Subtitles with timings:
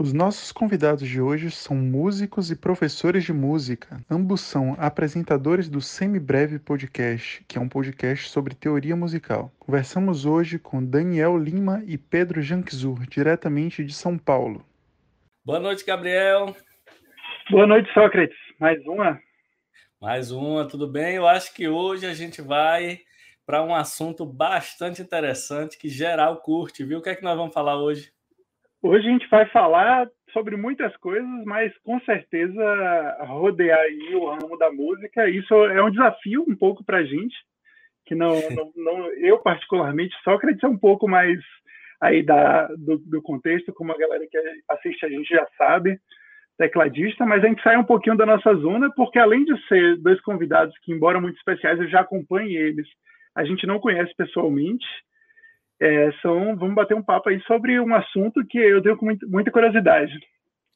[0.00, 4.00] Os nossos convidados de hoje são músicos e professores de música.
[4.08, 9.50] Ambos são apresentadores do Semibreve Podcast, que é um podcast sobre teoria musical.
[9.58, 14.64] Conversamos hoje com Daniel Lima e Pedro Janczur, diretamente de São Paulo.
[15.44, 16.54] Boa noite, Gabriel.
[17.50, 18.38] Boa noite, Sócrates.
[18.60, 19.20] Mais uma?
[20.00, 21.16] Mais uma, tudo bem?
[21.16, 23.00] Eu acho que hoje a gente vai
[23.44, 27.00] para um assunto bastante interessante que geral curte, viu?
[27.00, 28.12] O que é que nós vamos falar hoje?
[28.80, 34.56] Hoje a gente vai falar sobre muitas coisas, mas com certeza rodear aí o ramo
[34.56, 37.34] da música, isso é um desafio um pouco para a gente,
[38.06, 41.40] que não, não, não, eu particularmente, Sócrates é um pouco mais
[42.00, 44.38] aí da, do, do, contexto, como a galera que
[44.70, 45.98] assiste a gente já sabe,
[46.56, 50.20] tecladista, mas a gente sai um pouquinho da nossa zona, porque além de ser dois
[50.20, 52.86] convidados que, embora muito especiais, eu já acompanho eles,
[53.34, 54.86] a gente não conhece pessoalmente,
[55.80, 58.98] é, são, vamos bater um papo aí sobre um assunto que eu tenho
[59.28, 60.12] muita curiosidade,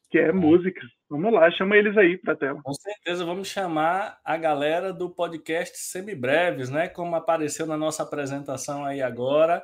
[0.09, 0.81] que é música.
[1.09, 2.61] Vamos lá, chama eles aí para a tela.
[2.63, 6.87] Com certeza, vamos chamar a galera do podcast Semibreves, né?
[6.87, 9.63] Como apareceu na nossa apresentação aí agora.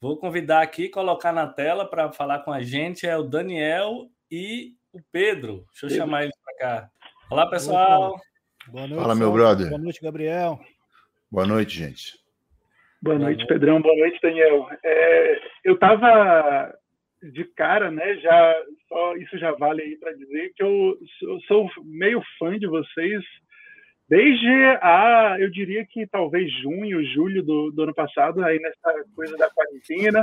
[0.00, 4.74] Vou convidar aqui, colocar na tela para falar com a gente, é o Daniel e
[4.92, 5.64] o Pedro.
[5.70, 5.96] Deixa eu Pedro.
[5.96, 6.90] chamar eles para cá.
[7.30, 8.20] Olá, pessoal.
[8.68, 9.00] Boa noite.
[9.00, 9.68] Fala, meu brother.
[9.68, 10.60] Boa noite, Gabriel.
[11.30, 12.25] Boa noite, gente.
[13.06, 13.80] Boa noite, Pedrão.
[13.80, 14.68] Boa noite, Daniel.
[14.84, 16.74] É, eu estava
[17.22, 18.16] de cara, né?
[18.16, 18.56] Já
[18.88, 23.22] só isso já vale aí para dizer que eu sou, sou, meio fã de vocês
[24.08, 24.48] desde
[24.82, 29.48] a, eu diria que talvez junho, julho do, do ano passado, aí nessa coisa da
[29.50, 30.22] quarentena.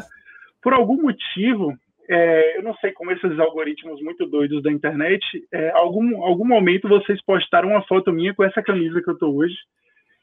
[0.61, 1.73] Por algum motivo,
[2.09, 5.23] é, eu não sei como esses algoritmos muito doidos da internet,
[5.53, 9.33] é, algum algum momento vocês postaram uma foto minha com essa camisa que eu tô
[9.33, 9.55] hoje.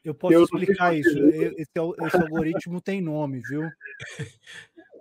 [0.03, 1.17] Eu posso eu explicar isso.
[1.27, 3.69] Esse, esse, algoritmo tem nome, viu?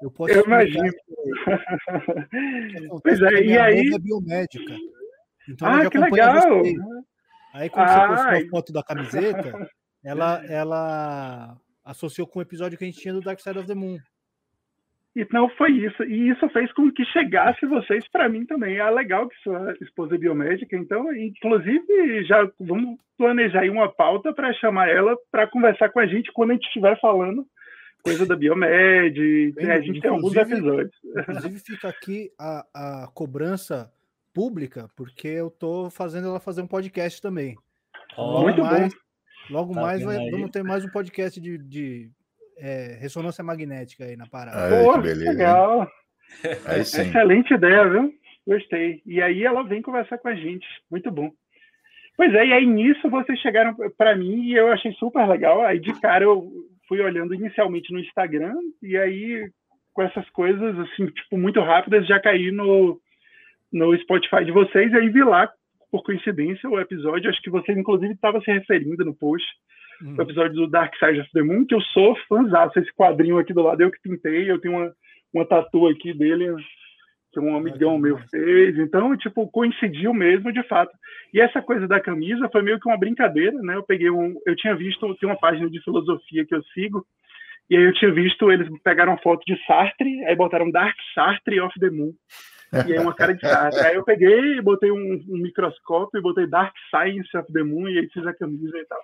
[0.02, 0.86] Eu posso Eu imagino.
[3.02, 3.94] Pois é, e aí?
[3.94, 4.74] É biomédica.
[5.48, 6.58] Então ah, que legal!
[6.58, 6.74] Você.
[7.52, 9.70] Aí quando ah, você postou a foto da camiseta,
[10.04, 13.74] ela, ela associou com o episódio que a gente tinha do Dark Side of the
[13.74, 13.98] Moon.
[15.20, 16.02] Então foi isso.
[16.04, 18.78] E isso fez com que chegasse vocês para mim também.
[18.78, 24.32] É legal que sua esposa é biomédica, então, inclusive, já vamos planejar aí uma pauta
[24.32, 27.46] para chamar ela para conversar com a gente quando a gente estiver falando
[28.02, 29.52] coisa da Biomed.
[29.52, 30.94] Bem, a gente tem alguns episódios.
[31.04, 33.92] Inclusive, fica aqui a, a cobrança
[34.32, 37.56] pública, porque eu estou fazendo ela fazer um podcast também.
[38.16, 39.00] Oh, muito mais, bom.
[39.50, 42.10] Logo tá mais vai, vamos ter mais um podcast de, de
[42.60, 44.66] é, ressonância magnética aí na parada.
[44.66, 45.32] Aí, Pô, que beleza.
[45.32, 45.90] Legal.
[46.66, 47.02] Aí sim.
[47.02, 48.12] Excelente ideia, viu?
[48.46, 49.02] Gostei.
[49.06, 50.66] E aí ela vem conversar com a gente.
[50.90, 51.30] Muito bom.
[52.16, 55.62] Pois é, e aí nisso vocês chegaram para mim e eu achei super legal.
[55.62, 56.50] Aí de cara eu
[56.86, 59.50] fui olhando inicialmente no Instagram e aí
[59.92, 63.00] com essas coisas assim, tipo, muito rápidas, já caí no,
[63.72, 65.50] no Spotify de vocês e aí vi lá,
[65.90, 69.46] por coincidência, o episódio, acho que vocês inclusive estavam se referindo no post
[70.02, 70.16] Hum.
[70.18, 72.70] O episódio do Dark Side of the Moon, que eu sou fãzão.
[72.76, 74.50] Esse quadrinho aqui do lado, eu que pintei.
[74.50, 74.92] Eu tenho uma,
[75.32, 76.54] uma tatu aqui dele,
[77.32, 78.78] que um amigão meu fez.
[78.78, 80.92] Então, tipo, coincidiu mesmo, de fato.
[81.32, 83.76] E essa coisa da camisa foi meio que uma brincadeira, né?
[83.76, 84.34] Eu peguei um...
[84.46, 85.14] Eu tinha visto...
[85.16, 87.06] Tem uma página de filosofia que eu sigo,
[87.70, 91.60] e aí eu tinha visto, eles pegaram uma foto de Sartre, aí botaram Dark Sartre
[91.60, 92.12] of the Moon.
[92.88, 93.86] E aí uma cara de Sartre.
[93.86, 98.08] Aí eu peguei, botei um, um microscópio botei Dark Science of the Moon, e aí
[98.12, 99.00] fiz a camisa e tal.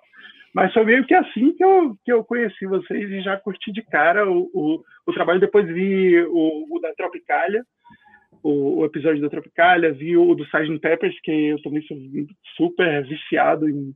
[0.57, 3.83] Mas foi meio que assim que eu, que eu conheci vocês e já curti de
[3.83, 5.39] cara o, o, o trabalho.
[5.39, 7.63] Depois vi o, o da Tropicália,
[8.41, 10.79] o, o, episódio da Tropicália, vi o do Sgt.
[10.79, 11.95] Peppers, que eu também sou
[12.55, 13.93] super viciado em,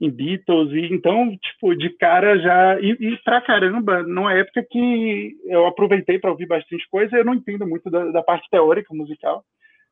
[0.00, 0.70] em Beatles.
[0.72, 2.78] E então, tipo, de cara já.
[2.80, 7.34] E, e pra caramba, numa época que eu aproveitei para ouvir bastante coisa, eu não
[7.34, 9.44] entendo muito da, da parte teórica musical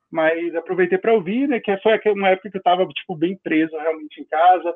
[0.08, 3.76] mas aproveitei para ouvir, né, que foi uma época que eu estava tipo bem preso
[3.76, 4.72] realmente em casa,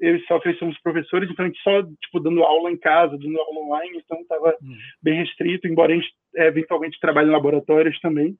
[0.00, 3.38] eu e Sócrates somos professores, então a gente só, tipo, dando aula em casa, dando
[3.38, 4.76] aula online, então estava hum.
[5.02, 8.36] bem restrito, embora a gente é, eventualmente trabalhe em laboratórios também.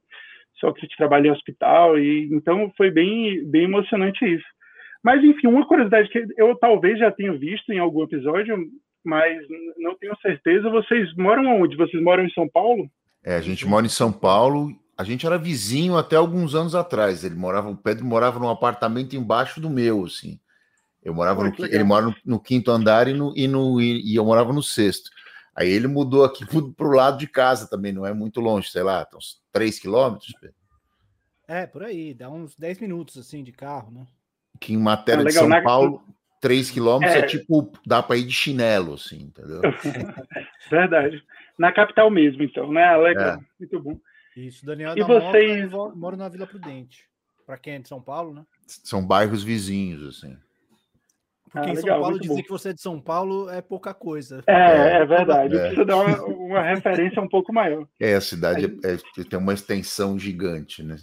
[0.61, 4.47] Sócrates trabalha em hospital, e então foi bem, bem emocionante isso.
[5.03, 8.57] Mas, enfim, uma curiosidade que eu talvez já tenha visto em algum episódio,
[9.05, 9.39] mas
[9.79, 10.69] não tenho certeza.
[10.69, 11.77] Vocês moram onde?
[11.77, 12.91] Vocês moram em São Paulo?
[13.25, 14.71] É, a gente mora em São Paulo.
[14.99, 17.23] A gente era vizinho até alguns anos atrás.
[17.23, 20.41] Ele morava, o Pedro morava num apartamento embaixo do meu, assim.
[21.07, 24.25] Eu morava no, ele mora no, no, quinto andar e, no, e, no, e eu
[24.25, 25.09] morava no sexto.
[25.55, 28.83] Aí ele mudou aqui para o lado de casa também, não é muito longe, sei
[28.83, 30.35] lá, uns 3 quilômetros.
[31.47, 34.05] É, por aí, dá uns 10 minutos assim de carro, né?
[34.61, 36.03] Que em matéria é, de São Paulo,
[36.41, 37.21] 3 quilômetros é...
[37.21, 39.61] é tipo, dá para ir de chinelo, assim, entendeu?
[40.69, 41.23] Verdade.
[41.57, 42.97] Na capital mesmo, então, né?
[42.97, 43.41] Legal, é.
[43.61, 43.97] muito bom.
[44.37, 45.71] Isso, Daniel e vocês...
[45.71, 47.05] Moca, mora na Vila Prudente.
[47.47, 48.45] Para quem é de São Paulo, né?
[48.67, 50.37] São bairros vizinhos, assim.
[51.51, 52.43] Porque ah, em São legal, Paulo dizer bom.
[52.43, 54.43] que você é de São Paulo é pouca coisa.
[54.47, 55.57] É, é, é verdade.
[55.57, 55.61] É.
[55.61, 57.87] Precisa dar uma, uma, referência um pouco maior.
[58.01, 60.97] É, a cidade é, é, tem uma extensão gigante, né?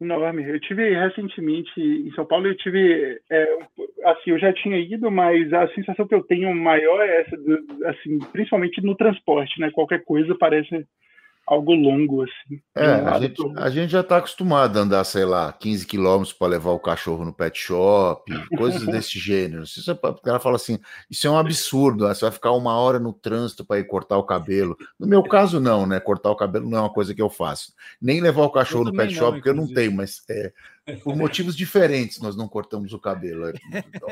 [0.00, 0.48] Enorme.
[0.48, 3.58] Eu tive recentemente em São Paulo, eu tive é,
[4.04, 7.36] assim, eu já tinha ido, mas a sensação que eu tenho maior é essa,
[7.86, 9.70] assim, principalmente no transporte, né?
[9.70, 10.86] Qualquer coisa parece
[11.46, 12.60] algo longo, assim.
[12.74, 16.48] É, a gente, a gente, já está acostumado a andar, sei lá, 15 quilômetros para
[16.48, 18.24] levar o cachorro no pet shop,
[18.56, 19.62] coisas desse gênero.
[19.62, 20.78] É, o cara fala assim,
[21.10, 22.14] isso é um absurdo, né?
[22.14, 24.76] você vai ficar uma hora no trânsito para ir cortar o cabelo.
[24.98, 26.00] No meu caso, não, né?
[26.00, 27.72] Cortar o cabelo não é uma coisa que eu faço.
[28.00, 30.52] Nem levar o cachorro no pet não, shop, porque eu não tenho, mas é,
[31.02, 33.54] por motivos diferentes nós não cortamos o cabelo, é,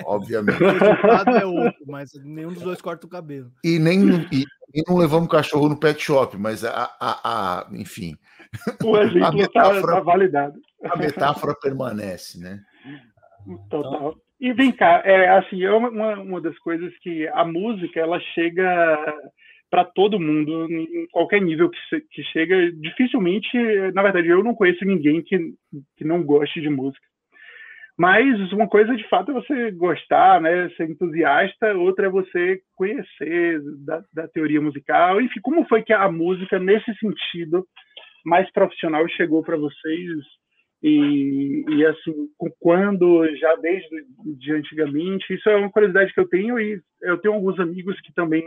[0.05, 0.61] obviamente.
[0.63, 3.53] O resultado é outro, mas nenhum dos dois corta o cabelo.
[3.63, 7.21] E nem e, e não levamos cachorro no pet shop, mas a, a,
[7.61, 8.17] a enfim.
[8.85, 10.61] O exemplo metáfora, tá validado.
[10.85, 12.61] A metáfora permanece, né?
[13.71, 14.15] Total.
[14.41, 15.89] E vem cá, é, assim, é uma,
[16.19, 18.99] uma das coisas que a música ela chega
[19.71, 22.73] para todo mundo, em qualquer nível que, que chega.
[22.73, 23.57] Dificilmente,
[23.95, 25.55] na verdade, eu não conheço ninguém que,
[25.97, 27.07] que não goste de música.
[27.99, 33.61] Mas uma coisa de fato é você gostar, né, ser entusiasta, outra é você conhecer
[33.85, 35.21] da, da teoria musical.
[35.21, 37.67] Enfim, como foi que a música, nesse sentido
[38.25, 40.11] mais profissional, chegou para vocês?
[40.83, 42.13] E, e, assim,
[42.59, 44.05] quando, já desde
[44.37, 48.13] de antigamente, isso é uma curiosidade que eu tenho e eu tenho alguns amigos que
[48.13, 48.43] também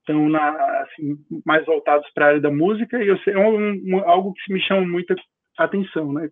[0.00, 0.50] estão na,
[0.82, 1.16] assim,
[1.46, 4.60] mais voltados para a área da música e eu é um, um, algo que me
[4.60, 5.14] chama muita
[5.56, 6.28] atenção, né?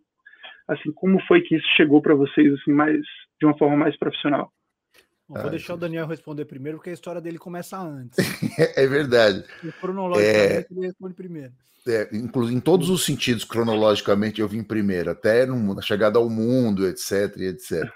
[0.68, 3.00] Assim, como foi que isso chegou para vocês assim mais
[3.40, 4.52] de uma forma mais profissional?
[5.28, 8.18] Bom, vou ah, deixar o Daniel responder primeiro, porque a história dele começa antes.
[8.76, 9.44] é verdade.
[9.80, 10.66] cronologicamente, é...
[10.70, 11.52] ele responde primeiro.
[11.86, 17.34] É, em todos os sentidos, cronologicamente, eu vim primeiro, até na chegada ao mundo, etc,
[17.38, 17.90] etc.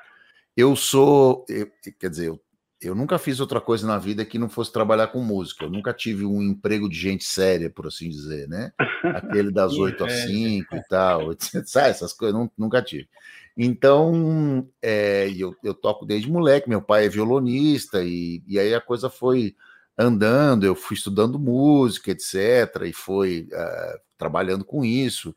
[0.56, 2.40] Eu sou, eu, quer dizer, eu
[2.82, 5.64] eu nunca fiz outra coisa na vida que não fosse trabalhar com música.
[5.64, 8.72] Eu nunca tive um emprego de gente séria, por assim dizer, né?
[9.04, 11.64] Aquele das 8 às 5 e tal, etc.
[11.64, 13.08] Sabe, essas coisas, nunca tive.
[13.56, 18.80] Então, é, eu, eu toco desde moleque, meu pai é violonista, e, e aí a
[18.80, 19.54] coisa foi
[19.96, 25.34] andando, eu fui estudando música, etc., e foi uh, trabalhando com isso.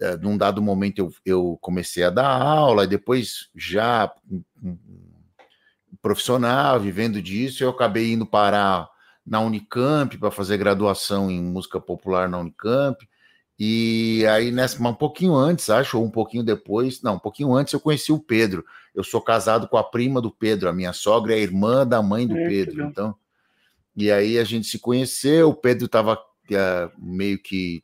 [0.00, 4.12] Uh, num dado momento eu, eu comecei a dar aula, e depois já
[6.04, 8.90] profissional, vivendo disso, eu acabei indo parar
[9.26, 13.08] na Unicamp para fazer graduação em música popular na Unicamp.
[13.58, 17.72] E aí, nessa, um pouquinho antes, acho, ou um pouquinho depois, não, um pouquinho antes,
[17.72, 18.66] eu conheci o Pedro.
[18.94, 22.02] Eu sou casado com a prima do Pedro, a minha sogra é a irmã da
[22.02, 22.84] mãe do é, Pedro.
[22.84, 23.14] Então,
[23.96, 25.48] e aí a gente se conheceu.
[25.48, 27.82] O Pedro estava uh, é, meio que.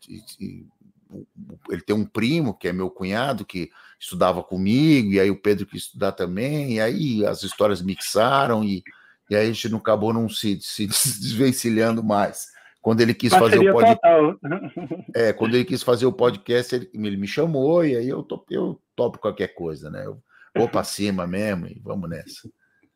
[1.68, 5.66] Ele tem um primo, que é meu cunhado, que estudava comigo, e aí o Pedro
[5.66, 8.82] quis estudar também, e aí as histórias mixaram, e,
[9.28, 10.86] e aí a gente não acabou não se, se
[11.20, 12.46] desvencilhando mais.
[12.80, 14.00] Quando ele quis fazer o podcast.
[15.14, 18.46] É, quando ele quis fazer o podcast, ele, ele me chamou, e aí eu topo,
[18.50, 20.06] eu topo qualquer coisa, né?
[20.06, 20.22] Eu
[20.56, 22.48] vou para cima mesmo e vamos nessa.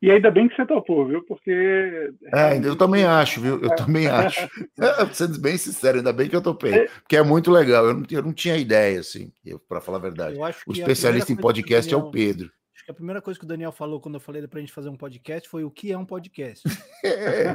[0.04, 1.24] E ainda bem que você topou, viu?
[1.24, 2.12] Porque.
[2.30, 3.58] É, eu também acho, viu?
[3.62, 3.74] Eu é.
[3.74, 4.46] também acho.
[5.14, 6.74] Sendo bem sincero, ainda bem que eu topei.
[6.74, 6.88] É.
[6.88, 7.86] Porque é muito legal.
[7.86, 9.32] Eu não, eu não tinha ideia, assim,
[9.66, 10.38] para falar a verdade.
[10.66, 12.50] o especialista em podcast Daniel, é o Pedro.
[12.74, 14.74] Acho que a primeira coisa que o Daniel falou quando eu falei para a gente
[14.74, 16.62] fazer um podcast foi o que é um podcast.
[17.06, 17.54] É.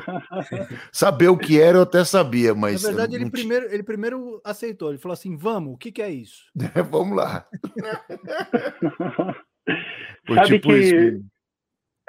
[0.92, 2.84] Saber o que era, eu até sabia, mas.
[2.84, 4.90] Na verdade, ele, primeiro, ele primeiro aceitou.
[4.90, 6.44] Ele falou assim: vamos, o que, que é isso?
[6.88, 7.48] vamos lá.
[10.28, 10.78] Sabe tipo que.
[10.78, 11.26] Isso,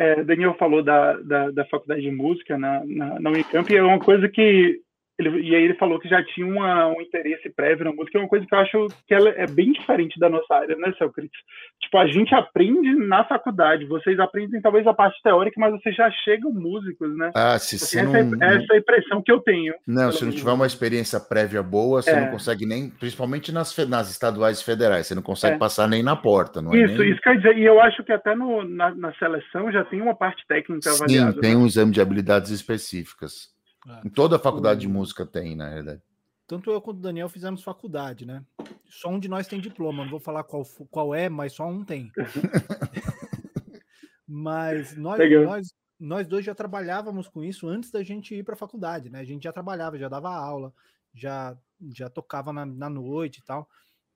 [0.01, 3.83] é, Daniel falou da, da, da, faculdade de música na, na, na Unicamp, e é
[3.83, 4.81] uma coisa que
[5.21, 8.21] ele, e aí ele falou que já tinha uma, um interesse prévio na música, é
[8.21, 11.39] uma coisa que eu acho que ela é bem diferente da nossa área, né, Sócrates?
[11.81, 16.11] Tipo, a gente aprende na faculdade, vocês aprendem talvez a parte teórica, mas vocês já
[16.25, 17.31] chegam músicos, né?
[17.35, 19.75] Ah, se você essa, é não, essa é a impressão que eu tenho.
[19.87, 22.21] Não, se não tiver uma experiência prévia boa, você é.
[22.21, 25.59] não consegue nem, principalmente nas, nas estaduais e federais, você não consegue é.
[25.59, 26.79] passar nem na porta, não é?
[26.83, 27.11] Isso, nem...
[27.11, 30.15] isso quer dizer, e eu acho que até no, na, na seleção já tem uma
[30.15, 31.33] parte técnica Sim, avaliada.
[31.33, 31.57] Sim, tem né?
[31.57, 33.51] um exame de habilidades específicas.
[33.87, 34.07] É.
[34.07, 34.81] Em toda a faculdade o...
[34.81, 36.03] de música tem, na verdade.
[36.47, 38.45] Tanto eu quanto o Daniel fizemos faculdade, né?
[38.87, 41.85] Só um de nós tem diploma, não vou falar qual, qual é, mas só um
[41.85, 42.11] tem.
[44.27, 48.59] mas nós, nós, nós dois já trabalhávamos com isso antes da gente ir para a
[48.59, 49.21] faculdade, né?
[49.21, 50.75] A gente já trabalhava, já dava aula,
[51.15, 51.57] já,
[51.93, 53.69] já tocava na, na noite e tal.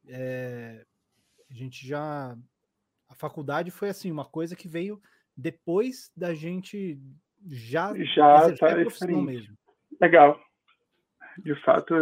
[0.09, 0.85] É,
[1.49, 2.37] a gente já.
[3.09, 5.01] A faculdade foi assim, uma coisa que veio
[5.37, 6.99] depois da gente
[7.51, 9.57] já, já tá mesmo.
[10.01, 10.41] Legal.
[11.39, 11.95] De fato,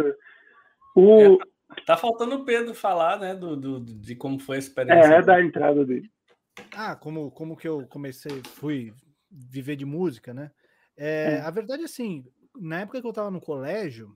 [0.95, 1.39] o,
[1.85, 5.15] Tá faltando o Pedro falar, né, do, do, de como foi a experiência.
[5.15, 6.09] É, da entrada dele.
[6.75, 8.93] Ah, como, como que eu comecei, fui
[9.29, 10.51] viver de música, né?
[10.95, 11.41] É, é.
[11.41, 12.23] A verdade é assim,
[12.55, 14.15] na época que eu tava no colégio,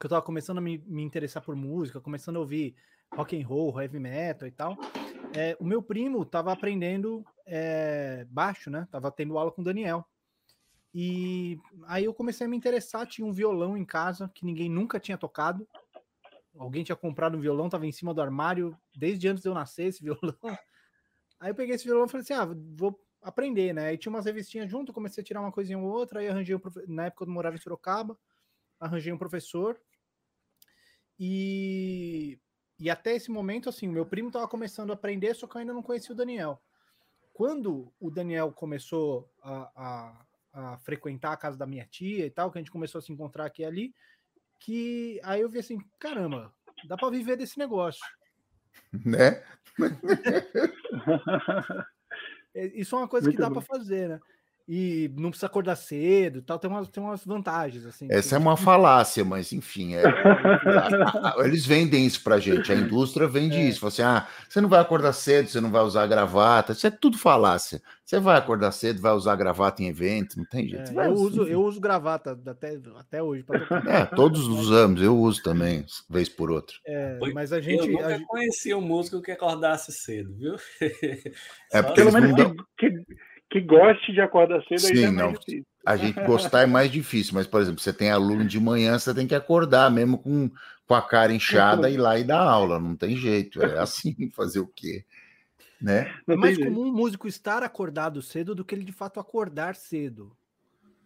[0.00, 2.74] que eu tava começando a me, me interessar por música, começando a ouvir
[3.14, 4.76] rock and roll, heavy metal e tal,
[5.34, 8.86] é, o meu primo tava aprendendo é, baixo, né?
[8.90, 10.06] Tava tendo aula com o Daniel.
[10.94, 15.00] E aí eu comecei a me interessar, tinha um violão em casa que ninguém nunca
[15.00, 15.66] tinha tocado.
[16.56, 19.86] Alguém tinha comprado um violão, tava em cima do armário desde antes de eu nascer
[19.86, 20.36] esse violão.
[21.40, 22.46] Aí eu peguei esse violão e falei assim: ah,
[22.76, 23.86] vou aprender, né?
[23.86, 26.60] Aí tinha umas revistinhas junto, comecei a tirar uma coisinha ou outra, aí arranjei um
[26.88, 28.18] na época eu morava em Sorocaba,
[28.78, 29.80] arranjei um professor.
[31.18, 32.38] E
[32.82, 35.60] e até esse momento, assim, o meu primo estava começando a aprender, só que eu
[35.60, 36.60] ainda não conhecia o Daniel.
[37.32, 42.50] Quando o Daniel começou a, a, a, frequentar a casa da minha tia e tal,
[42.50, 43.94] que a gente começou a se encontrar aqui e ali,
[44.58, 46.52] que aí eu vi assim, caramba,
[46.88, 48.04] dá para viver desse negócio.
[48.92, 49.44] Né?
[52.54, 54.20] É, isso é uma coisa Muito que dá para fazer, né?
[54.68, 57.84] E não precisa acordar cedo tal, tem umas, tem umas vantagens.
[57.84, 60.02] Assim, Essa é uma falácia, mas enfim, é...
[61.44, 63.64] eles vendem isso pra gente, a indústria vende é.
[63.68, 63.80] isso.
[63.80, 66.90] Fala assim: ah, você não vai acordar cedo, você não vai usar gravata, isso é
[66.90, 67.82] tudo falácia.
[68.04, 71.00] Você vai acordar cedo, vai usar gravata em evento, não tem jeito.
[71.00, 73.44] É, eu, uso, eu uso gravata até, até hoje.
[73.88, 76.76] É, todos usamos, eu uso também, vez por outra.
[76.86, 77.86] É, mas a gente.
[77.86, 78.26] Eu nunca a...
[78.26, 80.56] conheci um músico que acordasse cedo, viu?
[81.72, 82.34] É porque pelo menos
[82.76, 83.04] que, que
[83.52, 85.32] que goste de acordar cedo Sim, é mais não.
[85.32, 85.66] difícil.
[85.84, 89.12] A gente gostar é mais difícil, mas, por exemplo, você tem aluno de manhã, você
[89.12, 90.50] tem que acordar mesmo com,
[90.86, 94.30] com a cara inchada e ir lá e dar aula, não tem jeito, é assim,
[94.34, 95.04] fazer o quê?
[95.80, 96.10] Né?
[96.28, 100.34] É mais comum um músico estar acordado cedo do que ele de fato acordar cedo.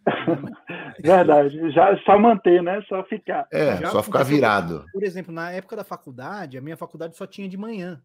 [1.02, 2.82] Verdade, já só manter, né?
[2.88, 3.48] Só ficar.
[3.50, 4.84] É, já só ficar virado.
[4.92, 8.00] Por exemplo, na época da faculdade, a minha faculdade só tinha de manhã.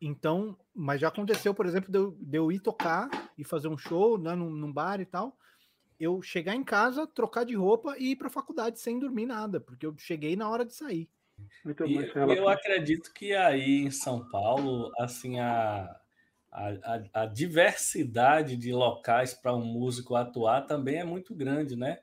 [0.00, 3.76] Então, mas já aconteceu, por exemplo, de eu, de eu ir tocar e fazer um
[3.76, 5.36] show né, num, num, bar e tal.
[5.98, 9.60] Eu chegar em casa, trocar de roupa e ir para a faculdade sem dormir nada,
[9.60, 11.08] porque eu cheguei na hora de sair.
[11.64, 16.00] Muito e, eu acredito que aí em São Paulo, assim, a,
[16.52, 21.98] a, a diversidade de locais para um músico atuar também é muito grande, né?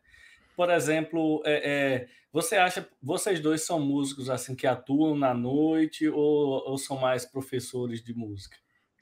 [0.56, 6.08] Por exemplo, é, é, você acha, vocês dois são músicos assim que atuam na noite
[6.08, 8.58] ou, ou são mais professores de música?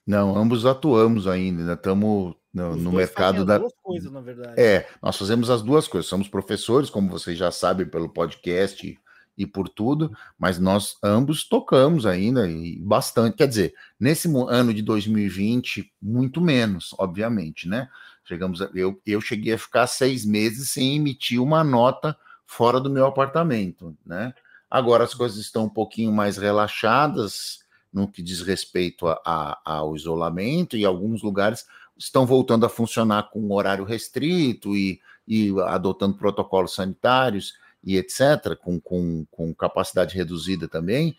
[0.06, 3.58] Não, ambos atuamos ainda, estamos no, no mercado da.
[3.58, 4.60] Duas coisas, na verdade.
[4.62, 6.10] É, nós fazemos as duas coisas.
[6.10, 9.00] Somos professores, como vocês já sabem pelo podcast
[9.36, 13.38] e por tudo, mas nós ambos tocamos ainda e bastante.
[13.38, 17.88] Quer dizer, nesse ano de 2020, muito menos, obviamente, né?
[18.24, 22.90] Chegamos a, eu, eu cheguei a ficar seis meses sem emitir uma nota fora do
[22.90, 24.34] meu apartamento, né?
[24.70, 27.64] Agora as coisas estão um pouquinho mais relaxadas
[27.94, 31.66] no que diz respeito a, a, ao isolamento, e alguns lugares
[31.96, 37.54] estão voltando a funcionar com horário restrito e, e adotando protocolos sanitários
[37.84, 41.16] e etc., com, com, com capacidade reduzida também,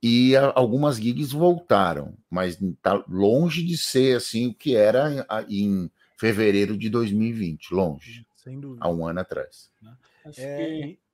[0.00, 5.90] e a, algumas gigs voltaram, mas está longe de ser assim o que era em
[6.18, 8.84] fevereiro de 2020, longe, Sem dúvida.
[8.84, 9.70] há um ano atrás.
[9.82, 9.96] Né?
[10.26, 10.72] É, que...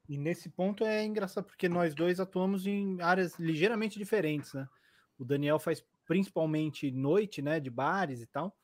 [0.08, 4.68] e, e, nesse ponto é engraçado, porque nós dois atuamos em áreas ligeiramente diferentes, né?
[5.18, 8.56] O Daniel faz principalmente noite, né, de bares e tal,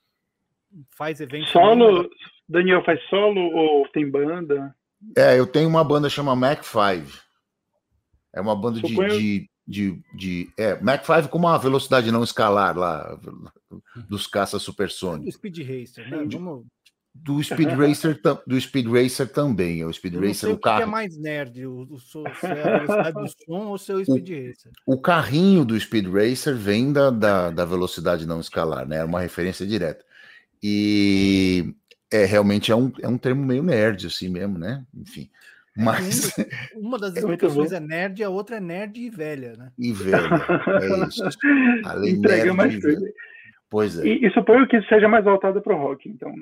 [0.91, 1.51] faz eventos.
[1.51, 2.09] Solo,
[2.49, 4.75] Daniel faz solo ou tem banda?
[5.17, 7.25] É, eu tenho uma banda chama Mac 5.
[8.35, 12.77] É uma banda de, de, de, de, É, Mac 5 com uma velocidade não escalar
[12.77, 13.19] lá,
[14.09, 15.35] dos caças supersônicos.
[15.35, 16.27] Speed Racer, né?
[16.31, 16.65] Vamos...
[17.15, 19.81] Do Speed Racer, do Speed Racer também.
[19.81, 20.83] É o Speed Racer, o carro.
[20.83, 24.29] é mais nerd, o, o, se é a velocidade do som ou o seu Speed
[24.29, 24.73] o, Racer?
[24.85, 28.99] O carrinho do Speed Racer vem da, da, da velocidade não escalar, né?
[28.99, 30.05] É uma referência direta.
[30.63, 31.75] E
[32.11, 34.85] é realmente é um, é um termo meio nerd, assim mesmo, né?
[34.95, 35.31] Enfim.
[35.77, 36.33] Mas.
[36.75, 39.73] Uma das explicações é, é nerd, a outra é nerd e velha, né?
[39.79, 40.29] E velha,
[40.81, 41.25] é isso.
[41.85, 43.13] Além Entrega mais coisa.
[43.69, 44.07] Pois é.
[44.07, 46.33] E, e suponho que seja mais voltado para o rock, então.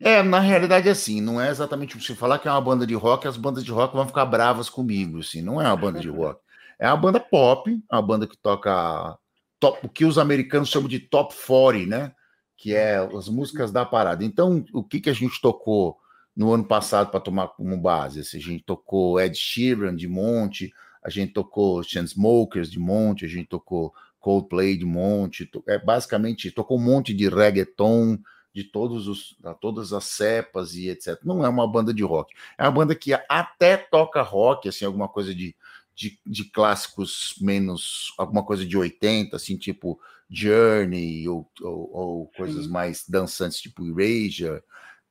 [0.00, 3.28] É, na realidade, assim, não é exatamente se falar que é uma banda de rock,
[3.28, 6.40] as bandas de rock vão ficar bravas comigo, assim, não é uma banda de rock.
[6.78, 9.16] É uma banda pop, uma banda que toca
[9.60, 12.12] top, o que os americanos chamam de top 40, né?
[12.56, 14.24] que é as músicas da parada.
[14.24, 15.98] Então, o que, que a gente tocou
[16.36, 18.20] no ano passado para tomar como base?
[18.20, 20.72] Assim, a gente tocou Ed Sheeran de monte,
[21.02, 26.78] a gente tocou Chainsmokers de monte, a gente tocou Coldplay de monte, é basicamente tocou
[26.78, 28.18] um monte de reggaeton
[28.54, 31.18] de todos os, todas as cepas e etc.
[31.24, 35.08] Não é uma banda de rock, é uma banda que até toca rock, assim, alguma
[35.08, 35.54] coisa de,
[35.94, 40.00] de, de clássicos menos, alguma coisa de 80, assim, tipo
[40.30, 44.62] Journey, ou, ou, ou coisas mais dançantes, tipo Erasure,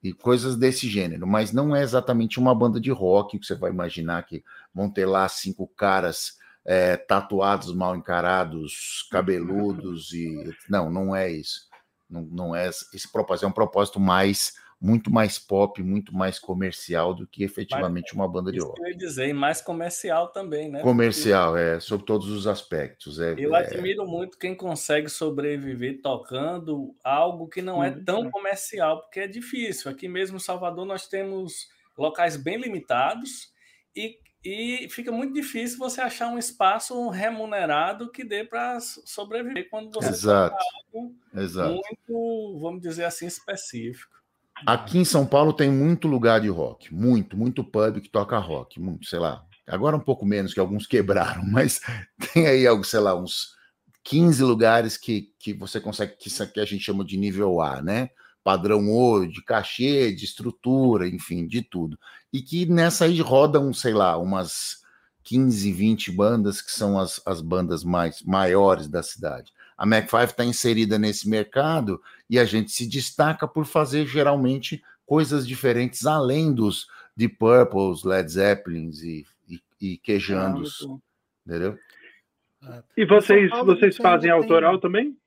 [0.03, 3.71] e coisas desse gênero, mas não é exatamente uma banda de rock que você vai
[3.71, 4.43] imaginar que
[4.73, 6.33] vão ter lá cinco caras
[6.65, 11.71] é, tatuados, mal encarados, cabeludos e não, não é isso.
[12.09, 14.53] Não, não é esse propósito, é um propósito mais
[14.83, 18.81] muito mais pop, muito mais comercial do que efetivamente uma banda de rock.
[18.81, 20.81] Eu ia dizer, e mais comercial também, né?
[20.81, 23.17] Comercial, Porque é, sobre todos os aspectos.
[23.17, 23.59] É, eu é...
[23.59, 29.89] admiro muito quem consegue sobreviver tocando algo que não é tão comercial, porque é difícil.
[29.89, 33.53] Aqui mesmo em Salvador nós temos locais bem limitados
[33.95, 39.93] e, e fica muito difícil você achar um espaço remunerado que dê para sobreviver quando
[39.93, 40.57] você Exato.
[40.93, 41.69] algo Exato.
[41.69, 44.22] muito, vamos dizer assim, específico.
[44.65, 48.79] Aqui em São Paulo tem muito lugar de rock, muito, muito pub que toca rock,
[48.79, 49.43] muito, sei lá.
[49.67, 51.81] Agora um pouco menos, que alguns quebraram, mas
[52.33, 53.53] tem aí, sei lá, uns
[54.03, 58.09] 15 lugares que, que você consegue, que, que a gente chama de nível A, né?
[58.43, 61.97] Padrão ouro, de cachê, de estrutura, enfim, de tudo.
[62.31, 64.83] E que nessa aí rodam, sei lá, umas
[65.23, 69.53] 15, 20 bandas que são as, as bandas mais maiores da cidade.
[69.77, 74.83] A Mac 5 está inserida nesse mercado e a gente se destaca por fazer geralmente
[75.05, 80.87] coisas diferentes além dos de Purples, Led Zeppelins e, e, e quejandos.
[81.45, 81.77] Entendeu?
[82.63, 82.83] É.
[82.97, 85.17] E vocês, vocês fazem autoral também?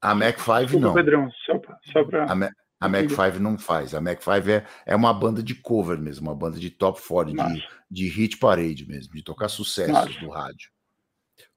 [0.00, 0.94] A Mac 5 não.
[0.94, 2.24] Pedrão, só pra, só pra...
[2.24, 3.94] A, Ma a Mac 5 não faz.
[3.94, 7.46] A Mac 5 é, é uma banda de cover mesmo, uma banda de top 40,
[7.54, 10.20] de, de hit parade mesmo, de tocar sucessos Nossa.
[10.20, 10.70] do rádio.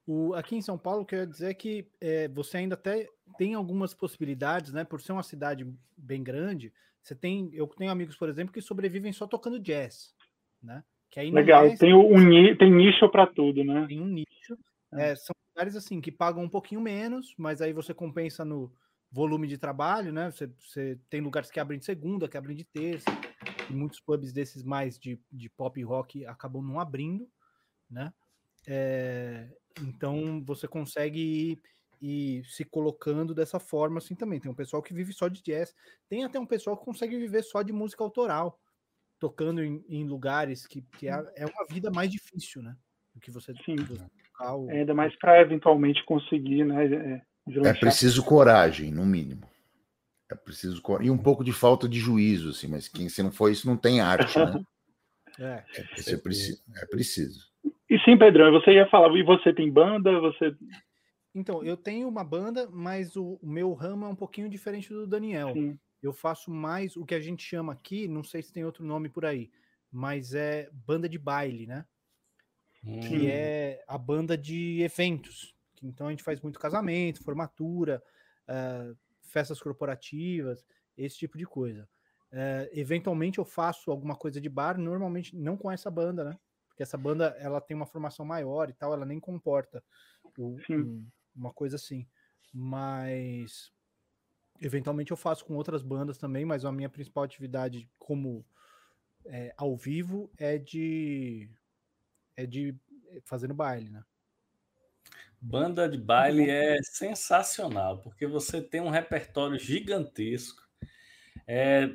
[0.06, 4.72] O, aqui em São Paulo, quero dizer que é, você ainda até tem algumas possibilidades,
[4.72, 4.84] né?
[4.84, 5.66] Por ser uma cidade
[5.96, 7.50] bem grande, você tem.
[7.52, 10.14] Eu tenho amigos, por exemplo, que sobrevivem só tocando jazz,
[10.62, 10.84] né?
[11.10, 13.84] Que aí Legal, é, tem, um, tem nicho para tudo, né?
[13.88, 14.56] Tem um nicho.
[14.92, 15.10] É.
[15.10, 18.72] É, são lugares assim que pagam um pouquinho menos, mas aí você compensa no
[19.10, 20.30] volume de trabalho, né?
[20.30, 23.08] Você, você tem lugares que abrem de segunda, que abrem de terça,
[23.70, 27.28] e muitos pubs desses mais de, de pop rock acabam não abrindo,
[27.90, 28.12] né?
[28.66, 29.48] É,
[29.80, 31.60] então você consegue ir,
[32.00, 34.40] ir, se colocando dessa forma assim também.
[34.40, 35.74] Tem um pessoal que vive só de jazz,
[36.08, 38.58] tem até um pessoal que consegue viver só de música autoral,
[39.18, 42.76] tocando em, em lugares que, que é, é, uma vida mais difícil, né?
[43.14, 43.76] Do que você, Sim.
[43.76, 44.56] tocar.
[44.56, 44.70] O...
[44.70, 46.86] É, ainda mais para eventualmente conseguir, né?
[46.86, 49.48] É, é preciso coragem, no mínimo.
[50.28, 53.50] É preciso e um pouco de falta de juízo, assim, mas quem se não for
[53.50, 54.60] isso não tem arte, né?
[55.38, 57.46] É, é, é, preciso, é preciso.
[57.88, 60.20] E sim, Pedrão, você ia falar, e você tem banda?
[60.20, 60.54] Você.
[61.34, 65.06] Então, eu tenho uma banda, mas o, o meu ramo é um pouquinho diferente do
[65.06, 65.52] Daniel.
[65.52, 65.78] Sim.
[66.02, 69.08] Eu faço mais o que a gente chama aqui, não sei se tem outro nome
[69.08, 69.50] por aí,
[69.90, 71.84] mas é banda de baile, né?
[72.84, 73.00] Hum.
[73.00, 75.54] Que é a banda de eventos.
[75.82, 78.02] Então a gente faz muito casamento, formatura,
[78.48, 80.64] uh, festas corporativas,
[80.96, 81.88] esse tipo de coisa.
[82.32, 86.38] Uh, eventualmente eu faço alguma coisa de bar, normalmente não com essa banda, né?
[86.76, 89.82] Porque essa banda ela tem uma formação maior e tal, ela nem comporta
[90.36, 92.06] o, um, uma coisa assim.
[92.52, 93.72] Mas
[94.60, 98.44] eventualmente eu faço com outras bandas também, mas a minha principal atividade como
[99.24, 101.48] é, ao vivo é de
[102.36, 102.78] é de
[103.24, 104.04] fazendo baile, né?
[105.40, 110.62] Banda de baile é sensacional, porque você tem um repertório gigantesco.
[111.46, 111.88] É,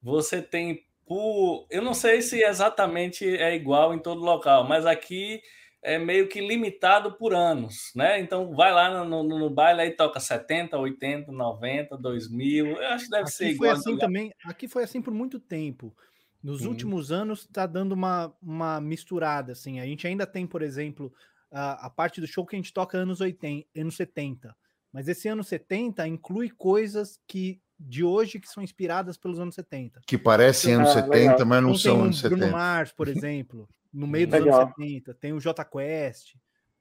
[0.00, 1.66] você tem por.
[1.70, 5.40] Eu não sei se exatamente é igual em todo local, mas aqui
[5.82, 8.20] é meio que limitado por anos, né?
[8.20, 12.66] Então vai lá no, no, no baile e toca 70, 80, 90, 2000.
[12.66, 13.70] Eu acho que deve aqui ser igual.
[13.70, 14.32] Foi assim também.
[14.44, 15.96] Aqui foi assim por muito tempo.
[16.42, 16.68] Nos hum.
[16.68, 19.80] últimos anos está dando uma, uma misturada, assim.
[19.80, 21.12] A gente ainda tem, por exemplo,
[21.50, 24.54] a, a parte do show que a gente toca anos 80, anos 70.
[24.92, 30.00] Mas esse ano 70 inclui coisas que de hoje que são inspiradas pelos anos 70.
[30.06, 31.46] Que parecem anos ah, 70, legal.
[31.46, 32.36] mas não então, são anos Bruno 70.
[32.36, 34.62] Bruno Mars, por exemplo, no meio dos legal.
[34.62, 35.14] anos 70.
[35.14, 36.34] Tem o J Quest,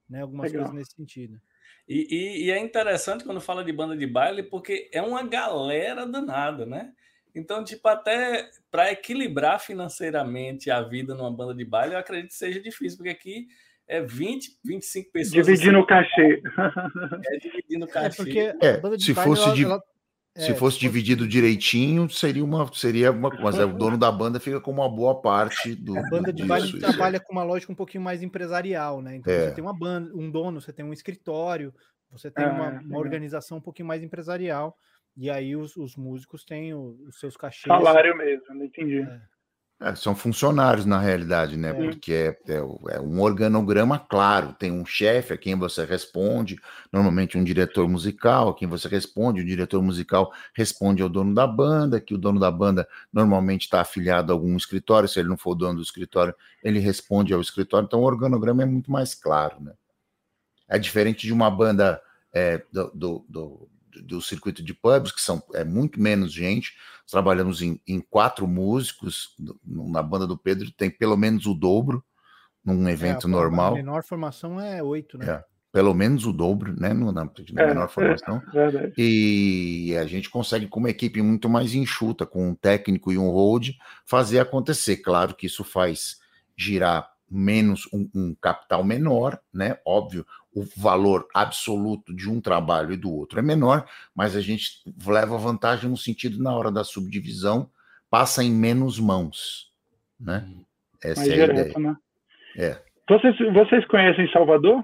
[0.09, 0.21] né?
[0.21, 0.65] Algumas legal.
[0.65, 1.39] coisas nesse sentido.
[1.87, 6.05] E, e, e, é interessante quando fala de banda de baile, porque é uma galera
[6.05, 6.91] danada, né?
[7.33, 12.37] Então, tipo, até para equilibrar financeiramente a vida numa banda de baile, eu acredito que
[12.37, 13.47] seja difícil, porque aqui
[13.87, 15.45] é 20, 25 pessoas.
[15.45, 16.41] Dividindo o cachê.
[17.25, 18.07] É, dividindo o cachê.
[18.07, 19.63] É porque é, se fosse ela, de...
[19.63, 19.83] ela
[20.37, 22.71] se é, fosse dividido direitinho, seria uma.
[22.73, 25.97] Seria uma mas é, o dono da banda fica com uma boa parte do.
[25.97, 29.15] A banda de baile trabalha com uma lógica um pouquinho mais empresarial, né?
[29.15, 29.45] Então é.
[29.45, 31.73] você tem uma banda, um dono, você tem um escritório,
[32.11, 34.77] você tem uma, é, uma organização um pouquinho mais empresarial,
[35.15, 37.65] e aí os, os músicos têm os, os seus cachês.
[37.65, 38.99] Salário mesmo, não entendi.
[38.99, 39.21] É.
[39.79, 41.69] É, são funcionários, na realidade, né?
[41.69, 41.73] É.
[41.73, 44.53] Porque é, é, é, um organograma claro.
[44.53, 46.59] Tem um chefe a quem você responde,
[46.91, 49.41] normalmente um diretor musical a quem você responde.
[49.41, 53.81] O diretor musical responde ao dono da banda, que o dono da banda normalmente está
[53.81, 55.07] afiliado a algum escritório.
[55.07, 57.85] Se ele não for o dono do escritório, ele responde ao escritório.
[57.85, 59.73] Então, o organograma é muito mais claro, né?
[60.67, 62.01] É diferente de uma banda
[62.33, 63.69] é, do, do, do
[64.03, 66.73] do circuito de pubs, que são é muito menos gente.
[67.09, 69.35] Trabalhamos em, em quatro músicos.
[69.65, 72.03] Na banda do Pedro tem pelo menos o dobro
[72.63, 73.73] num é, evento é, a, normal.
[73.73, 75.25] A menor formação é oito, né?
[75.29, 76.93] É, pelo menos o dobro, né?
[76.93, 78.41] Na, na é, menor formação.
[78.53, 83.17] É, e a gente consegue, com uma equipe muito mais enxuta, com um técnico e
[83.17, 83.69] um hold,
[84.05, 84.97] fazer acontecer.
[84.97, 86.17] Claro que isso faz
[86.57, 89.77] girar menos um, um, capital menor, né?
[89.85, 90.25] Óbvio,
[90.57, 95.37] o valor absoluto de um trabalho e do outro é menor, mas a gente leva
[95.37, 97.69] vantagem no sentido na hora da subdivisão
[98.09, 99.71] passa em menos mãos,
[100.19, 100.45] né?
[100.47, 100.65] Uhum.
[101.03, 101.73] Essa Mais é a ideia.
[101.77, 101.95] Né?
[102.57, 102.81] É.
[103.07, 104.83] Vocês, vocês conhecem Salvador?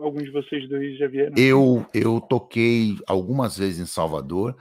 [0.00, 1.34] Alguns de vocês dois já vieram?
[1.36, 4.56] Eu eu toquei algumas vezes em Salvador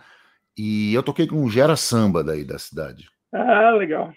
[0.58, 3.10] e eu toquei com o Gera Samba daí da cidade.
[3.34, 4.14] Ah, legal.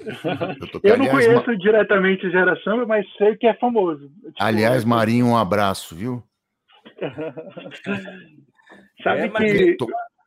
[0.00, 0.12] Eu,
[0.82, 1.56] eu não aliás, conheço ma...
[1.56, 4.08] diretamente Gera Samba, mas sei que é famoso.
[4.08, 6.22] Tipo, aliás, Marinho, um abraço, viu?
[9.02, 9.76] Sabe é, que.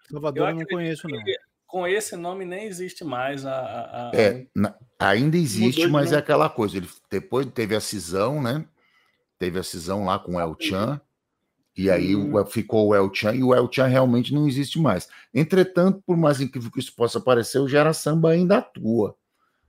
[0.10, 1.20] Salvador eu não conheço, não.
[1.66, 3.52] Com esse nome nem existe mais a.
[3.52, 4.12] a, a...
[4.14, 4.76] É, na...
[5.00, 6.78] ainda existe, mas é aquela coisa.
[6.78, 8.66] Ele depois teve a cisão, né?
[9.40, 11.02] Teve a cisão lá com o El Chan.
[11.76, 12.46] E aí hum.
[12.46, 15.10] ficou o El Chan e o El Chan realmente não existe mais.
[15.34, 19.18] Entretanto, por mais incrível que isso possa parecer, o Gera Samba ainda atua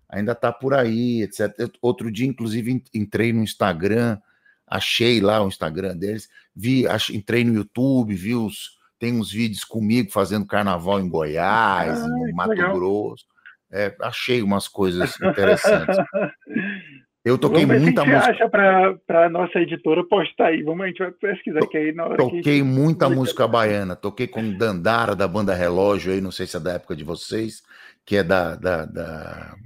[0.08, 1.52] ainda está por aí, etc.
[1.80, 4.18] Outro dia, inclusive, entrei no Instagram,
[4.66, 10.10] achei lá o Instagram deles, vi, entrei no YouTube, vi os, tem uns vídeos comigo
[10.10, 12.74] fazendo carnaval em Goiás, ah, no Mato legal.
[12.74, 13.26] Grosso.
[13.70, 15.96] É, achei umas coisas interessantes.
[17.24, 18.30] Eu toquei Vamos muita música.
[18.30, 20.62] acha para a nossa editora postar aí?
[20.62, 22.62] Vamos, a gente vai pesquisar to, aí na hora Toquei que...
[22.62, 23.96] muita música baiana.
[23.96, 27.62] Toquei com Dandara da banda Relógio aí, não sei se é da época de vocês,
[28.04, 29.56] que é da, da, da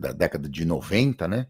[0.00, 1.46] da década de 90, né?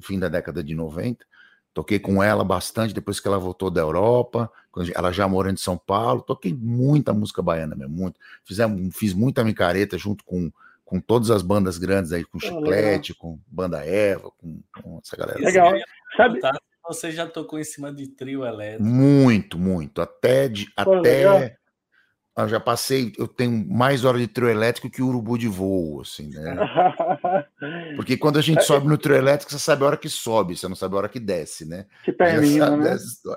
[0.00, 1.24] Fim da década de 90.
[1.72, 4.50] Toquei com ela bastante depois que ela voltou da Europa,
[4.94, 6.22] ela já morando em São Paulo.
[6.22, 8.18] Toquei muita música baiana mesmo, muito.
[8.44, 10.52] Fizemos, fiz muita micareta junto com,
[10.84, 15.40] com todas as bandas grandes aí, com Chiclete, com Banda Eva, com, com essa galera.
[15.40, 15.72] Legal.
[16.16, 16.40] Sabe,
[16.86, 18.84] você já tocou em cima de trio elétrico?
[18.84, 20.00] Muito, muito.
[20.00, 21.50] Até, de, Pô, até legal.
[22.36, 26.30] Eu já passei, eu tenho mais hora de trio elétrico que urubu de voo, assim,
[26.30, 26.56] né?
[27.94, 30.56] Porque quando a gente é, sobe no trio elétrico, você sabe a hora que sobe,
[30.56, 31.86] você não sabe a hora que desce, né?
[32.04, 32.96] Que termina, né?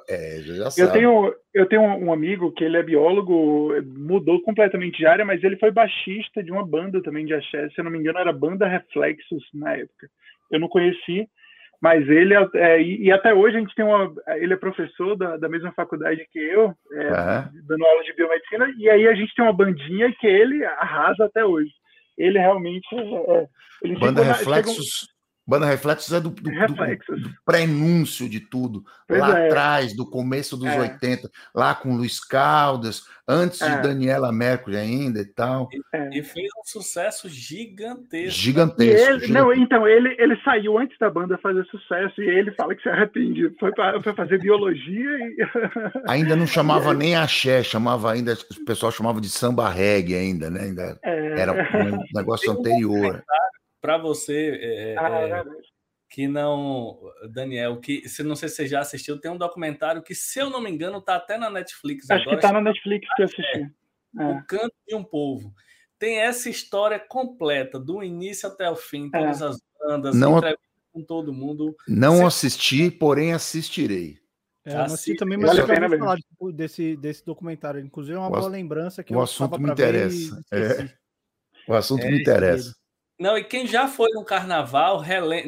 [0.09, 0.87] É, já sabe.
[0.87, 5.43] Eu tenho, eu tenho um amigo que ele é biólogo, mudou completamente de área, mas
[5.43, 8.33] ele foi baixista de uma banda também de axé, se eu não me engano era
[8.33, 10.09] Banda Reflexos na época.
[10.49, 11.29] Eu não conheci,
[11.81, 15.37] mas ele é, é, e, até hoje a gente tem uma ele é professor da,
[15.37, 17.61] da mesma faculdade que eu é, uhum.
[17.67, 21.45] dando aula de biomedicina e aí a gente tem uma bandinha que ele arrasa até
[21.45, 21.71] hoje
[22.17, 23.47] ele realmente é, é
[23.83, 25.07] ele banda reflexos
[25.47, 29.47] Banda Reflexos é do, do, do, do prenúncio de tudo, pois lá é.
[29.47, 30.77] atrás, do começo dos é.
[30.77, 33.75] 80, lá com Luiz Caldas, antes é.
[33.75, 35.69] de Daniela Mercury ainda e tal.
[35.71, 38.37] E, e fez um sucesso gigantesco.
[38.37, 39.23] Gigantesco.
[39.23, 42.83] Ele, Não, então, ele, ele saiu antes da banda fazer sucesso e ele fala que
[42.83, 43.49] se arrepende.
[43.57, 45.37] Foi para fazer biologia e.
[46.09, 50.61] Ainda não chamava nem axé, chamava ainda, o pessoal chamava de samba reggae ainda, né?
[50.63, 51.39] Ainda é.
[51.39, 53.23] Era um negócio anterior
[53.81, 55.43] para você é, é, ah, é,
[56.09, 56.99] que não,
[57.31, 60.49] Daniel, que se não sei se você já assistiu, tem um documentário que, se eu
[60.49, 62.09] não me engano, tá até na Netflix.
[62.09, 63.71] Acho agora, que tá na Netflix que eu assisti.
[64.19, 65.53] É, o Canto de um Povo.
[65.99, 69.19] Tem essa história completa, do início até o fim, é.
[69.19, 70.39] todas as bandas, não,
[70.93, 71.75] com todo mundo.
[71.87, 74.19] Não assisti, porém assistirei.
[74.63, 76.17] É, eu assisti também, mas vale eu falar
[76.53, 77.79] desse, desse documentário.
[77.79, 80.41] Inclusive, é uma o boa lembrança que o assunto me interessa.
[80.51, 80.89] É.
[81.67, 82.75] O assunto me interessa.
[83.19, 85.01] Não, e quem já foi no carnaval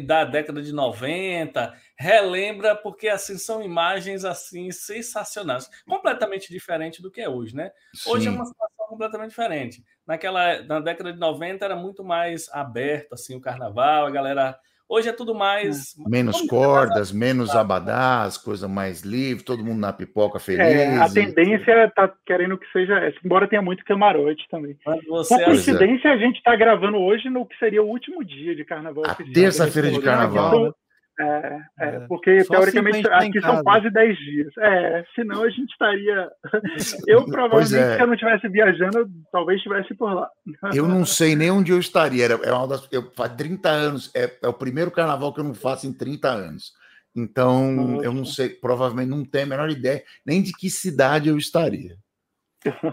[0.04, 7.22] da década de 90, relembra, porque assim são imagens assim sensacionais, completamente diferente do que
[7.22, 7.72] é hoje, né?
[7.94, 8.10] Sim.
[8.10, 9.84] Hoje é uma situação completamente diferente.
[10.08, 15.08] Naquela na década de 90 era muito mais aberto assim o carnaval, a galera Hoje
[15.08, 15.96] é tudo mais.
[16.00, 16.10] É.
[16.10, 20.66] Menos cordas, menos abadás, coisa mais livre, todo mundo na pipoca feliz.
[20.66, 24.76] É, a tendência está querendo que seja essa, embora tenha muito camarote também.
[25.08, 28.66] Você Por coincidência, a gente está gravando hoje no que seria o último dia de
[28.66, 29.04] carnaval.
[29.06, 30.68] A terça-feira de carnaval.
[30.68, 30.72] É,
[31.20, 32.00] é, é.
[32.08, 34.58] porque Só teoricamente aqui são quase 10 dias.
[34.58, 36.30] É, senão a gente estaria.
[37.08, 37.96] Eu provavelmente, é.
[37.96, 40.30] se eu não estivesse viajando, talvez estivesse por lá.
[40.74, 42.24] Eu não sei nem onde eu estaria.
[42.24, 45.44] Era, é uma das, eu, faz 30 anos, é, é, o primeiro carnaval que eu
[45.44, 46.72] não faço em 30 anos.
[47.16, 48.06] Então, Nossa.
[48.06, 51.98] eu não sei, provavelmente não tenho a menor ideia nem de que cidade eu estaria.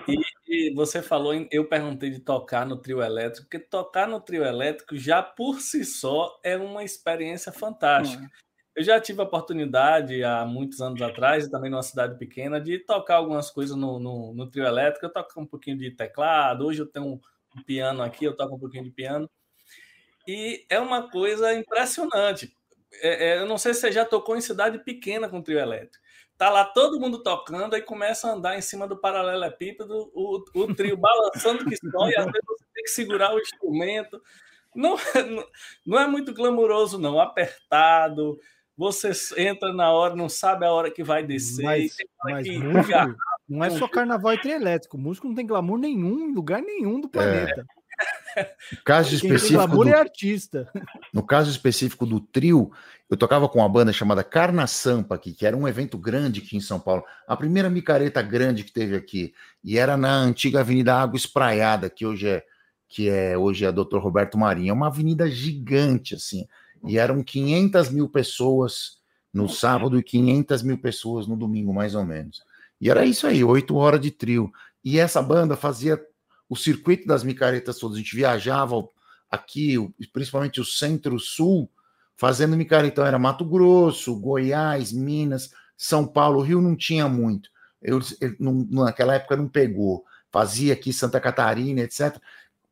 [0.08, 4.20] E, e, você falou, em, eu perguntei de tocar no trio elétrico, porque tocar no
[4.20, 8.22] trio elétrico já por si só é uma experiência fantástica.
[8.22, 8.28] Uhum.
[8.76, 12.78] Eu já tive a oportunidade há muitos anos atrás, e também numa cidade pequena, de
[12.78, 15.06] tocar algumas coisas no, no, no trio elétrico.
[15.06, 17.20] Eu toco um pouquinho de teclado, hoje eu tenho um,
[17.56, 19.28] um piano aqui, eu toco um pouquinho de piano.
[20.28, 22.54] E é uma coisa impressionante.
[23.00, 26.05] É, é, eu não sei se você já tocou em cidade pequena com trio elétrico
[26.36, 30.74] tá lá todo mundo tocando, aí começa a andar em cima do paralelepípedo, o, o
[30.74, 34.20] trio balançando que só, e às vezes você tem que segurar o instrumento.
[34.74, 34.96] Não,
[35.86, 38.38] não, é muito glamuroso, não, apertado.
[38.76, 41.64] Você entra na hora, não sabe a hora que vai descer.
[41.64, 42.58] Mas, mas que...
[42.58, 43.16] músico,
[43.48, 44.98] não é só carnaval e trio elétrico.
[44.98, 47.10] Músico não tem glamour nenhum em lugar nenhum do é.
[47.10, 47.66] planeta.
[48.72, 49.66] No caso específico.
[49.66, 50.70] do, é artista.
[51.12, 52.70] No caso específico do trio,
[53.08, 56.56] eu tocava com uma banda chamada Carna Sampa aqui, que era um evento grande aqui
[56.56, 57.02] em São Paulo.
[57.26, 59.32] A primeira micareta grande que teve aqui.
[59.64, 62.44] E era na antiga Avenida Água Espraiada, que hoje é
[62.88, 63.98] que é hoje é a Dr.
[63.98, 64.70] Roberto Marinho.
[64.70, 66.46] É uma avenida gigante, assim.
[66.86, 68.98] E eram 500 mil pessoas
[69.32, 72.42] no sábado e 500 mil pessoas no domingo, mais ou menos.
[72.80, 74.52] E era isso aí, oito horas de trio.
[74.84, 76.00] E essa banda fazia
[76.48, 77.96] o circuito das micaretas todas.
[77.96, 78.88] A gente viajava
[79.30, 79.76] aqui,
[80.12, 81.70] principalmente o centro-sul,
[82.16, 82.92] fazendo micareta.
[82.92, 87.50] Então era Mato Grosso, Goiás, Minas, São Paulo, Rio não tinha muito.
[87.82, 90.04] Eu, eu não, naquela época não pegou.
[90.30, 92.16] Fazia aqui Santa Catarina, etc.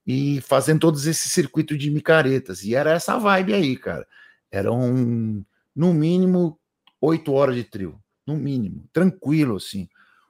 [0.06, 2.62] E fazendo todos esse circuito de micaretas.
[2.64, 4.06] E era essa vibe aí, cara.
[4.50, 6.58] Eram, no mínimo,
[7.00, 7.98] oito horas de trio.
[8.26, 8.84] No mínimo.
[8.92, 9.88] Tranquilo, assim.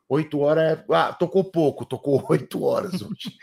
[0.08, 0.84] Oito horas é.
[0.90, 3.36] Ah, tocou pouco, tocou oito horas hoje.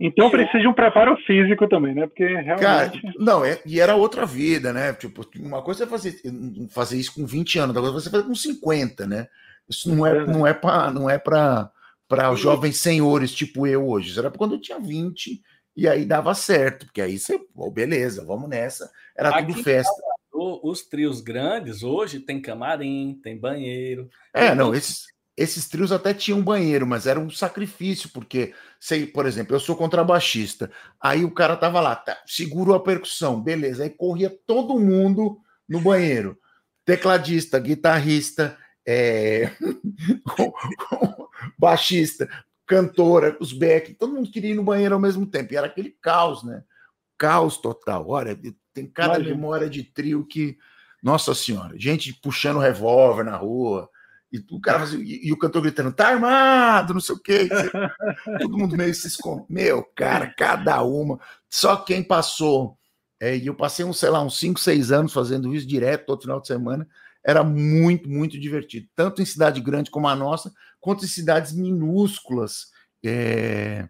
[0.00, 2.06] Então precisa de um preparo físico também, né?
[2.06, 2.60] Porque realmente.
[2.60, 4.92] Cara, não, é, e era outra vida, né?
[4.92, 6.20] Tipo, uma coisa é fazer,
[6.70, 9.26] fazer isso com 20 anos, outra você fazer com 50, né?
[9.68, 11.72] Isso não é, não é para não é para
[12.32, 14.10] os jovens senhores tipo eu hoje.
[14.10, 15.42] Isso era quando eu tinha 20
[15.76, 18.90] e aí dava certo, porque aí você, oh, beleza, vamos nessa.
[19.16, 19.92] Era Aqui tudo festa.
[20.62, 24.08] Os trios grandes hoje tem camarim, tem banheiro.
[24.32, 29.24] É, não, esses, esses trios até tinham banheiro, mas era um sacrifício, porque, sei, por
[29.24, 30.70] exemplo, eu sou contrabaixista,
[31.00, 35.80] aí o cara tava lá, tá, segurou a percussão, beleza, aí corria todo mundo no
[35.80, 36.36] banheiro.
[36.84, 39.52] Tecladista, guitarrista, é...
[41.56, 42.28] baixista,
[42.66, 45.90] cantora, os back, todo mundo queria ir no banheiro ao mesmo tempo, e era aquele
[46.02, 46.64] caos, né?
[47.16, 48.08] Caos total.
[48.08, 48.38] Olha,
[48.78, 49.34] tem cada Imagina.
[49.34, 50.56] memória de trio que,
[51.02, 53.88] nossa senhora, gente puxando revólver na rua,
[54.30, 57.48] e o cara e, e, o cantor gritando, tá armado, não sei o quê.
[58.38, 59.46] Todo mundo meio se esconde.
[59.48, 61.18] Meu, cara, cada uma.
[61.48, 62.76] Só quem passou.
[63.18, 66.22] É, e eu passei, um, sei lá, uns 5, 6 anos fazendo isso direto todo
[66.22, 66.86] final de semana.
[67.24, 68.86] Era muito, muito divertido.
[68.94, 72.66] Tanto em cidade grande como a nossa, quanto em cidades minúsculas
[73.04, 73.88] é,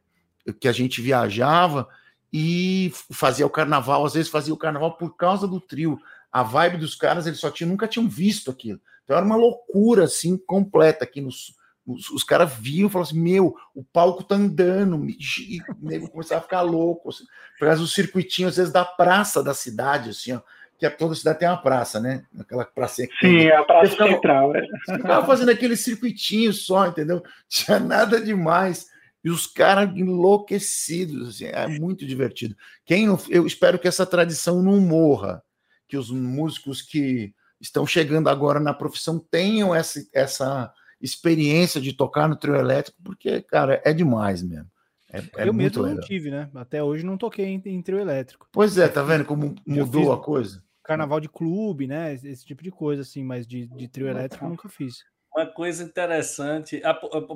[0.61, 1.89] que a gente viajava
[2.33, 4.05] e fazia o carnaval.
[4.05, 5.99] Às vezes fazia o carnaval por causa do trio.
[6.31, 8.81] A vibe dos caras, eles só tinham, nunca tinham visto aquilo.
[9.05, 11.57] Então era uma loucura assim completa aqui nos
[11.89, 16.11] os, os caras viam e falavam assim: Meu, o palco tá andando, e o nego
[16.11, 17.09] começava a ficar louco.
[17.09, 17.25] Assim,
[17.59, 20.41] faz os circuitinhos, às vezes, da praça da cidade, assim, ó,
[20.79, 22.25] que a, toda cidade tem uma praça, né?
[22.39, 24.55] Aquela praça que Sim, tem, a praça ficava, central.
[24.55, 24.67] É.
[24.97, 27.23] Ficava fazendo aquele circuitinho só, entendeu?
[27.49, 28.87] Tinha nada demais.
[29.25, 32.57] E os caras enlouquecidos, assim, é muito divertido.
[32.85, 35.43] Quem não, eu espero que essa tradição não morra,
[35.89, 42.29] que os músicos que estão chegando agora na profissão tenham essa, essa experiência de tocar
[42.29, 44.71] no trio elétrico, porque, cara, é demais mesmo.
[45.11, 46.51] É, é eu mesmo não tive, né?
[46.55, 48.47] Até hoje não toquei em, em trio elétrico.
[48.53, 50.63] Pois é, tá vendo como mudou a coisa?
[50.85, 52.15] Carnaval de clube, né?
[52.15, 55.05] Esse tipo de coisa, assim, mas de, de trio elétrico eu nunca fiz.
[55.35, 56.81] Uma coisa interessante.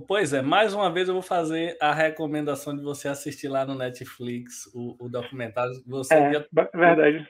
[0.09, 3.74] Pois é, mais uma vez eu vou fazer a recomendação de você assistir lá no
[3.74, 5.83] Netflix o, o documentário.
[5.87, 6.46] Você é, já...
[6.74, 7.28] verdade.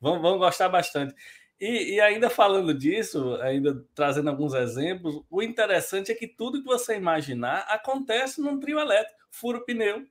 [0.00, 1.14] Vão, vão gostar bastante.
[1.62, 6.66] E, e, ainda falando disso, ainda trazendo alguns exemplos, o interessante é que tudo que
[6.66, 9.20] você imaginar acontece num trio elétrico.
[9.30, 10.04] Fura o pneu,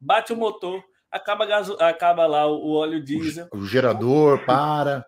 [0.00, 3.48] bate o motor, acaba, gaso, acaba lá o, óleo diesel.
[3.52, 5.06] O, o gerador para.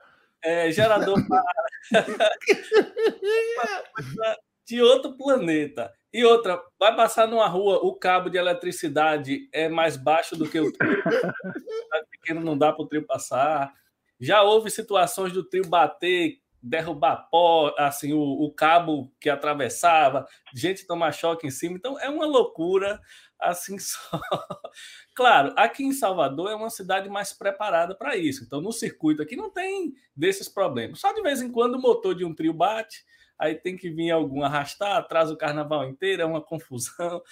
[0.49, 1.45] É, gerador para.
[4.67, 5.93] de outro planeta.
[6.13, 10.59] E outra, vai passar numa rua, o cabo de eletricidade é mais baixo do que
[10.59, 11.03] o trio.
[12.11, 13.73] pequeno não dá para o trio passar
[14.21, 20.87] Já houve situações do trio bater, derrubar pó, assim, o, o cabo que atravessava, gente
[20.87, 21.77] tomar choque em cima.
[21.77, 23.01] Então é uma loucura
[23.41, 24.21] assim só.
[25.15, 28.45] Claro, aqui em Salvador é uma cidade mais preparada para isso.
[28.45, 31.01] Então, no circuito aqui não tem desses problemas.
[31.01, 33.05] Só de vez em quando o motor de um trio bate,
[33.39, 37.23] aí tem que vir algum arrastar, atrás o carnaval inteiro, é uma confusão.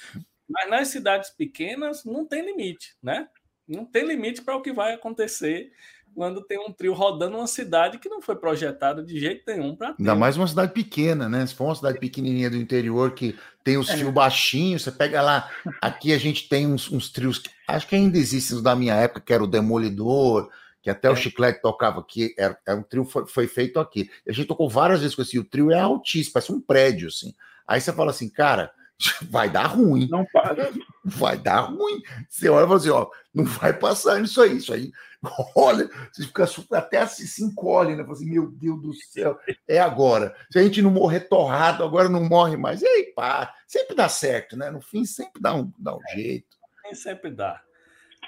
[0.48, 3.28] Mas nas cidades pequenas não tem limite, né?
[3.66, 5.72] Não tem limite para o que vai acontecer
[6.16, 9.94] quando tem um trio rodando uma cidade que não foi projetada de jeito nenhum para
[9.98, 11.46] Ainda mais uma cidade pequena, né?
[11.46, 13.98] Se for uma cidade pequenininha do interior que tem os é.
[13.98, 15.50] fios baixinhos, você pega lá.
[15.78, 18.94] Aqui a gente tem uns, uns trios, que, acho que ainda existem os da minha
[18.94, 20.48] época, que era o Demolidor,
[20.80, 21.10] que até é.
[21.10, 24.10] o Chiclete tocava aqui, era, era um trio foi, foi feito aqui.
[24.26, 27.34] A gente tocou várias vezes com esse, o trio é altíssimo, parece um prédio, assim.
[27.68, 28.72] Aí você fala assim, cara,
[29.30, 30.08] vai dar ruim.
[30.10, 30.70] Não para.
[31.04, 32.02] Vai dar ruim.
[32.28, 34.56] Você olha e fala assim, ó, não vai passar nisso aí.
[34.56, 34.90] Isso aí,
[35.54, 38.02] olha, você fica até assim, se encolhe, né?
[38.02, 40.34] Fala assim, meu Deus do céu, é agora.
[40.50, 42.82] Se a gente não morrer torrado, agora não morre mais.
[42.82, 44.70] E aí, pá, sempre dá certo, né?
[44.70, 46.56] No fim, sempre dá um, dá um é, jeito.
[46.94, 47.62] Sempre dá.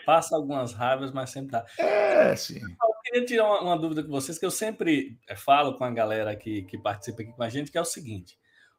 [0.05, 1.65] Passa algumas raivas, mas sempre dá.
[1.79, 2.61] É, sim.
[2.61, 5.91] Eu queria tirar uma, uma dúvida com vocês, que eu sempre eh, falo com a
[5.91, 8.39] galera que, que participa aqui com a gente, que é o seguinte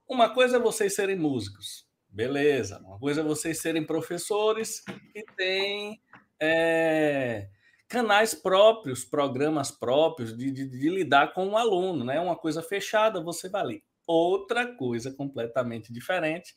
[0.09, 2.79] uma coisa é vocês serem músicos, beleza.
[2.79, 6.01] Uma coisa é vocês serem professores que têm
[6.41, 7.47] é,
[7.87, 12.19] canais próprios, programas próprios de, de, de, lidar com o um aluno, né?
[12.19, 13.83] Uma coisa fechada, você vai ali.
[14.07, 16.55] Outra coisa completamente diferente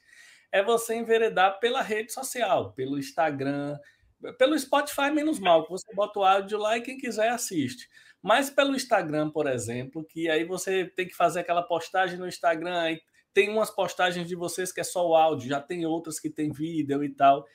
[0.50, 3.78] é você enveredar pela rede social, pelo Instagram,
[4.38, 7.86] pelo Spotify, menos mal, que você bota o áudio lá e quem quiser assiste.
[8.22, 12.96] Mas pelo Instagram, por exemplo, que aí você tem que fazer aquela postagem no Instagram,
[13.32, 16.50] tem umas postagens de vocês que é só o áudio, já tem outras que tem
[16.50, 17.46] vídeo e tal.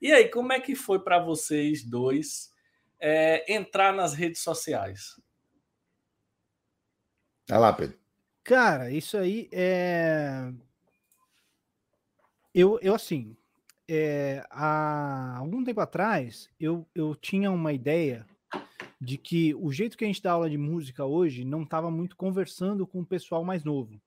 [0.00, 2.50] E aí, como é que foi para vocês dois
[3.00, 5.20] é, entrar nas redes sociais?
[7.48, 7.98] Vai lá, Pedro.
[8.42, 10.52] Cara, isso aí é.
[12.54, 13.36] Eu, eu assim,
[13.88, 18.26] é, há algum tempo atrás, eu, eu tinha uma ideia
[19.00, 22.16] de que o jeito que a gente dá aula de música hoje não estava muito
[22.16, 24.00] conversando com o pessoal mais novo.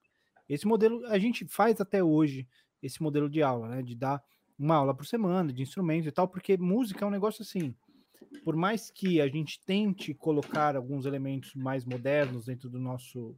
[0.49, 2.47] Esse modelo a gente faz até hoje,
[2.81, 3.83] esse modelo de aula, né?
[3.83, 4.21] De dar
[4.57, 7.73] uma aula por semana de instrumentos e tal, porque música é um negócio assim.
[8.43, 13.29] Por mais que a gente tente colocar alguns elementos mais modernos dentro do nosso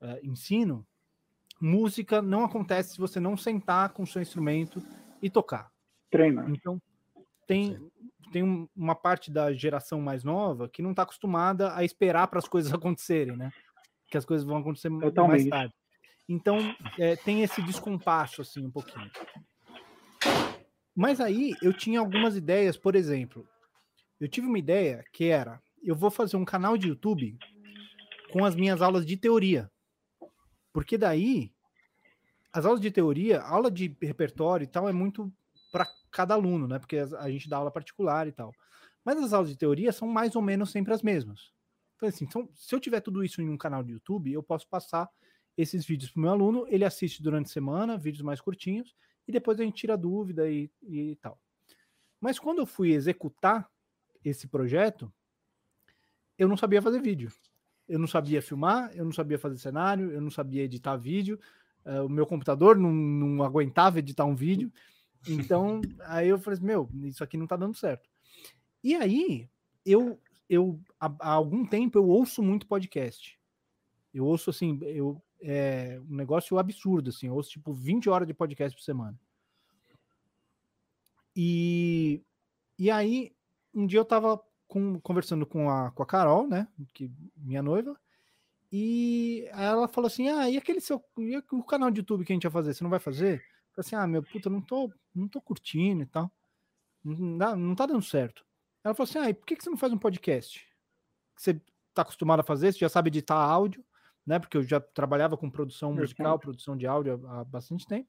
[0.00, 0.86] uh, ensino,
[1.60, 4.82] música não acontece se você não sentar com o seu instrumento
[5.20, 5.72] e tocar.
[6.10, 6.46] Treina.
[6.48, 6.80] Então,
[7.46, 7.76] tem,
[8.32, 12.48] tem uma parte da geração mais nova que não está acostumada a esperar para as
[12.48, 13.50] coisas acontecerem, né?
[14.10, 15.48] Que as coisas vão acontecer Totalmente.
[15.48, 15.74] mais tarde.
[16.28, 16.58] Então,
[16.98, 19.10] é, tem esse descompasso, assim, um pouquinho.
[20.94, 23.46] Mas aí, eu tinha algumas ideias, por exemplo,
[24.20, 27.36] eu tive uma ideia que era, eu vou fazer um canal de YouTube
[28.32, 29.70] com as minhas aulas de teoria.
[30.72, 31.52] Porque daí,
[32.52, 35.32] as aulas de teoria, aula de repertório e tal, é muito
[35.70, 36.78] para cada aluno, né?
[36.78, 38.52] Porque a gente dá aula particular e tal.
[39.04, 41.52] Mas as aulas de teoria são mais ou menos sempre as mesmas.
[41.96, 44.68] Então, assim, então, se eu tiver tudo isso em um canal de YouTube, eu posso
[44.68, 45.08] passar
[45.56, 48.94] esses vídeos para o meu aluno, ele assiste durante a semana, vídeos mais curtinhos,
[49.26, 51.38] e depois a gente tira dúvida e, e tal.
[52.20, 53.70] Mas quando eu fui executar
[54.24, 55.12] esse projeto,
[56.38, 57.30] eu não sabia fazer vídeo.
[57.88, 61.38] Eu não sabia filmar, eu não sabia fazer cenário, eu não sabia editar vídeo,
[61.84, 64.72] uh, o meu computador não, não aguentava editar um vídeo.
[65.28, 68.08] Então, aí eu falei assim, meu, isso aqui não tá dando certo.
[68.82, 69.48] E aí,
[69.84, 73.38] eu, eu há, há algum tempo eu ouço muito podcast.
[74.12, 77.26] Eu ouço assim, eu é um negócio absurdo, assim.
[77.26, 79.18] Eu ouço tipo 20 horas de podcast por semana.
[81.36, 82.22] E,
[82.78, 83.36] e aí,
[83.74, 86.66] um dia eu tava com, conversando com a, com a Carol, né?
[86.94, 88.00] Que, minha noiva.
[88.72, 91.04] E ela falou assim: Ah, e aquele seu.
[91.18, 92.72] E o canal de YouTube que a gente ia fazer?
[92.72, 93.34] Você não vai fazer?
[93.34, 96.30] Eu falei assim: Ah, meu puta, não tô, não tô curtindo e tal.
[97.04, 98.44] Não, dá, não tá dando certo.
[98.82, 100.66] Ela falou assim: Ah, e por que, que você não faz um podcast?
[101.36, 101.60] Que você
[101.92, 103.84] tá acostumado a fazer, você já sabe editar áudio
[104.26, 104.38] né?
[104.38, 108.08] Porque eu já trabalhava com produção musical, produção de áudio há, bastante tempo.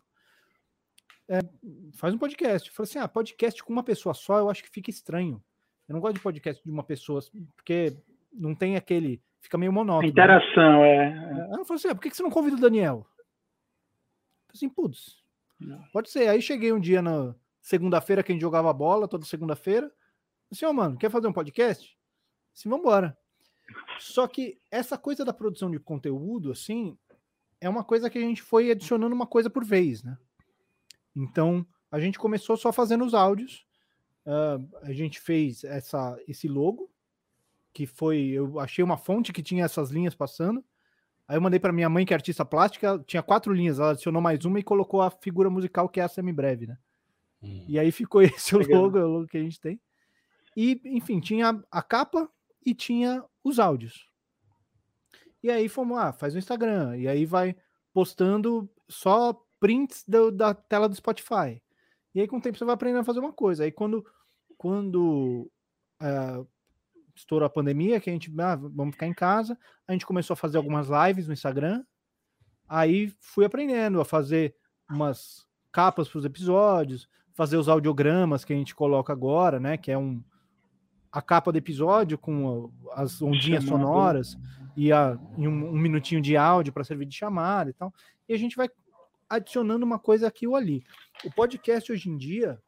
[1.28, 1.40] É,
[1.96, 2.70] faz um podcast.
[2.70, 5.44] Eu falei assim: ah, podcast com uma pessoa só, eu acho que fica estranho.
[5.88, 7.22] Eu não gosto de podcast de uma pessoa,
[7.56, 7.98] porque
[8.34, 9.22] não tem aquele.
[9.42, 10.08] Fica meio monótono.
[10.08, 11.38] interação, né?
[11.38, 11.54] é.
[11.54, 13.08] Ela falou assim: ah, por que você não convida o Daniel?
[13.08, 15.24] Eu falei assim, putz,
[15.92, 16.30] pode ser.
[16.30, 19.92] Aí cheguei um dia na segunda-feira que a gente jogava bola, toda segunda-feira.
[20.52, 21.98] Assim, ó, oh, mano, quer fazer um podcast?
[22.56, 23.18] Assim, vambora.
[24.00, 26.98] Só que essa coisa da produção de conteúdo, assim,
[27.60, 30.18] é uma coisa que a gente foi adicionando uma coisa por vez, né?
[31.16, 33.66] Então, a gente começou só fazendo os áudios,
[34.26, 36.92] uh, a gente fez essa, esse logo,
[37.74, 40.64] que foi, eu achei uma fonte que tinha essas linhas passando.
[41.28, 44.22] Aí eu mandei para minha mãe, que é artista plástica, tinha quatro linhas, ela adicionou
[44.22, 46.78] mais uma e colocou a figura musical que é a semi-breve, né?
[47.42, 47.66] Hum.
[47.68, 49.80] E aí ficou esse o logo, o logo que a gente tem.
[50.56, 52.30] E, enfim, tinha a capa
[52.66, 54.10] e tinha os áudios.
[55.44, 56.98] E aí fomos, ah, faz o Instagram.
[56.98, 57.56] E aí vai
[57.94, 61.62] postando só prints do, da tela do Spotify.
[62.14, 63.64] E aí com o tempo você vai aprendendo a fazer uma coisa.
[63.64, 64.04] Aí quando,
[64.58, 65.50] quando
[66.02, 66.48] uh,
[67.14, 70.38] estourou a pandemia, que a gente, ah, vamos ficar em casa, a gente começou a
[70.38, 71.84] fazer algumas lives no Instagram.
[72.68, 74.56] Aí fui aprendendo a fazer
[74.90, 79.78] umas capas para os episódios, fazer os audiogramas que a gente coloca agora, né?
[79.78, 80.24] Que é um
[81.16, 83.86] a capa do episódio com as ondinhas Chamada.
[83.86, 84.38] sonoras
[84.76, 87.94] e, a, e um, um, minutinho de áudio para servir de chamada e tal.
[88.28, 88.70] E a gente vai
[89.30, 90.84] adicionando uma coisa aqui ou ali.
[91.24, 92.62] O podcast hoje em dia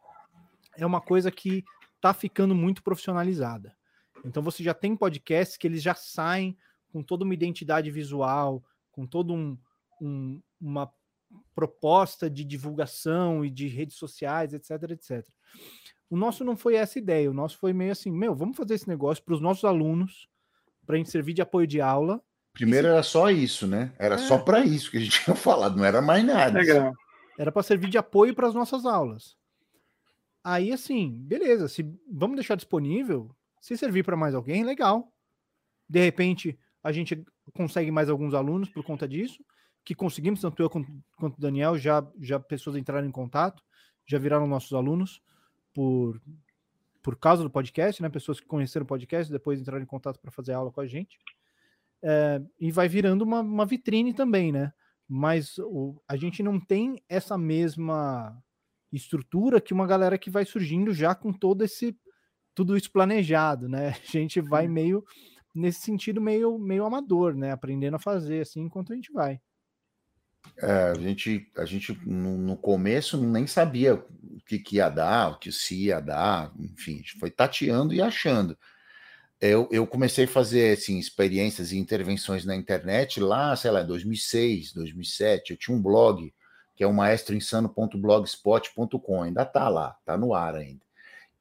[0.77, 1.65] é uma coisa que
[1.97, 3.75] está ficando muito profissionalizada.
[4.23, 6.57] Então você já tem podcasts que eles já saem
[6.93, 9.57] com toda uma identidade visual, com toda um,
[10.01, 10.89] um, uma
[11.53, 15.27] proposta de divulgação e de redes sociais, etc, etc.
[16.09, 18.87] O nosso não foi essa ideia, o nosso foi meio assim, meu, vamos fazer esse
[18.87, 20.27] negócio para os nossos alunos,
[20.85, 22.21] para a gente servir de apoio de aula.
[22.53, 22.93] Primeiro se...
[22.93, 23.93] era só isso, né?
[23.99, 24.17] Era é.
[24.17, 26.59] só para isso que a gente tinha falado, não era mais nada.
[26.59, 26.93] Legal.
[27.37, 29.35] Era para servir de apoio para as nossas aulas.
[30.43, 33.29] Aí, assim, beleza, se vamos deixar disponível,
[33.59, 35.11] se servir para mais alguém, legal.
[35.89, 37.21] De repente, a gente
[37.53, 39.43] consegue mais alguns alunos por conta disso,
[39.83, 43.61] que conseguimos, tanto eu quanto o Daniel, já, já pessoas entraram em contato,
[44.05, 45.21] já viraram nossos alunos
[45.77, 46.19] por,
[47.03, 48.09] por causa do podcast, né?
[48.09, 51.19] Pessoas que conheceram o podcast, depois entraram em contato para fazer aula com a gente.
[52.01, 54.73] É, e vai virando uma, uma vitrine também, né?
[55.07, 58.35] Mas o, a gente não tem essa mesma
[58.91, 61.95] estrutura que uma galera que vai surgindo já com todo esse
[62.55, 63.89] tudo isso planejado, né?
[64.01, 65.05] A gente vai meio
[65.53, 67.51] nesse sentido meio meio amador, né?
[67.51, 69.39] Aprendendo a fazer assim enquanto a gente vai.
[70.57, 75.31] É, a gente, a gente no, no, começo nem sabia o que, que ia dar,
[75.31, 78.57] o que se ia dar, enfim, a gente foi tateando e achando.
[79.39, 83.87] Eu, eu comecei a fazer assim, experiências e intervenções na internet lá, sei lá, em
[83.87, 85.51] 2006, 2007.
[85.51, 86.33] Eu tinha um blog
[86.75, 90.81] que é o maestroinsano.blogspot.com, ainda tá lá, tá no ar ainda.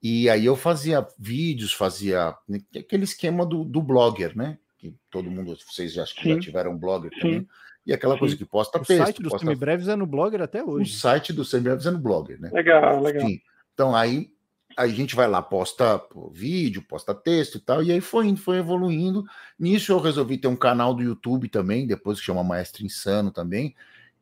[0.02, 2.34] E aí eu fazia vídeos, fazia
[2.74, 4.58] aquele esquema do, do blogger, né?
[4.78, 7.46] Que todo mundo, vocês já, acho que já tiveram blogger Sim.
[7.86, 9.00] E aquela coisa que posta o texto.
[9.00, 9.46] O site do posta...
[9.46, 10.90] Semibreves é no Blogger até hoje.
[10.90, 12.50] O site do Semibreves é no Blogger, né?
[12.52, 13.22] Legal, legal.
[13.22, 13.40] Enfim,
[13.72, 14.28] então aí,
[14.76, 18.40] aí a gente vai lá, posta vídeo, posta texto e tal, e aí foi indo,
[18.40, 19.24] foi evoluindo.
[19.56, 23.72] Nisso eu resolvi ter um canal do YouTube também, depois que chama Maestro Insano também.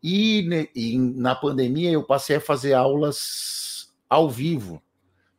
[0.02, 4.82] E, e na pandemia eu passei a fazer aulas ao vivo,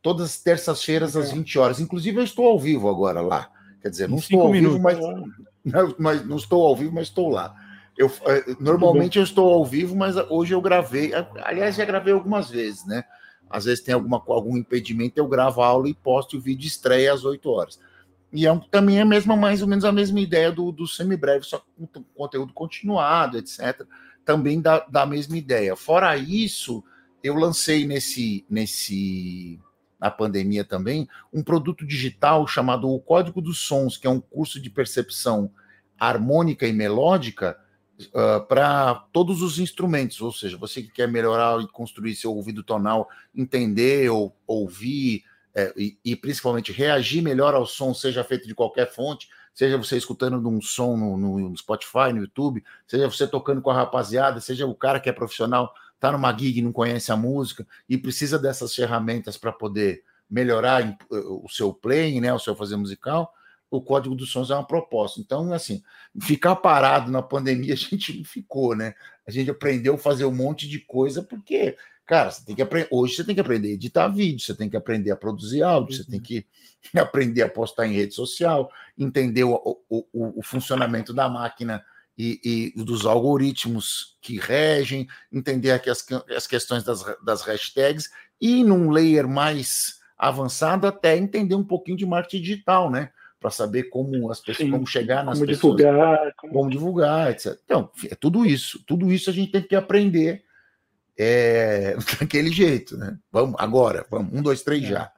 [0.02, 1.78] todas as terças-feiras às 20 horas.
[1.78, 3.48] Inclusive eu estou ao vivo agora lá.
[3.80, 4.78] Quer dizer, não estou ao minutos.
[4.78, 7.54] vivo, mas, mas não estou ao vivo, mas estou lá.
[7.96, 11.12] Eu, eh, normalmente eu estou ao vivo, mas hoje eu gravei.
[11.42, 13.04] Aliás, já gravei algumas vezes, né?
[13.48, 17.12] Às vezes tem alguma, algum impedimento, eu gravo a aula e posto o vídeo estreia
[17.12, 17.78] às 8 horas.
[18.32, 21.64] E é, também é mesmo, mais ou menos a mesma ideia do, do semibreve, só
[21.76, 23.86] com conteúdo continuado, etc.
[24.24, 25.76] Também dá, dá a mesma ideia.
[25.76, 26.82] Fora isso,
[27.22, 29.60] eu lancei nesse, nesse
[29.98, 34.60] na pandemia também um produto digital chamado o Código dos Sons, que é um curso
[34.60, 35.50] de percepção
[35.98, 37.56] harmônica e melódica
[38.08, 42.62] uh, para todos os instrumentos, ou seja, você que quer melhorar e construir seu ouvido
[42.62, 45.24] tonal, entender ou ouvir
[45.54, 49.96] é, e, e, principalmente reagir melhor ao som, seja feito de qualquer fonte, seja você
[49.96, 54.66] escutando um som no, no, Spotify, no YouTube, seja você tocando com a rapaziada, seja
[54.66, 58.74] o cara que é profissional, tá numa gig não conhece a música e precisa dessas
[58.74, 63.32] ferramentas para poder melhorar o seu playing, né, o seu fazer musical
[63.70, 65.20] o código dos sons é uma proposta.
[65.20, 65.82] Então, assim,
[66.20, 68.94] ficar parado na pandemia a gente não ficou, né?
[69.26, 72.88] A gente aprendeu a fazer um monte de coisa, porque, cara, você tem que aprender.
[72.90, 75.96] Hoje você tem que aprender a editar vídeo, você tem que aprender a produzir áudio,
[75.96, 76.04] uhum.
[76.04, 76.24] você tem uhum.
[76.24, 76.46] que
[76.98, 79.54] aprender a postar em rede social, entender o,
[79.88, 81.84] o, o, o funcionamento da máquina
[82.18, 86.04] e, e, dos algoritmos que regem, entender aqui as,
[86.34, 88.10] as questões das, das hashtags
[88.40, 93.10] e num layer mais avançado até entender um pouquinho de marketing digital, né?
[93.40, 96.52] Para saber como as pessoas, Sim, como chegar nas como pessoas, divulgar, como...
[96.52, 96.70] como...
[96.70, 97.58] divulgar, etc.
[97.64, 100.42] Então, é tudo isso, tudo isso a gente tem que aprender
[101.18, 103.16] é, daquele jeito, né?
[103.30, 104.86] Vamos agora, vamos, um, dois, três, é.
[104.86, 105.12] já.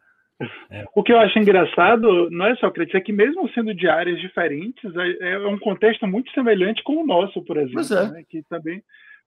[0.71, 0.85] É.
[0.95, 4.95] O que eu acho engraçado, não é só é que mesmo sendo de áreas diferentes,
[4.97, 8.11] é, é um contexto muito semelhante com o nosso, por exemplo, é.
[8.11, 8.25] né?
[8.29, 8.83] que também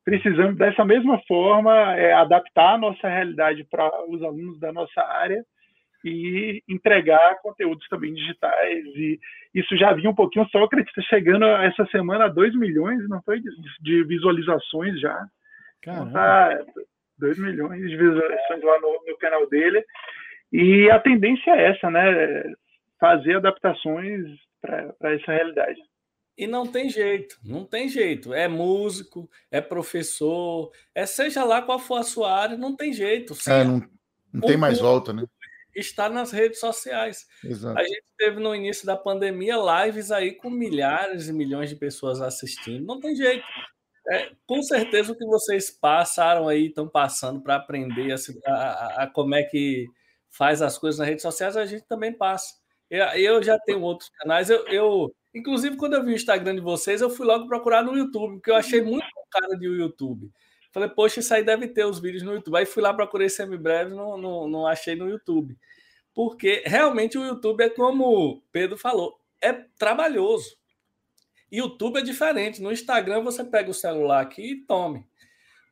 [0.05, 5.45] precisamos dessa mesma forma é, adaptar a nossa realidade para os alunos da nossa área
[6.03, 8.85] e entregar conteúdos também digitais.
[8.95, 9.19] E
[9.53, 10.47] isso já vinha um pouquinho.
[10.49, 13.41] Sócrates está chegando essa semana a 2 milhões, não foi?
[13.81, 15.25] De visualizações já.
[15.79, 16.63] Então, tá
[17.17, 19.83] 2 milhões de visualizações lá no, no canal dele.
[20.51, 22.43] E a tendência é essa, né?
[22.99, 24.25] Fazer adaptações
[24.61, 25.79] para essa realidade.
[26.37, 28.33] E não tem jeito, não tem jeito.
[28.33, 33.35] É músico, é professor, é seja lá qual for a sua área, não tem jeito.
[33.35, 33.81] Sim, é, não,
[34.33, 35.23] não tem mais volta, né?
[35.75, 37.25] Está nas redes sociais.
[37.43, 37.79] Exato.
[37.79, 42.21] A gente teve no início da pandemia lives aí com milhares e milhões de pessoas
[42.21, 42.85] assistindo.
[42.85, 43.43] Não tem jeito.
[44.09, 49.07] É, com certeza o que vocês passaram aí, estão passando para aprender a, a, a,
[49.07, 49.85] como é que
[50.29, 52.55] faz as coisas nas redes sociais, a gente também passa.
[52.89, 54.49] Eu, eu já tenho outros canais.
[54.49, 57.95] Eu, eu, inclusive, quando eu vi o Instagram de vocês, eu fui logo procurar no
[57.95, 60.29] YouTube, porque eu achei muito cara de YouTube.
[60.71, 62.57] Falei, poxa, isso aí deve ter os vídeos no YouTube.
[62.57, 65.57] Aí fui lá, procurei semi-breve, não, não, não achei no YouTube.
[66.13, 70.57] Porque realmente o YouTube é como Pedro falou, é trabalhoso.
[71.51, 72.61] YouTube é diferente.
[72.61, 75.05] No Instagram você pega o celular aqui e tome.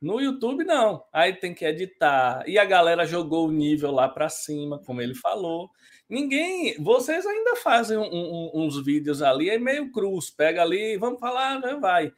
[0.00, 1.04] No YouTube, não.
[1.12, 2.42] Aí tem que editar.
[2.46, 5.70] E a galera jogou o nível lá para cima, como ele falou.
[6.08, 6.74] Ninguém.
[6.82, 10.30] Vocês ainda fazem um, um, uns vídeos ali, é meio cruz.
[10.30, 12.12] Pega ali, vamos falar, vai.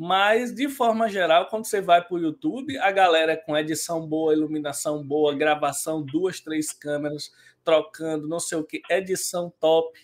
[0.00, 4.06] Mas, de forma geral, quando você vai para o YouTube, a galera é com edição
[4.06, 7.32] boa, iluminação boa, gravação, duas, três câmeras,
[7.64, 9.98] trocando, não sei o que, edição top,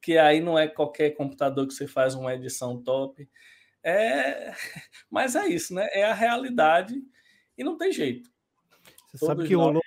[0.00, 3.30] que aí não é qualquer computador que você faz uma edição top.
[3.80, 4.52] É...
[5.08, 5.86] Mas é isso, né?
[5.92, 7.00] É a realidade
[7.56, 8.28] e não tem jeito.
[9.06, 9.66] Você Todos sabe que nós...
[9.66, 9.82] rolou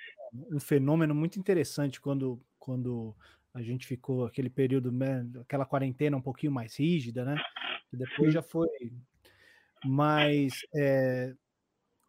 [0.50, 3.14] um fenômeno muito interessante quando quando
[3.52, 7.36] a gente ficou aquele período, né, aquela quarentena um pouquinho mais rígida, né?
[7.92, 8.68] E depois já foi.
[9.84, 11.34] Mas é,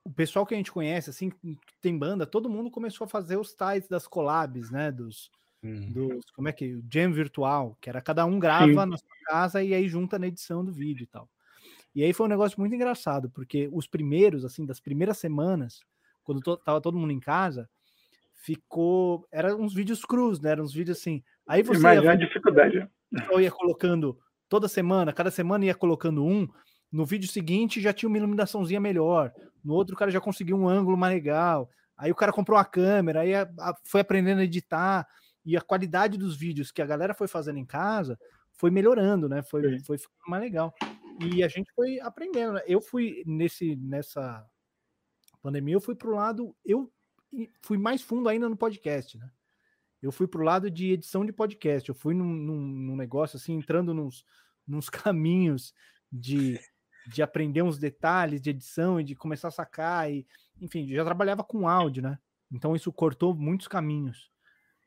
[0.03, 1.31] o pessoal que a gente conhece, assim,
[1.81, 4.91] tem banda, todo mundo começou a fazer os tais das collabs, né?
[4.91, 5.29] Dos,
[5.63, 5.91] uhum.
[5.91, 8.89] dos como é que o jam virtual, que era cada um grava Sim.
[8.89, 11.29] na sua casa e aí junta na edição do vídeo e tal.
[11.93, 15.81] E aí foi um negócio muito engraçado, porque os primeiros, assim, das primeiras semanas,
[16.23, 17.69] quando to, tava todo mundo em casa,
[18.35, 19.27] ficou.
[19.31, 20.51] Eram uns vídeos crus, né?
[20.51, 21.23] Eram uns vídeos assim.
[21.47, 21.79] Aí você.
[21.79, 22.87] Imagina a dificuldade.
[23.31, 26.47] Eu ia colocando toda semana, cada semana ia colocando um.
[26.91, 29.33] No vídeo seguinte já tinha uma iluminaçãozinha melhor.
[29.63, 31.69] No outro o cara já conseguiu um ângulo mais legal.
[31.97, 35.07] Aí o cara comprou a câmera, aí a, a, foi aprendendo a editar.
[35.45, 38.19] E a qualidade dos vídeos que a galera foi fazendo em casa
[38.53, 39.41] foi melhorando, né?
[39.43, 40.73] Foi, foi ficando mais legal.
[41.21, 42.53] E a gente foi aprendendo.
[42.53, 42.63] Né?
[42.67, 44.45] Eu fui nesse, nessa
[45.41, 46.55] pandemia, eu fui pro lado.
[46.65, 46.91] Eu
[47.61, 49.29] fui mais fundo ainda no podcast, né?
[50.01, 51.87] Eu fui pro lado de edição de podcast.
[51.87, 54.23] Eu fui num, num, num negócio assim, entrando nos,
[54.67, 55.73] nos caminhos
[56.11, 56.59] de,
[57.07, 60.11] de aprender uns detalhes de edição e de começar a sacar.
[60.11, 60.25] E,
[60.61, 62.17] enfim, já trabalhava com áudio, né?
[62.51, 64.29] Então isso cortou muitos caminhos.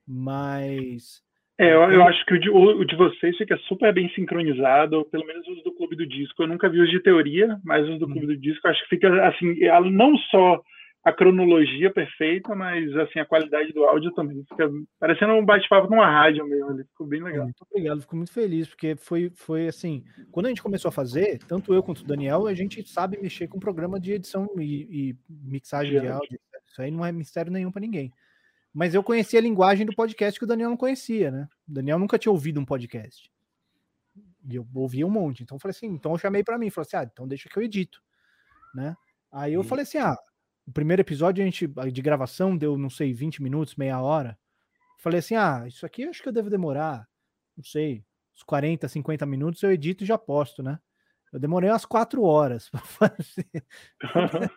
[0.06, 1.22] Mas.
[1.58, 5.26] É, eu, eu acho que o de, o de, vocês fica super bem sincronizado, pelo
[5.26, 6.42] menos os do Clube do Disco.
[6.42, 8.12] Eu nunca vi os de teoria, mas os do hum.
[8.12, 9.56] Clube do Disco acho que fica assim,
[9.90, 10.62] não só
[11.02, 16.06] a cronologia perfeita, mas assim a qualidade do áudio também fica parecendo um bate-papo numa
[16.06, 17.44] rádio mesmo, ele ficou bem legal.
[17.44, 21.38] Muito obrigado, fico muito feliz porque foi foi assim, quando a gente começou a fazer,
[21.48, 25.16] tanto eu quanto o Daniel, a gente sabe mexer com programa de edição e, e
[25.28, 28.12] mixagem de áudio, isso aí não é mistério nenhum para ninguém.
[28.72, 31.48] Mas eu conhecia a linguagem do podcast que o Daniel não conhecia, né?
[31.68, 33.28] O Daniel nunca tinha ouvido um podcast.
[34.48, 35.42] E eu ouvia um monte.
[35.42, 37.58] Então eu falei assim, então eu chamei para mim, falei assim: "Ah, então deixa que
[37.58, 38.00] eu edito",
[38.74, 38.94] né?
[39.32, 40.16] Aí eu falei assim: "Ah,
[40.70, 44.38] o primeiro episódio a gente de gravação deu, não sei, 20 minutos, meia hora.
[44.98, 47.08] Falei assim: ah, isso aqui acho que eu devo demorar,
[47.56, 48.04] não sei,
[48.36, 50.78] uns 40, 50 minutos, eu edito e já posto, né?
[51.32, 53.48] Eu demorei umas quatro horas para fazer.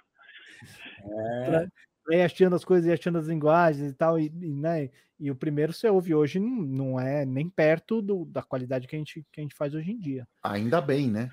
[1.04, 1.46] é.
[1.46, 4.92] pra, ir achando as coisas e achando as linguagens e tal, e, e, né?
[5.20, 8.96] E o primeiro você ouve hoje não, não é nem perto do, da qualidade que
[8.96, 10.28] a, gente, que a gente faz hoje em dia.
[10.44, 11.32] Ainda bem, né?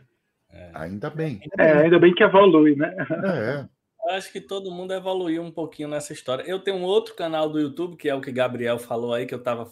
[0.48, 0.70] É.
[0.74, 1.38] Ainda bem.
[1.58, 2.94] É, ainda bem que evolui, né?
[3.26, 3.79] É.
[4.10, 6.42] acho que todo mundo evoluiu um pouquinho nessa história.
[6.42, 9.34] Eu tenho um outro canal do YouTube, que é o que Gabriel falou aí, que
[9.34, 9.64] eu estava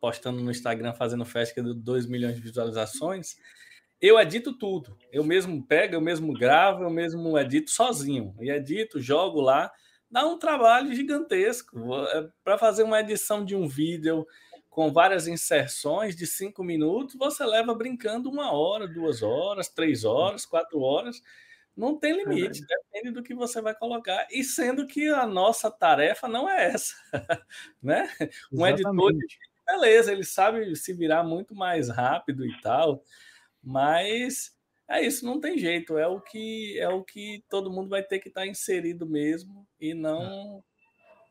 [0.00, 3.36] postando no Instagram, fazendo festa de 2 milhões de visualizações.
[4.00, 4.96] Eu edito tudo.
[5.12, 8.34] Eu mesmo pego, eu mesmo gravo, eu mesmo edito sozinho.
[8.40, 9.70] E edito, jogo lá.
[10.10, 11.78] Dá um trabalho gigantesco.
[12.06, 14.26] É, Para fazer uma edição de um vídeo
[14.68, 20.46] com várias inserções de cinco minutos, você leva brincando uma hora, duas horas, três horas,
[20.46, 21.22] quatro horas
[21.76, 24.26] não tem limite, depende do que você vai colocar.
[24.30, 26.94] E sendo que a nossa tarefa não é essa,
[27.82, 28.08] né?
[28.52, 29.12] Um editor,
[29.66, 33.02] beleza, ele sabe se virar muito mais rápido e tal,
[33.62, 34.54] mas
[34.88, 38.18] é isso, não tem jeito, é o que é o que todo mundo vai ter
[38.18, 40.62] que estar tá inserido mesmo e não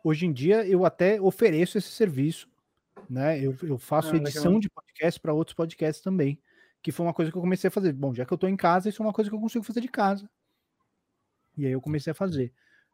[0.04, 2.50] hoje em dia eu até ofereço esse serviço,
[3.10, 3.40] né?
[3.40, 4.60] Eu, eu faço ah, edição legal.
[4.62, 6.40] de podcast para outros podcasts também,
[6.82, 7.94] que foi uma coisa que eu comecei a fazer.
[7.94, 9.82] Bom, já que eu estou em casa, isso é uma coisa que eu consigo fazer
[9.82, 10.30] de casa.
[11.58, 12.52] E aí eu comecei a fazer.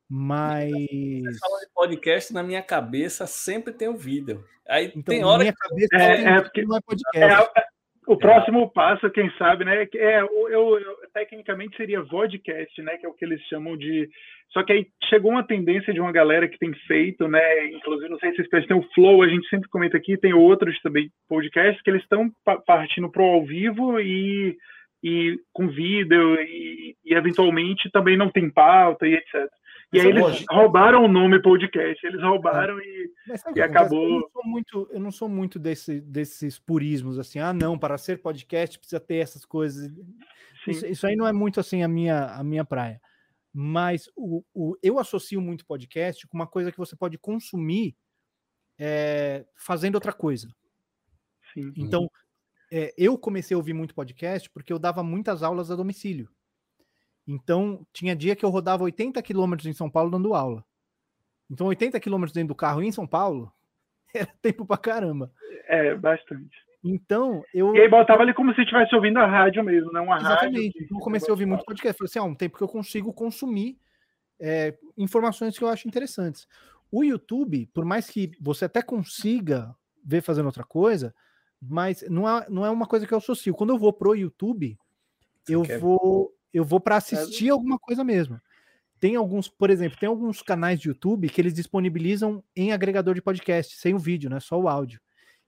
[0.10, 0.72] Mas.
[0.72, 4.44] Você fala de podcast, na minha cabeça sempre tem o um vídeo.
[4.68, 5.54] Aí então, tem hora que.
[5.54, 7.52] Cabeça, é, é, porque não é podcast.
[7.56, 7.66] É, é,
[8.08, 9.88] o próximo passo, quem sabe, né?
[9.96, 12.98] É, eu, eu, tecnicamente seria vodcast, né?
[12.98, 14.10] Que é o que eles chamam de.
[14.52, 17.68] Só que aí chegou uma tendência de uma galera que tem feito, né?
[17.68, 20.80] Inclusive, não sei se vocês tem o Flow, a gente sempre comenta aqui, tem outros
[20.82, 22.32] também podcasts que eles estão
[22.66, 24.58] partindo para o ao vivo e,
[25.04, 29.50] e com vídeo e, e eventualmente também não tem pauta e etc.
[29.94, 32.84] E aí eles roubaram o nome podcast, eles roubaram é.
[32.84, 33.12] e,
[33.56, 34.04] e acabou.
[34.04, 37.98] Eu não sou muito, eu não sou muito desse, desses purismos assim, ah, não, para
[37.98, 39.90] ser podcast precisa ter essas coisas.
[40.72, 43.02] Isso, isso, aí não é muito assim a minha, a minha praia.
[43.54, 47.96] Mas o, o, eu associo muito podcast com uma coisa que você pode consumir
[48.78, 50.48] é, fazendo outra coisa.
[51.54, 51.74] Sim.
[51.76, 52.10] Então,
[52.72, 56.30] é, eu comecei a ouvir muito podcast porque eu dava muitas aulas a domicílio.
[57.28, 60.64] Então, tinha dia que eu rodava 80 quilômetros em São Paulo dando aula.
[61.50, 63.52] Então, 80 quilômetros dentro do carro em São Paulo
[64.14, 65.32] era tempo pra caramba.
[65.68, 66.67] É, bastante.
[66.88, 67.76] Então, eu.
[67.76, 70.00] E aí botava ali como se estivesse ouvindo a rádio mesmo, né?
[70.00, 70.68] Uma Exatamente.
[70.68, 70.84] rádio.
[70.84, 71.98] Então, eu comecei a ouvir muito podcast.
[71.98, 73.78] Falei assim: ah, um tempo que eu consigo consumir
[74.40, 76.48] é, informações que eu acho interessantes.
[76.92, 81.14] O YouTube, por mais que você até consiga ver fazendo outra coisa,
[81.62, 83.54] mas não é, não é uma coisa que eu associo.
[83.54, 84.78] Quando eu vou pro YouTube,
[85.44, 85.80] você eu quer?
[85.80, 88.40] vou eu vou para assistir alguma coisa mesmo.
[89.00, 93.22] Tem alguns, por exemplo, tem alguns canais de YouTube que eles disponibilizam em agregador de
[93.22, 94.40] podcast, sem o vídeo, né?
[94.40, 95.00] Só o áudio.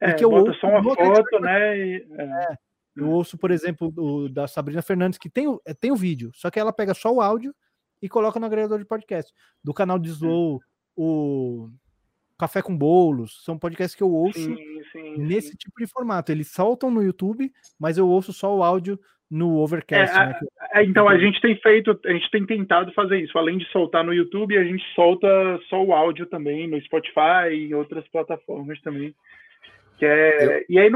[0.01, 1.77] É, que eu ouço só uma foto, né?
[1.77, 2.23] E, é.
[2.23, 2.57] É,
[2.95, 6.31] eu ouço, por exemplo, o da Sabrina Fernandes, que tem o, é, tem o vídeo,
[6.33, 7.53] só que ela pega só o áudio
[8.01, 9.33] e coloca no agregador de podcast.
[9.63, 10.59] Do canal de Slow,
[10.95, 11.69] o
[12.37, 14.55] Café com Bolos, são podcasts que eu ouço sim,
[14.91, 15.57] sim, nesse sim.
[15.57, 16.31] tipo de formato.
[16.31, 18.97] Eles soltam no YouTube, mas eu ouço só o áudio
[19.29, 20.17] no Overcast.
[20.17, 20.39] É, né?
[20.73, 23.37] é, então a gente tem feito, a gente tem tentado fazer isso.
[23.37, 25.27] Além de soltar no YouTube, a gente solta
[25.69, 29.13] só o áudio também no Spotify e em outras plataformas também.
[29.99, 30.65] Que é, eu...
[30.69, 30.89] E aí,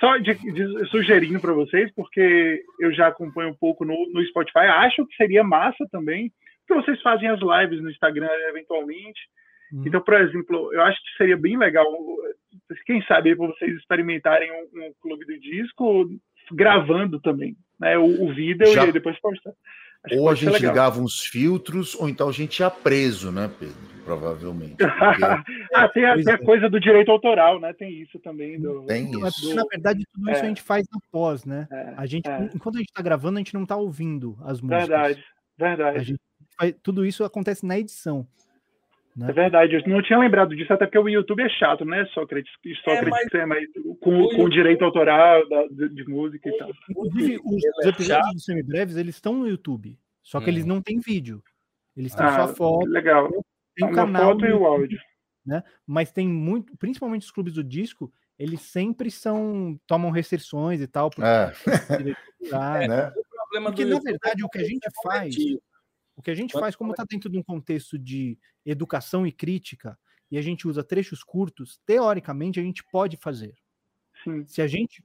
[0.00, 4.66] só de, de, sugerindo para vocês, porque eu já acompanho um pouco no, no Spotify,
[4.66, 6.32] acho que seria massa também,
[6.66, 9.20] porque vocês fazem as lives no Instagram eventualmente.
[9.72, 9.84] Hum.
[9.86, 11.86] Então, por exemplo, eu acho que seria bem legal,
[12.84, 16.08] quem sabe, para vocês experimentarem um, um clube do disco
[16.50, 18.86] gravando também né, o, o vídeo Já...
[18.86, 19.52] e depois postar.
[20.16, 23.88] Ou a gente ligava uns filtros, ou então a gente ia preso, né, Pedro?
[24.04, 24.76] Provavelmente.
[24.76, 24.88] Porque...
[25.74, 26.38] ah, tem a, tem a, é.
[26.38, 27.74] coisa do direito autoral, né?
[27.74, 28.58] Tem isso também.
[28.58, 29.54] Do, tem do, isso.
[29.54, 30.44] Na verdade, tudo isso é.
[30.44, 31.68] a gente faz após, né?
[31.70, 31.94] É.
[31.94, 32.48] A gente, é.
[32.54, 34.88] enquanto a gente está gravando, a gente não está ouvindo as músicas.
[34.88, 35.24] Verdade,
[35.58, 36.04] verdade.
[36.04, 36.20] Gente,
[36.82, 38.26] tudo isso acontece na edição.
[39.18, 39.30] Né?
[39.30, 42.52] É verdade, eu não tinha lembrado disso, até porque o YouTube é chato, né, Sócrates?
[42.84, 43.64] Sócrates é, mas...
[43.64, 43.66] é
[44.00, 46.70] com, com direito autoral da, de, de, música e tal.
[46.88, 50.50] Inclusive, os, os é episódios do Semibreves, eles estão no YouTube, só que hum.
[50.50, 51.42] eles não têm vídeo.
[51.96, 52.86] Eles têm ah, só foto.
[52.86, 53.28] Legal.
[53.74, 55.00] Tem um canal foto e o áudio.
[55.44, 55.64] Né?
[55.84, 61.10] Mas tem muito, principalmente os clubes do disco, eles sempre são tomam restrições e tal.
[61.10, 61.52] Porque, é.
[62.84, 63.12] é, né?
[63.64, 65.34] porque na verdade o que a gente é faz
[66.18, 69.96] o que a gente faz, como está dentro de um contexto de educação e crítica,
[70.28, 73.54] e a gente usa trechos curtos, teoricamente a gente pode fazer.
[74.24, 74.44] Sim.
[74.44, 75.00] Se a gente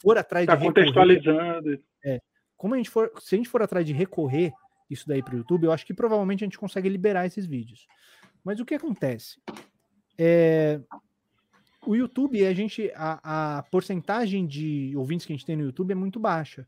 [0.00, 1.82] for atrás tá de contextualizando.
[2.04, 2.20] É,
[2.56, 4.52] como a gente for, se a gente for atrás de recorrer
[4.88, 7.88] isso daí para o YouTube, eu acho que provavelmente a gente consegue liberar esses vídeos.
[8.44, 9.42] Mas o que acontece?
[10.16, 10.80] É,
[11.84, 15.90] o YouTube, a gente, a, a porcentagem de ouvintes que a gente tem no YouTube
[15.90, 16.64] é muito baixa.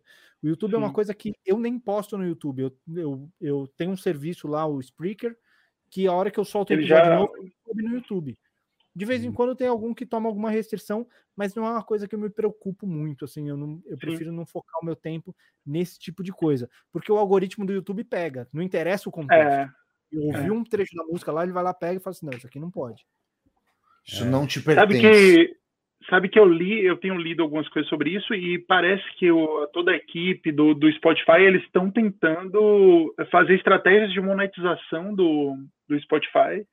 [0.46, 0.76] O YouTube Sim.
[0.76, 2.62] é uma coisa que eu nem posto no YouTube.
[2.62, 5.36] Eu, eu, eu tenho um serviço lá, o Spreaker,
[5.90, 7.16] que a hora que eu solto o episódio já...
[7.16, 8.38] novo, eu no YouTube.
[8.94, 12.06] De vez em quando tem algum que toma alguma restrição, mas não é uma coisa
[12.06, 15.34] que eu me preocupo muito, assim, eu, não, eu prefiro não focar o meu tempo
[15.66, 19.50] nesse tipo de coisa, porque o algoritmo do YouTube pega, não interessa o contexto.
[19.50, 19.68] É,
[20.12, 20.52] eu ouvi é.
[20.52, 22.60] um trecho da música lá, ele vai lá, pega e fala assim, não, isso aqui
[22.60, 23.04] não pode.
[24.06, 24.26] Isso é.
[24.28, 24.80] não te pertence.
[24.80, 25.56] Sabe que
[26.08, 29.66] sabe que eu li, eu tenho lido algumas coisas sobre isso e parece que o,
[29.72, 35.56] toda a equipe do, do Spotify eles estão tentando fazer estratégias de monetização do,
[35.88, 36.64] do Spotify.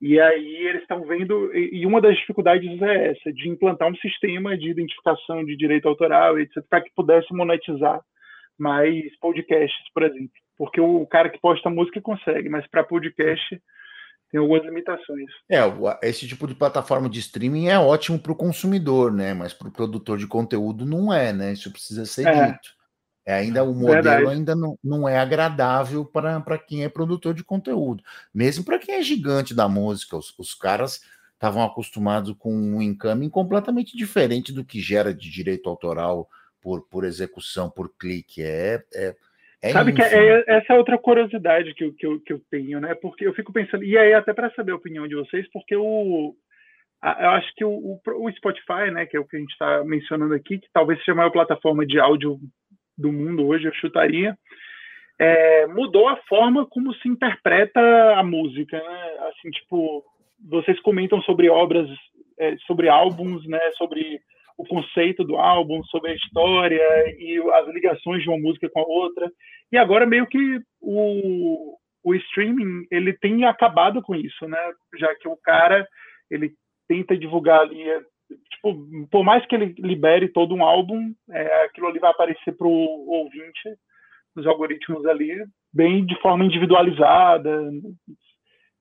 [0.00, 4.56] E aí eles estão vendo e uma das dificuldades é essa de implantar um sistema
[4.56, 8.00] de identificação de direito autoral etc para que pudesse monetizar
[8.58, 10.32] mais podcasts por exemplo.
[10.58, 13.62] Porque o cara que posta música consegue mas para podcast
[14.32, 15.30] tem algumas limitações.
[15.46, 15.60] É,
[16.02, 19.34] esse tipo de plataforma de streaming é ótimo para o consumidor, né?
[19.34, 21.52] Mas para o produtor de conteúdo não é, né?
[21.52, 22.70] Isso precisa ser é, dito.
[23.26, 24.26] É ainda o modelo Verdade.
[24.26, 28.02] ainda não, não é agradável para quem é produtor de conteúdo,
[28.32, 30.16] mesmo para quem é gigante da música.
[30.16, 31.02] Os, os caras
[31.34, 36.26] estavam acostumados com um income completamente diferente do que gera de direito autoral
[36.58, 38.42] por, por execução, por clique.
[38.42, 39.14] É, é,
[39.62, 42.80] é Sabe que é, essa é outra curiosidade que eu, que, eu, que eu tenho,
[42.80, 42.94] né?
[42.96, 46.34] Porque eu fico pensando, e aí até para saber a opinião de vocês, porque o,
[47.02, 50.34] eu acho que o, o, Spotify, né, que é o que a gente está mencionando
[50.34, 52.38] aqui, que talvez seja a maior plataforma de áudio
[52.98, 54.36] do mundo hoje, eu chutaria,
[55.18, 57.80] é, mudou a forma como se interpreta
[58.16, 59.16] a música, né?
[59.28, 60.04] Assim, tipo,
[60.48, 61.88] vocês comentam sobre obras,
[62.38, 63.60] é, sobre álbuns, né?
[63.78, 64.20] Sobre
[64.56, 66.82] o conceito do álbum, sobre a história
[67.18, 69.30] e as ligações de uma música com a outra.
[69.70, 74.58] E agora meio que o, o streaming ele tem acabado com isso, né?
[74.98, 75.86] Já que o cara
[76.30, 76.52] ele
[76.88, 77.84] tenta divulgar ali
[78.50, 82.66] tipo, por mais que ele libere todo um álbum, é, aquilo ali vai aparecer para
[82.66, 83.76] o ouvinte
[84.34, 87.70] nos algoritmos ali, bem de forma individualizada,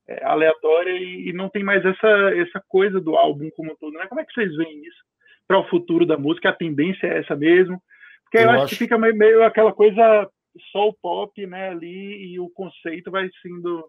[0.07, 2.07] é, aleatória, e, e, não tem mais essa,
[2.37, 3.93] essa coisa do álbum como um todo.
[3.93, 4.07] Né?
[4.07, 5.10] Como é que vocês veem isso
[5.51, 6.49] para o futuro da música?
[6.49, 7.81] A tendência é essa mesmo?
[8.23, 10.29] Porque eu, eu acho, acho, que fica meio, meio aquela coisa
[10.71, 13.85] só o pop né, ali e o conceito vai sendo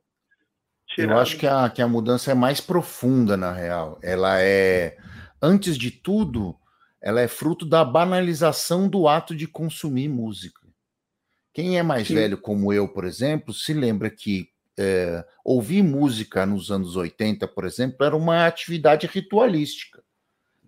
[0.88, 1.12] Tirado.
[1.12, 3.98] Eu acho que a, que a mudança é mais profunda, na real.
[4.02, 4.98] Ela é
[5.40, 6.56] antes de tudo,
[7.00, 10.60] ela é fruto da banalização do ato de consumir música.
[11.54, 12.16] Quem é mais Sim.
[12.16, 17.64] velho, como eu, por exemplo, se lembra que é, ouvir música nos anos 80, por
[17.64, 20.01] exemplo, era uma atividade ritualística.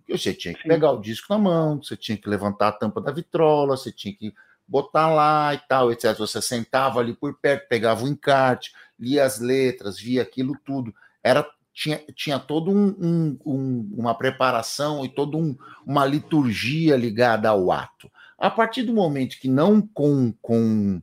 [0.09, 0.67] Você tinha que Sim.
[0.67, 4.13] pegar o disco na mão, você tinha que levantar a tampa da vitrola, você tinha
[4.13, 4.33] que
[4.67, 6.15] botar lá e tal, etc.
[6.17, 10.93] Você sentava ali por perto, pegava o encarte, lia as letras, via aquilo tudo.
[11.23, 11.43] Era
[11.75, 15.37] tinha, tinha todo um, um, um, uma preparação e toda
[15.85, 18.09] uma liturgia ligada ao ato.
[18.37, 21.01] A partir do momento que não com, com,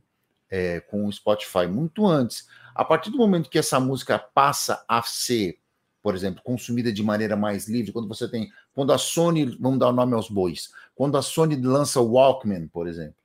[0.49, 5.01] é, com o Spotify, muito antes, a partir do momento que essa música passa a
[5.03, 5.59] ser,
[6.01, 9.89] por exemplo, consumida de maneira mais livre, quando você tem, quando a Sony, vamos dar
[9.89, 13.15] o nome aos bois, quando a Sony lança o Walkman, por exemplo,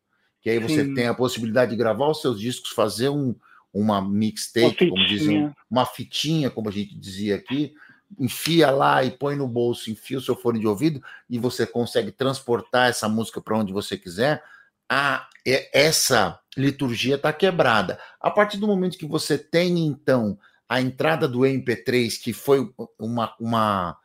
[0.40, 0.94] que aí você Sim.
[0.94, 3.34] tem a possibilidade de gravar os seus discos, fazer um,
[3.72, 7.74] uma mixtape, como dizem, uma fitinha, como a gente dizia aqui,
[8.18, 12.10] enfia lá e põe no bolso, enfia o seu fone de ouvido e você consegue
[12.10, 14.42] transportar essa música para onde você quiser.
[14.88, 15.28] Ah,
[15.72, 17.98] essa liturgia está quebrada.
[18.20, 20.38] A partir do momento que você tem, então,
[20.68, 23.98] a entrada do MP3, que foi uma, uma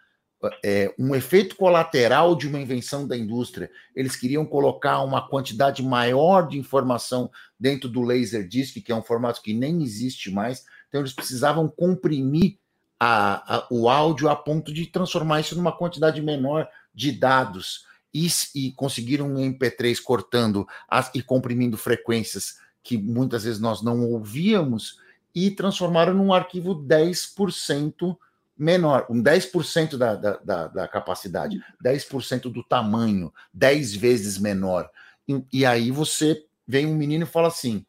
[0.64, 3.70] é, um efeito colateral de uma invenção da indústria.
[3.96, 7.30] Eles queriam colocar uma quantidade maior de informação
[7.60, 10.66] dentro do Laserdisc, que é um formato que nem existe mais.
[10.88, 12.58] Então, eles precisavam comprimir
[13.00, 17.86] a, a, o áudio a ponto de transformar isso numa quantidade menor de dados.
[18.14, 24.06] E, e conseguiram um MP3 cortando as, e comprimindo frequências que muitas vezes nós não
[24.12, 25.00] ouvíamos
[25.34, 28.16] e transformaram num arquivo 10%
[28.58, 34.90] menor, um 10% da, da, da, da capacidade, 10% do tamanho, 10 vezes menor.
[35.28, 37.86] E, e, aí você vem um menino e fala assim: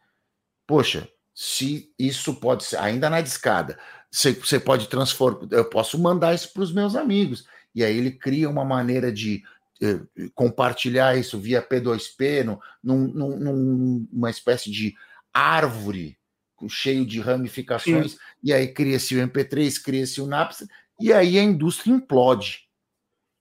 [0.67, 3.79] Poxa, se isso pode ser, ainda na discada,
[4.11, 7.47] você, pode transformar, eu posso mandar isso para os meus amigos.
[7.75, 9.43] E aí ele cria uma maneira de
[9.83, 10.01] eh,
[10.35, 14.95] compartilhar isso via P2P, num, num, num, numa espécie de
[15.33, 16.17] árvore
[16.69, 18.19] cheio de ramificações, Sim.
[18.43, 20.69] e aí cria-se o MP3, cria-se o Napster,
[21.01, 22.61] e aí a indústria implode.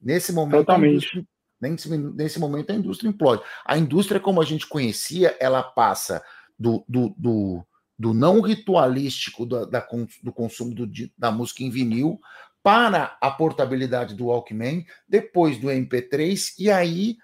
[0.01, 1.27] Nesse momento, Totalmente.
[1.61, 3.41] Nesse, nesse, momento a indústria implode.
[3.63, 6.21] A indústria, como a gente conhecia, ela passa
[6.59, 7.65] do, do, do,
[7.97, 9.87] do não ritualístico da, da,
[10.21, 12.19] do consumo do, da música em vinil
[12.61, 17.17] para a portabilidade do Walkman, depois do MP3, e aí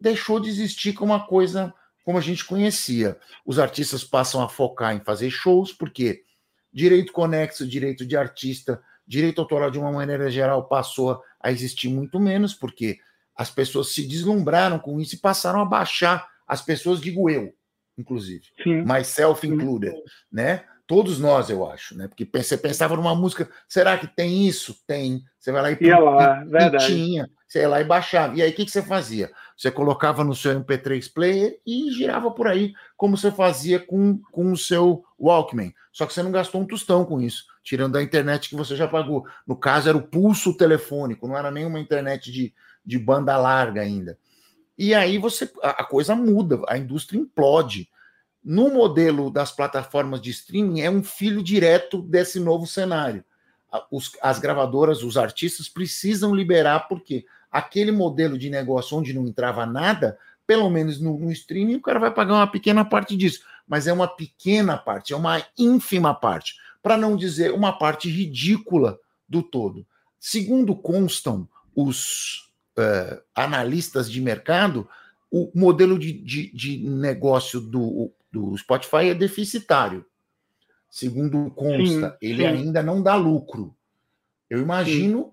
[0.00, 1.72] deixou de existir como uma coisa
[2.04, 3.18] como a gente conhecia.
[3.44, 6.22] Os artistas passam a focar em fazer shows, porque
[6.72, 12.20] direito conexo, direito de artista, direito autoral de uma maneira geral passou a existir muito
[12.20, 12.98] menos, porque
[13.34, 16.28] as pessoas se deslumbraram com isso e passaram a baixar.
[16.46, 17.52] As pessoas, digo eu,
[17.96, 18.82] inclusive, Sim.
[18.82, 20.02] myself included, Sim.
[20.30, 20.64] né?
[20.90, 22.08] Todos nós, eu acho, né?
[22.08, 24.74] Porque você pensava numa música, será que tem isso?
[24.88, 25.22] Tem.
[25.38, 26.86] Você vai lá e, ia lá, e, verdade.
[26.88, 27.30] Tinha.
[27.46, 28.34] Você ia lá e baixava.
[28.36, 29.30] E aí, o que, que você fazia?
[29.56, 34.50] Você colocava no seu MP3 player e girava por aí, como você fazia com, com
[34.50, 35.72] o seu Walkman.
[35.92, 38.88] Só que você não gastou um tostão com isso, tirando da internet que você já
[38.88, 39.24] pagou.
[39.46, 42.52] No caso, era o pulso telefônico, não era nenhuma internet de,
[42.84, 44.18] de banda larga ainda.
[44.76, 47.88] E aí você a coisa muda, a indústria implode
[48.42, 53.24] no modelo das plataformas de streaming, é um filho direto desse novo cenário.
[53.90, 59.66] Os, as gravadoras, os artistas precisam liberar, porque aquele modelo de negócio onde não entrava
[59.66, 60.18] nada
[60.50, 63.92] pelo menos no, no streaming, o cara vai pagar uma pequena parte disso, mas é
[63.92, 69.86] uma pequena parte, é uma ínfima parte, para não dizer uma parte ridícula do todo.
[70.18, 74.88] Segundo constam os uh, analistas de mercado,
[75.30, 80.04] o modelo de, de, de negócio do, do Spotify é deficitário.
[80.88, 82.48] Segundo consta, sim, ele sim.
[82.48, 83.74] ainda não dá lucro.
[84.48, 85.32] Eu imagino sim.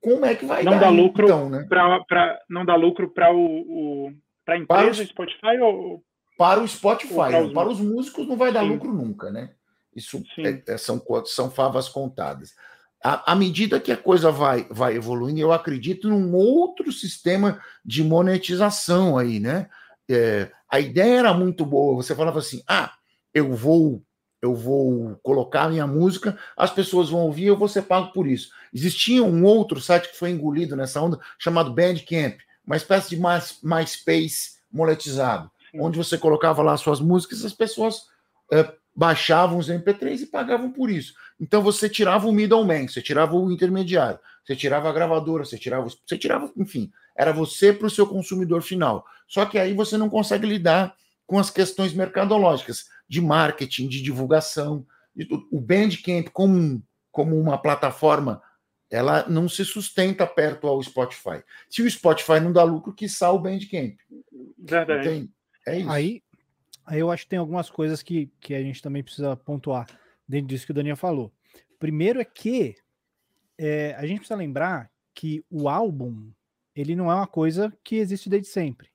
[0.00, 1.66] como é que vai não dar, dá lucro então, né?
[1.68, 4.12] Pra, pra, não dá lucro para o, o
[4.44, 6.02] para a empresa para Spotify ou
[6.38, 9.50] para o Spotify, para os, para os músicos não vai dar lucro nunca, né?
[9.94, 12.54] Isso é, é, são, são favas contadas.
[13.02, 18.02] À, à, medida que a coisa vai, vai evoluindo, eu acredito num outro sistema de
[18.02, 19.68] monetização aí, né?
[20.08, 21.96] É, a ideia era muito boa.
[21.96, 22.92] Você falava assim: ah,
[23.32, 24.02] eu vou
[24.40, 28.50] eu vou colocar minha música, as pessoas vão ouvir, eu vou ser pago por isso.
[28.72, 34.58] Existia um outro site que foi engolido nessa onda, chamado Bandcamp, uma espécie de MySpace
[34.70, 35.80] monetizado, Sim.
[35.80, 38.06] onde você colocava lá suas músicas, as pessoas
[38.52, 41.14] é, baixavam os MP3 e pagavam por isso.
[41.40, 45.88] Então você tirava o middleman, você tirava o intermediário, você tirava a gravadora, você tirava,
[45.88, 49.04] você tirava, enfim, era você para o seu consumidor final.
[49.28, 54.86] Só que aí você não consegue lidar com as questões mercadológicas de marketing, de divulgação.
[55.52, 58.42] O Bandcamp como, como uma plataforma,
[58.90, 61.44] ela não se sustenta perto ao Spotify.
[61.68, 63.98] Se o Spotify não dá lucro, que o Bandcamp.
[64.58, 65.30] Verdade.
[65.66, 65.90] É isso.
[65.90, 66.22] Aí,
[66.86, 69.86] aí eu acho que tem algumas coisas que, que a gente também precisa pontuar
[70.26, 71.30] dentro disso que o Daniel falou.
[71.78, 72.76] Primeiro é que
[73.58, 76.30] é, a gente precisa lembrar que o álbum
[76.74, 78.88] ele não é uma coisa que existe desde sempre.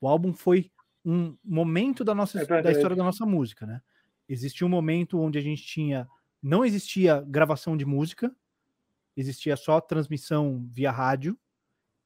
[0.00, 0.70] O álbum foi
[1.04, 3.80] um momento da nossa é da história da nossa música, né?
[4.28, 6.08] Existia um momento onde a gente tinha
[6.42, 8.34] não existia gravação de música,
[9.16, 11.38] existia só transmissão via rádio.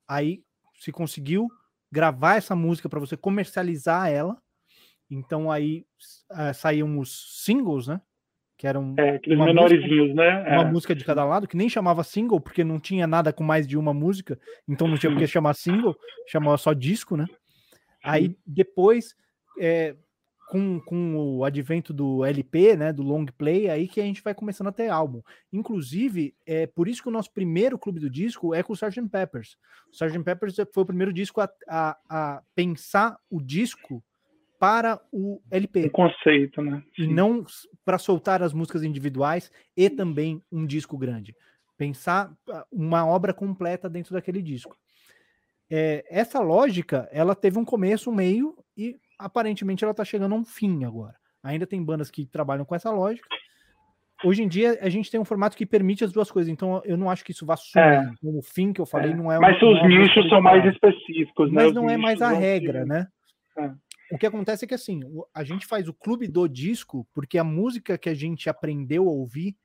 [0.08, 0.42] Aí
[0.74, 1.48] se conseguiu
[1.92, 4.40] gravar essa música para você comercializar ela.
[5.10, 5.84] Então aí
[6.30, 8.00] uh, saíam os singles, né?
[8.56, 10.42] Que eram é, aqueles menorzinhos, né?
[10.42, 10.70] Uma é.
[10.70, 13.76] música de cada lado, que nem chamava single, porque não tinha nada com mais de
[13.76, 14.38] uma música,
[14.68, 17.26] então não tinha por que chamar single, chamava só disco, né?
[18.02, 19.14] Aí depois,
[19.58, 19.94] é,
[20.50, 24.34] com, com o advento do LP, né, do long play, aí que a gente vai
[24.34, 25.22] começando a ter álbum.
[25.52, 29.08] Inclusive, é por isso que o nosso primeiro clube do disco é com o Sgt.
[29.08, 29.56] Peppers.
[29.88, 30.24] O Sgt.
[30.24, 34.02] Peppers foi o primeiro disco a, a, a pensar o disco
[34.58, 35.86] para o LP.
[35.86, 36.82] O conceito, né?
[36.98, 37.46] E não
[37.84, 41.34] para soltar as músicas individuais e também um disco grande.
[41.78, 44.76] Pensar ah, uma obra completa dentro daquele disco
[45.70, 50.38] é, essa lógica ela teve um começo, um meio e aparentemente ela está chegando a
[50.38, 51.14] um fim agora.
[51.42, 53.28] Ainda tem bandas que trabalham com essa lógica.
[54.22, 56.96] Hoje em dia a gente tem um formato que permite as duas coisas, então eu
[56.96, 57.84] não acho que isso vá sumir.
[57.84, 58.12] É.
[58.22, 59.14] O fim que eu falei é.
[59.14, 59.38] não é.
[59.38, 61.64] Mas uma, os nichos são mais específicos, né?
[61.64, 63.06] Mas não é mais a regra, né?
[63.56, 63.70] É.
[64.12, 65.00] O que acontece é que assim,
[65.32, 69.12] a gente faz o clube do disco porque a música que a gente aprendeu a
[69.12, 69.56] ouvir,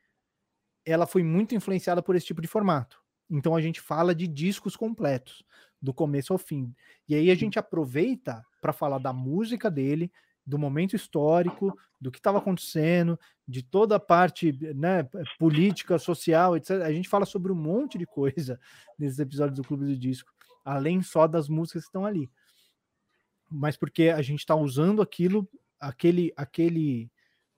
[0.86, 3.03] ela foi muito influenciada por esse tipo de formato.
[3.30, 5.44] Então a gente fala de discos completos
[5.82, 6.74] do começo ao fim.
[7.08, 10.12] E aí a gente aproveita para falar da música dele,
[10.46, 15.08] do momento histórico, do que estava acontecendo, de toda a parte né,
[15.40, 16.82] política, social, etc.
[16.84, 18.60] A gente fala sobre um monte de coisa
[18.98, 20.32] nesses episódios do Clube do Disco,
[20.64, 22.30] além só das músicas que estão ali.
[23.50, 25.48] Mas porque a gente está usando aquilo,
[25.80, 27.12] aquele, aquele,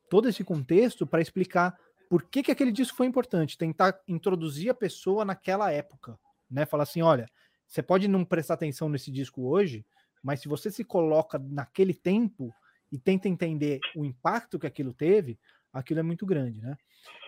[0.09, 1.77] todo esse contexto para explicar
[2.09, 6.17] por que, que aquele disco foi importante, tentar introduzir a pessoa naquela época,
[6.49, 6.65] né?
[6.65, 7.27] Falar assim, olha,
[7.67, 9.85] você pode não prestar atenção nesse disco hoje,
[10.23, 12.53] mas se você se coloca naquele tempo
[12.91, 15.37] e tenta entender o impacto que aquilo teve,
[15.73, 16.77] aquilo é muito grande, né?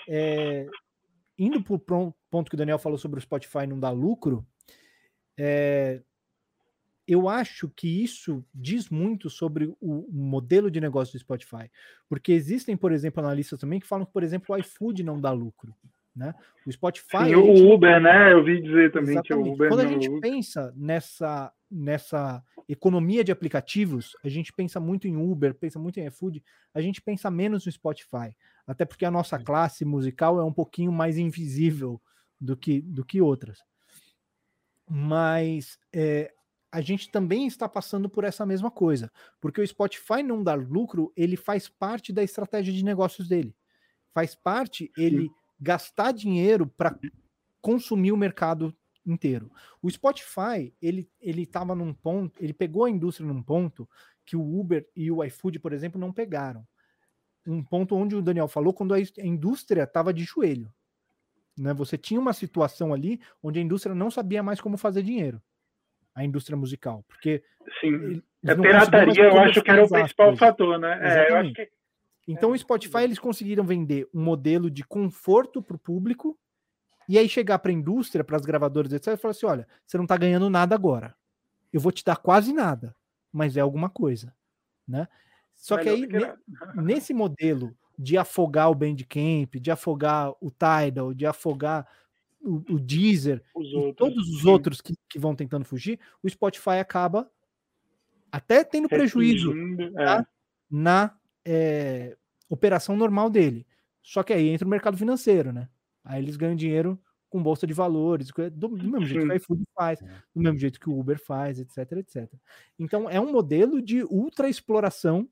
[0.08, 0.68] É,
[1.38, 4.46] indo para o ponto que o Daniel falou sobre o Spotify não dar lucro,
[5.38, 6.02] é,
[7.10, 11.72] eu acho que isso diz muito sobre o modelo de negócio do Spotify,
[12.08, 15.32] porque existem, por exemplo, analistas também que falam que, por exemplo, o iFood não dá
[15.32, 15.74] lucro.
[16.16, 16.36] Né?
[16.68, 17.30] O Spotify.
[17.30, 18.34] Sim, o Uber, né?
[18.34, 19.44] Eu vi dizer também Exatamente.
[19.44, 19.70] que o Uber.
[19.70, 25.56] Quando a gente pensa nessa, nessa economia de aplicativos, a gente pensa muito em Uber,
[25.56, 26.44] pensa muito em iFood,
[26.74, 28.36] a gente pensa menos no Spotify.
[28.68, 32.00] Até porque a nossa classe musical é um pouquinho mais invisível
[32.40, 33.64] do que, do que outras.
[34.88, 36.32] Mas é,
[36.72, 39.12] a gente também está passando por essa mesma coisa,
[39.42, 43.56] porque o Spotify não dar lucro, ele faz parte da estratégia de negócios dele.
[44.14, 46.98] Faz parte ele gastar dinheiro para
[47.62, 49.52] consumir o mercado inteiro.
[49.82, 53.90] O Spotify, ele ele estava num ponto, ele pegou a indústria num ponto
[54.26, 56.66] que o Uber e o iFood, por exemplo, não pegaram.
[57.48, 60.72] Um ponto onde o Daniel falou quando a indústria estava de joelho.
[61.58, 61.74] Né?
[61.74, 65.42] Você tinha uma situação ali onde a indústria não sabia mais como fazer dinheiro.
[66.22, 67.44] A indústria musical, porque
[67.80, 71.00] sim, a pirataria eu acho que era o principal fator, né?
[71.02, 71.70] É, eu acho que
[72.32, 76.38] então, o Spotify eles conseguiram vender um modelo de conforto para o público
[77.08, 79.98] e aí chegar para a indústria, para as gravadoras, etc., e falar assim: olha, você
[79.98, 81.16] não está ganhando nada agora.
[81.74, 82.96] Eu vou te dar quase nada,
[83.32, 84.32] mas é alguma coisa.
[84.88, 85.08] Né?
[85.56, 86.08] Só que aí,
[86.76, 91.88] nesse modelo de afogar o Bandcamp, de afogar o Tidal, de afogar
[92.42, 97.30] o, o Deezer, os todos os outros que, que, vão tentando fugir, o Spotify acaba
[98.32, 99.54] até tendo prejuízo
[99.98, 100.26] é.
[100.70, 102.18] na é,
[102.48, 103.66] operação normal dele.
[104.02, 105.70] Só que aí entra o mercado financeiro, né?
[106.04, 109.64] Aí eles ganham dinheiro com bolsa de valores, do, do mesmo jeito que o iFood
[109.76, 110.00] faz,
[110.34, 112.34] do mesmo jeito que o Uber faz, etc, etc.
[112.78, 115.30] Então é um modelo de ultra exploração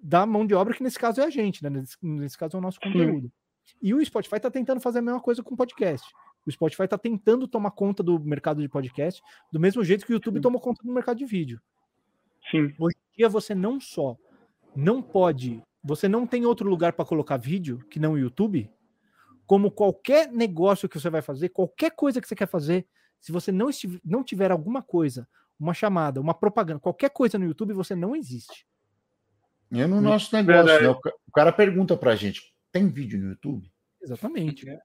[0.00, 1.70] da mão de obra, que nesse caso é a gente, né?
[1.70, 3.30] Nesse, nesse caso é o nosso conteúdo.
[3.82, 6.06] E o Spotify está tentando fazer a mesma coisa com o podcast.
[6.46, 10.14] O Spotify está tentando tomar conta do mercado de podcast, do mesmo jeito que o
[10.14, 10.42] YouTube Sim.
[10.42, 11.60] tomou conta do mercado de vídeo.
[12.50, 12.74] Sim.
[12.78, 14.16] Hoje em dia você não só
[14.74, 18.70] não pode, você não tem outro lugar para colocar vídeo que não o YouTube,
[19.46, 22.86] como qualquer negócio que você vai fazer, qualquer coisa que você quer fazer,
[23.18, 27.44] se você não, estiver, não tiver alguma coisa, uma chamada, uma propaganda, qualquer coisa no
[27.44, 28.66] YouTube, você não existe.
[29.72, 30.88] É no nosso negócio, né?
[30.88, 33.70] O cara pergunta pra gente: tem vídeo no YouTube?
[34.02, 34.68] Exatamente.
[34.68, 34.80] É.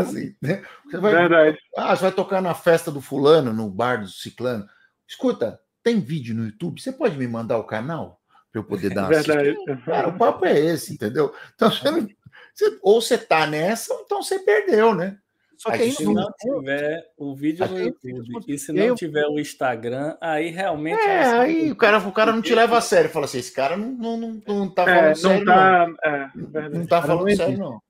[0.00, 0.64] Assim, né?
[0.86, 1.58] Você vai, Verdade.
[1.76, 4.66] Ah, você vai tocar na festa do fulano, no bar do ciclano.
[5.06, 6.80] Escuta, tem vídeo no YouTube?
[6.80, 8.22] Você pode me mandar o canal?
[8.52, 9.56] para eu poder dar uma Verdade.
[9.86, 11.34] Cara, o papo é esse, entendeu?
[11.54, 12.06] Então, você não,
[12.54, 15.18] você, ou você tá nessa, ou então você perdeu, né?
[15.62, 19.38] Só que aí, se não tiver o vídeo no YouTube e se não tiver o
[19.38, 20.98] Instagram, aí realmente.
[21.00, 23.08] É, é aí o cara, o cara não te leva a sério.
[23.08, 25.46] Fala assim: esse cara não, não, não, não tá falando é, sério.
[25.46, 26.60] Tá, não.
[26.60, 27.82] É, não tá falando não sério, não.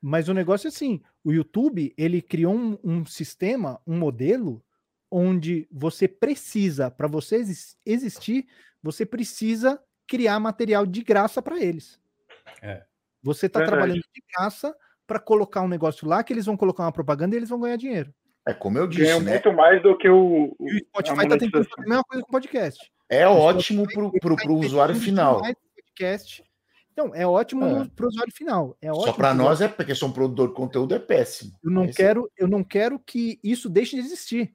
[0.00, 4.64] Mas o negócio é assim: o YouTube ele criou um, um sistema, um modelo,
[5.10, 7.44] onde você precisa, para você
[7.84, 8.46] existir,
[8.80, 12.00] você precisa criar material de graça para eles.
[12.62, 12.84] É.
[13.20, 14.72] Você está trabalhando de graça
[15.10, 17.74] para colocar um negócio lá que eles vão colocar uma propaganda e eles vão ganhar
[17.74, 18.14] dinheiro.
[18.46, 19.32] É como eu disse, Ganha né?
[19.32, 20.56] muito mais do que o.
[20.60, 22.92] E o Spotify está tentando fazer a mesma coisa com o podcast.
[23.08, 23.84] É o ótimo
[24.20, 25.42] para o usuário final.
[25.74, 26.44] Podcast.
[26.92, 27.88] Então, é ótimo é.
[27.88, 28.76] para o usuário final.
[28.80, 31.58] É Só para nós é porque sou um produtor de conteúdo é péssimo.
[31.60, 34.54] Eu não, quero, eu não quero que isso deixe de existir.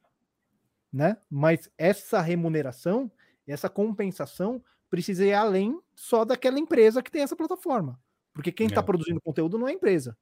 [0.92, 1.18] Né?
[1.30, 3.12] Mas essa remuneração,
[3.46, 8.00] essa compensação precisa ir além só daquela empresa que tem essa plataforma.
[8.34, 8.84] Porque quem está é.
[8.84, 10.18] produzindo conteúdo não é a empresa.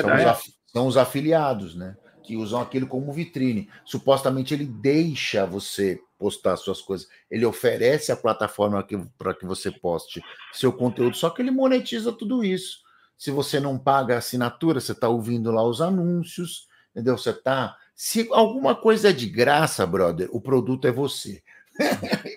[0.00, 1.96] São os, são os, afiliados, né?
[2.22, 3.68] Que usam aquilo como vitrine.
[3.84, 7.08] Supostamente ele deixa você postar suas coisas.
[7.30, 8.86] Ele oferece a plataforma
[9.18, 10.22] para que você poste
[10.52, 12.78] seu conteúdo, só que ele monetiza tudo isso.
[13.18, 17.18] Se você não paga a assinatura, você está ouvindo lá os anúncios, entendeu?
[17.18, 17.76] Você está.
[17.94, 21.42] Se alguma coisa é de graça, brother, o produto é você.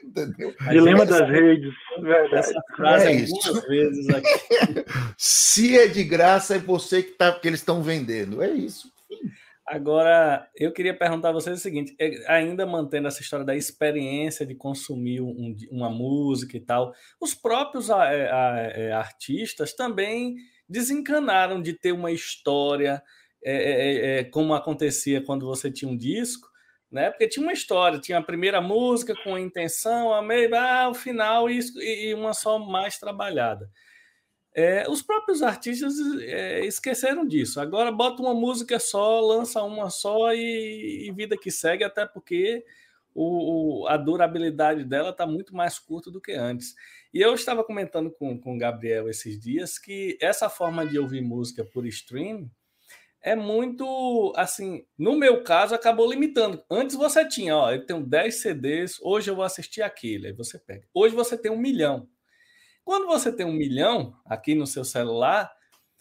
[0.69, 1.73] Dilema das redes.
[2.31, 3.67] Essa frase é isso.
[3.67, 4.85] vezes aqui.
[5.17, 8.41] Se é de graça, é você que, tá, que eles estão vendendo.
[8.41, 8.93] É isso.
[9.67, 14.45] Agora, eu queria perguntar a vocês o seguinte: é, ainda mantendo essa história da experiência
[14.45, 20.35] de consumir um, uma música e tal, os próprios a, a, a, artistas também
[20.69, 23.01] desencanaram de ter uma história,
[23.43, 26.47] é, é, é, como acontecia quando você tinha um disco,
[26.91, 27.09] né?
[27.09, 30.93] Porque tinha uma história, tinha a primeira música com a intenção, a meio, ah, o
[30.93, 33.69] final e, e uma só mais trabalhada.
[34.53, 37.59] É, os próprios artistas é, esqueceram disso.
[37.59, 42.63] Agora bota uma música só, lança uma só e, e vida que segue, até porque
[43.13, 46.73] o, o, a durabilidade dela está muito mais curta do que antes.
[47.13, 51.21] E eu estava comentando com, com o Gabriel esses dias que essa forma de ouvir
[51.21, 52.49] música por stream
[53.25, 56.63] é muito assim, no meu caso acabou limitando.
[56.69, 60.59] Antes você tinha, ó, eu tenho 10 CDs, hoje eu vou assistir aquele, aí você
[60.59, 60.87] pega.
[60.93, 62.07] Hoje você tem um milhão.
[62.83, 65.51] Quando você tem um milhão aqui no seu celular,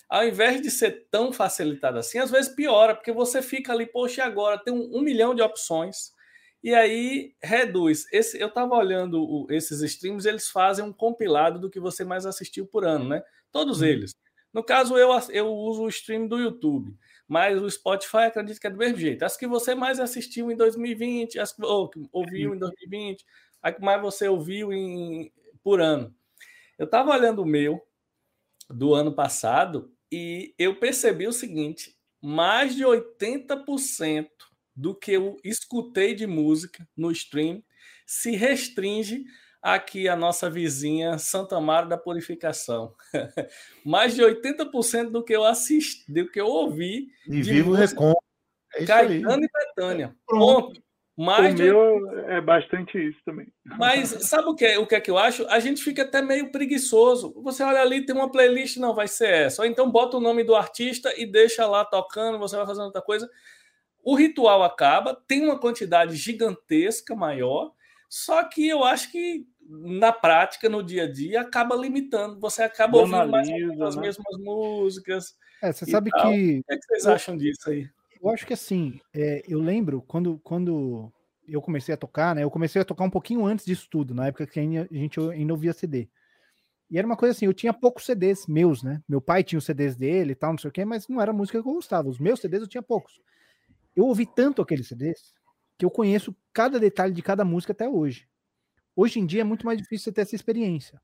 [0.06, 4.22] ao invés de ser tão facilitado assim, às vezes piora, porque você fica ali, poxa,
[4.22, 6.12] agora tem um, um milhão de opções,
[6.62, 8.04] e aí reduz.
[8.12, 12.26] Esse, eu estava olhando o, esses streams, eles fazem um compilado do que você mais
[12.26, 13.22] assistiu por ano, né?
[13.50, 13.86] Todos uhum.
[13.86, 14.14] eles.
[14.52, 16.94] No caso, eu, eu uso o stream do YouTube
[17.26, 19.22] mas o Spotify acredito que é do mesmo jeito.
[19.24, 23.24] As que você mais assistiu em 2020, as que ou, ouviu em 2020,
[23.62, 26.14] a que mais você ouviu em, por ano.
[26.78, 27.80] Eu estava olhando o meu
[28.68, 34.28] do ano passado e eu percebi o seguinte: mais de 80%
[34.76, 37.62] do que eu escutei de música no stream
[38.06, 39.24] se restringe
[39.64, 42.94] aqui a nossa vizinha Santa Maria da Purificação.
[43.82, 47.08] Mais de 80% do que eu assisti, do que eu ouvi.
[47.26, 48.12] E vivo Recon.
[48.74, 50.14] É Caetano e Betânia.
[50.26, 50.84] Pronto.
[51.16, 53.46] Mais o meu é bastante isso também.
[53.64, 55.46] Mas sabe o que, é, o que é que eu acho?
[55.46, 57.32] A gente fica até meio preguiçoso.
[57.42, 59.62] Você olha ali, tem uma playlist, não vai ser essa.
[59.62, 63.00] Ou então bota o nome do artista e deixa lá tocando, você vai fazendo outra
[63.00, 63.30] coisa.
[64.02, 67.72] O ritual acaba, tem uma quantidade gigantesca maior,
[68.14, 72.38] só que eu acho que na prática, no dia a dia, acaba limitando.
[72.40, 73.48] Você acaba ouvindo mais
[73.80, 74.02] as né?
[74.02, 75.34] mesmas músicas.
[75.62, 76.30] É, você sabe tal.
[76.30, 76.58] que.
[76.58, 77.88] O que, é que vocês acham disso aí?
[78.20, 81.12] Eu acho que assim, é, eu lembro quando, quando
[81.46, 82.42] eu comecei a tocar, né?
[82.42, 85.52] Eu comecei a tocar um pouquinho antes disso tudo, na época que a gente ainda
[85.52, 86.08] ouvia CD.
[86.90, 89.02] E era uma coisa assim, eu tinha poucos CDs meus, né?
[89.08, 91.32] Meu pai tinha os CDs dele e tal, não sei o quê, mas não era
[91.32, 92.08] música que eu gostava.
[92.08, 93.20] Os meus CDs eu tinha poucos.
[93.96, 95.34] Eu ouvi tanto aqueles CDs
[95.78, 98.28] que eu conheço cada detalhe de cada música até hoje.
[98.96, 101.00] Hoje em dia é muito mais difícil você ter essa experiência.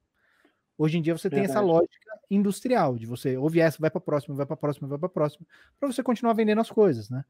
[0.78, 4.02] Hoje em dia você tem essa lógica industrial de você ouvir essa, vai para a
[4.02, 5.46] próxima, vai para a próxima, vai para a próxima,
[5.78, 7.24] para você continuar vendendo as coisas, né?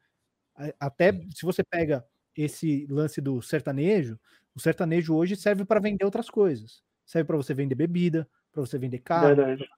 [0.79, 2.05] Até se você pega
[2.37, 4.19] esse lance do sertanejo,
[4.55, 6.83] o sertanejo hoje serve para vender outras coisas.
[7.05, 9.35] Serve para você vender bebida, para você vender carro.
[9.35, 9.69] Verdade.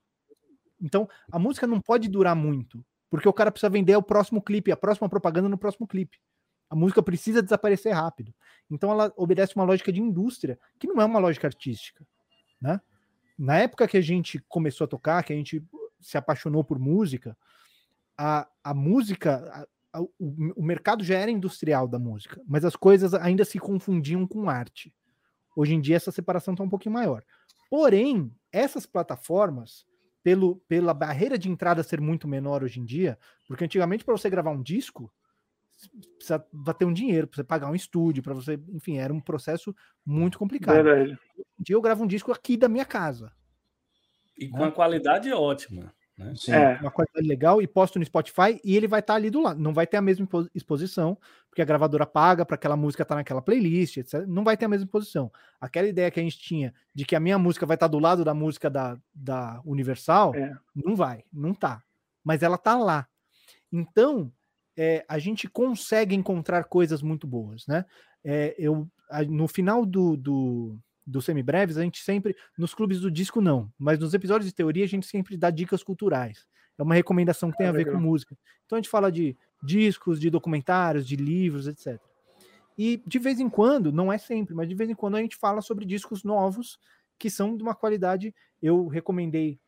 [0.80, 4.72] Então, a música não pode durar muito, porque o cara precisa vender o próximo clipe,
[4.72, 6.18] a próxima propaganda no próximo clipe.
[6.72, 8.34] A música precisa desaparecer rápido.
[8.70, 12.02] Então ela obedece uma lógica de indústria, que não é uma lógica artística,
[12.58, 12.80] né?
[13.38, 15.62] Na época que a gente começou a tocar, que a gente
[16.00, 17.36] se apaixonou por música,
[18.16, 20.10] a, a música, a, a, o,
[20.56, 24.94] o mercado já era industrial da música, mas as coisas ainda se confundiam com arte.
[25.54, 27.22] Hoje em dia essa separação está um pouquinho maior.
[27.68, 29.84] Porém, essas plataformas,
[30.22, 34.30] pelo, pela barreira de entrada ser muito menor hoje em dia, porque antigamente para você
[34.30, 35.12] gravar um disco,
[36.16, 36.44] precisa
[36.78, 39.74] ter um dinheiro para você pagar um estúdio, para você, enfim, era um processo
[40.04, 40.82] muito complicado.
[40.82, 41.18] Verdade.
[41.58, 43.32] Um dia eu gravo um disco aqui da minha casa.
[44.38, 44.64] E com né?
[44.64, 45.92] uma qualidade ótima.
[46.16, 46.34] Né?
[46.36, 46.78] Sim, é.
[46.80, 49.60] uma qualidade legal e posto no Spotify e ele vai estar tá ali do lado.
[49.60, 51.18] Não vai ter a mesma exposição,
[51.48, 54.26] porque a gravadora paga para aquela música estar tá naquela playlist, etc.
[54.26, 55.30] Não vai ter a mesma exposição.
[55.60, 57.98] Aquela ideia que a gente tinha de que a minha música vai estar tá do
[57.98, 60.56] lado da música da, da Universal, é.
[60.74, 61.82] não vai, não tá.
[62.22, 63.06] Mas ela tá lá.
[63.72, 64.30] Então,
[64.76, 67.84] é, a gente consegue encontrar coisas muito boas, né?
[68.24, 73.10] É, eu, a, no final do, do, do Semibreves, a gente sempre, nos clubes do
[73.10, 76.46] disco não, mas nos episódios de teoria a gente sempre dá dicas culturais.
[76.78, 77.94] É uma recomendação que tem ah, a ver legal.
[77.94, 78.36] com música.
[78.64, 82.00] Então a gente fala de discos, de documentários, de livros, etc.
[82.76, 85.36] E de vez em quando, não é sempre, mas de vez em quando a gente
[85.36, 86.78] fala sobre discos novos
[87.18, 88.34] que são de uma qualidade.
[88.60, 89.60] Eu recomendei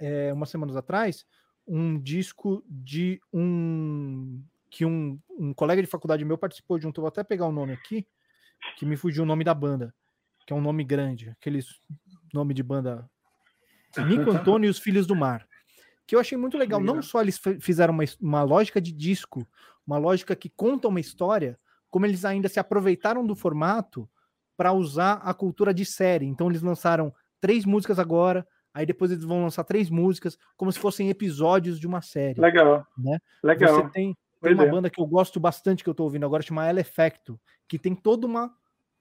[0.00, 1.26] é, umas semanas atrás
[1.66, 7.00] um disco de um que um, um colega de faculdade meu participou junto.
[7.00, 8.06] Vou até pegar o nome aqui,
[8.76, 9.94] que me fugiu o nome da banda,
[10.44, 11.60] que é um nome grande, aquele
[12.32, 13.08] nome de banda
[14.08, 15.46] Nico Antônio e os Filhos do Mar.
[16.06, 16.80] Que eu achei muito legal.
[16.80, 19.46] Não só eles fizeram uma, uma lógica de disco,
[19.86, 21.58] uma lógica que conta uma história,
[21.88, 24.08] como eles ainda se aproveitaram do formato
[24.56, 26.26] para usar a cultura de série.
[26.26, 30.80] Então eles lançaram três músicas agora, Aí depois eles vão lançar três músicas, como se
[30.80, 32.40] fossem episódios de uma série.
[32.40, 32.84] Legal.
[32.98, 33.20] Né?
[33.40, 33.76] Legal.
[33.76, 36.68] Você tem, tem uma banda que eu gosto bastante que eu estou ouvindo agora, chama
[36.68, 38.52] El Effecto, que tem todo uma,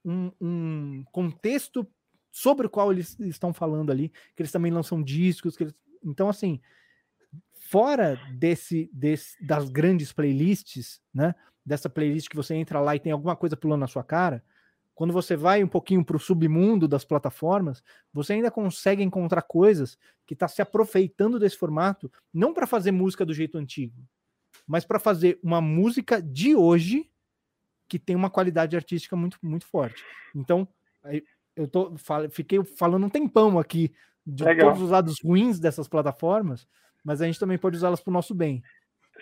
[0.05, 1.87] um, um, contexto
[2.31, 5.59] sobre o qual eles estão falando ali, que eles também lançam discos.
[5.59, 5.73] Eles...
[6.03, 6.61] Então, assim,
[7.55, 11.33] fora desse, desse das grandes playlists, né?
[11.65, 14.43] Dessa playlist que você entra lá e tem alguma coisa pulando na sua cara,
[14.95, 19.97] quando você vai um pouquinho para o submundo das plataformas, você ainda consegue encontrar coisas
[20.25, 23.95] que está se aproveitando desse formato, não para fazer música do jeito antigo,
[24.67, 27.09] mas para fazer uma música de hoje
[27.87, 30.03] que tem uma qualidade artística muito, muito forte.
[30.35, 30.67] Então,
[31.55, 31.93] eu tô,
[32.31, 33.93] fiquei falando um tempão aqui
[34.25, 34.69] de Legal.
[34.69, 36.67] todos os lados ruins dessas plataformas,
[37.03, 38.63] mas a gente também pode usá-las para o nosso bem.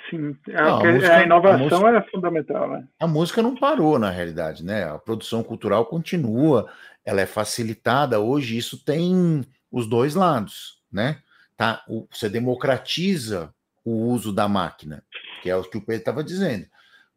[0.09, 2.87] Sim, a, não, a, música, a inovação a música, é fundamental, né?
[2.99, 4.83] A música não parou, na realidade, né?
[4.83, 6.69] A produção cultural continua,
[7.05, 8.19] ela é facilitada.
[8.19, 11.19] Hoje isso tem os dois lados, né?
[11.55, 13.53] Tá, o, você democratiza
[13.85, 15.03] o uso da máquina,
[15.41, 16.65] que é o que o Pedro estava dizendo.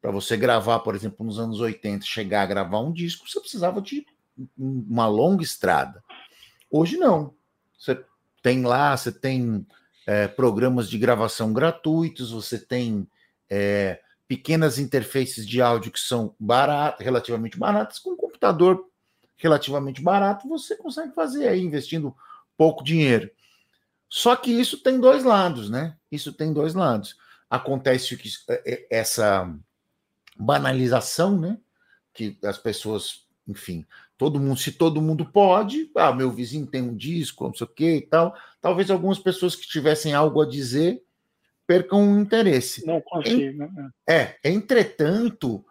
[0.01, 3.81] Para você gravar, por exemplo, nos anos 80, chegar a gravar um disco, você precisava
[3.81, 4.07] de
[4.59, 6.03] uma longa estrada.
[6.71, 7.35] Hoje não.
[7.79, 8.05] Você
[8.43, 9.67] tem lá, você tem
[10.07, 13.09] é, programas de gravação gratuitos, você tem
[13.49, 18.85] é, pequenas interfaces de áudio que são baratas, relativamente baratas, com um computador
[19.37, 22.15] relativamente barato, você consegue fazer aí investindo
[22.57, 23.31] pouco dinheiro.
[24.09, 25.97] Só que isso tem dois lados, né?
[26.11, 27.17] Isso tem dois lados.
[27.51, 29.53] Acontece que é, é, essa
[30.37, 31.59] banalização, né?
[32.13, 33.85] Que as pessoas, enfim,
[34.17, 37.71] todo mundo, se todo mundo pode, ah, meu vizinho tem um disco, não sei o
[37.71, 41.03] que e tal, talvez algumas pessoas que tivessem algo a dizer
[41.67, 42.87] percam o interesse.
[42.87, 43.91] Não consigo, né?
[44.09, 45.65] É, entretanto,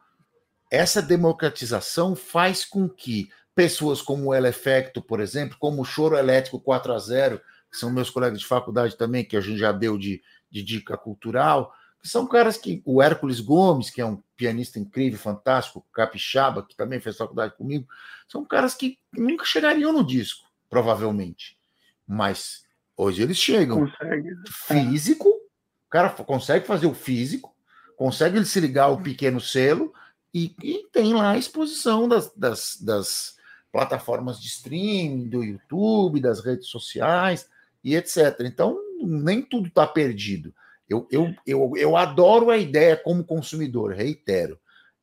[0.72, 6.60] essa democratização faz com que pessoas como o Elefecto, por exemplo, como o Choro Elétrico
[6.60, 7.42] 4 a 0
[7.72, 10.96] que são meus colegas de faculdade também, que a gente já deu de, de dica
[10.96, 11.74] cultural,
[12.04, 12.82] são caras que.
[12.86, 17.88] O Hércules Gomes, que é um pianista incrível, fantástico, capixaba, que também fez faculdade comigo,
[18.28, 21.58] são caras que nunca chegariam no disco, provavelmente.
[22.06, 22.66] Mas
[22.98, 23.88] hoje eles chegam.
[23.88, 24.30] Consegue.
[24.50, 27.56] Físico, o cara consegue fazer o físico,
[27.96, 29.94] consegue se ligar ao pequeno selo
[30.34, 33.38] e, e tem lá a exposição das, das, das
[33.72, 37.48] plataformas de streaming, do YouTube, das redes sociais
[37.84, 38.42] e etc.
[38.42, 40.54] Então, nem tudo está perdido.
[40.90, 44.60] Eu, eu, eu, eu adoro a ideia como consumidor, reitero.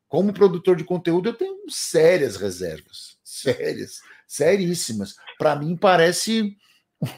[0.09, 3.19] Como produtor de conteúdo, eu tenho sérias reservas.
[3.23, 5.15] Sérias, seríssimas.
[5.39, 6.57] Para mim, parece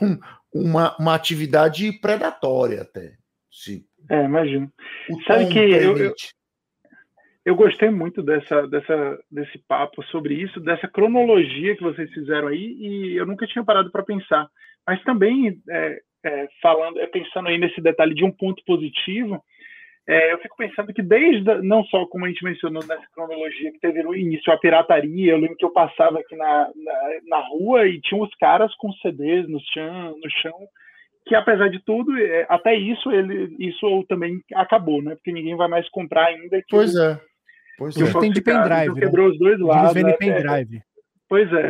[0.01, 0.19] um,
[0.53, 3.15] uma, uma atividade predatória, até.
[3.51, 3.85] Sim.
[4.11, 4.71] É, imagino.
[5.27, 6.15] Sabe que eu, eu,
[7.45, 12.77] eu, gostei muito dessa, dessa, desse papo sobre isso, dessa cronologia que vocês fizeram aí,
[12.79, 14.49] e eu nunca tinha parado para pensar.
[14.87, 19.43] Mas também, é, é, falando, é, pensando aí nesse detalhe de um ponto positivo,
[20.07, 23.81] é, eu fico pensando que desde, não só como a gente mencionou nessa cronologia, que
[23.81, 27.87] teve no início a pirataria, eu lembro que eu passava aqui na, na, na rua
[27.87, 30.69] e tinha os caras com CDs no chão, no chão
[31.27, 35.15] que apesar de tudo, é, até isso ele isso também acabou, né?
[35.15, 36.59] Porque ninguém vai mais comprar ainda.
[36.59, 37.21] Que pois é.
[37.79, 38.21] Pois é.
[38.21, 38.95] tem de pendrive.
[38.95, 39.01] Né?
[39.01, 39.95] Quebrou os dois lados.
[39.97, 40.43] Eles vendem né?
[40.43, 40.83] pendrive.
[41.29, 41.69] Pois é.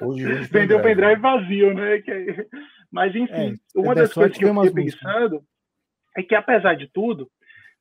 [0.00, 1.98] Hoje, hoje Vendeu o pendrive vazio, né?
[1.98, 2.46] Que...
[2.92, 5.42] Mas, enfim, é, uma das coisas que eu fiquei pensando
[6.16, 7.28] é que, apesar de tudo,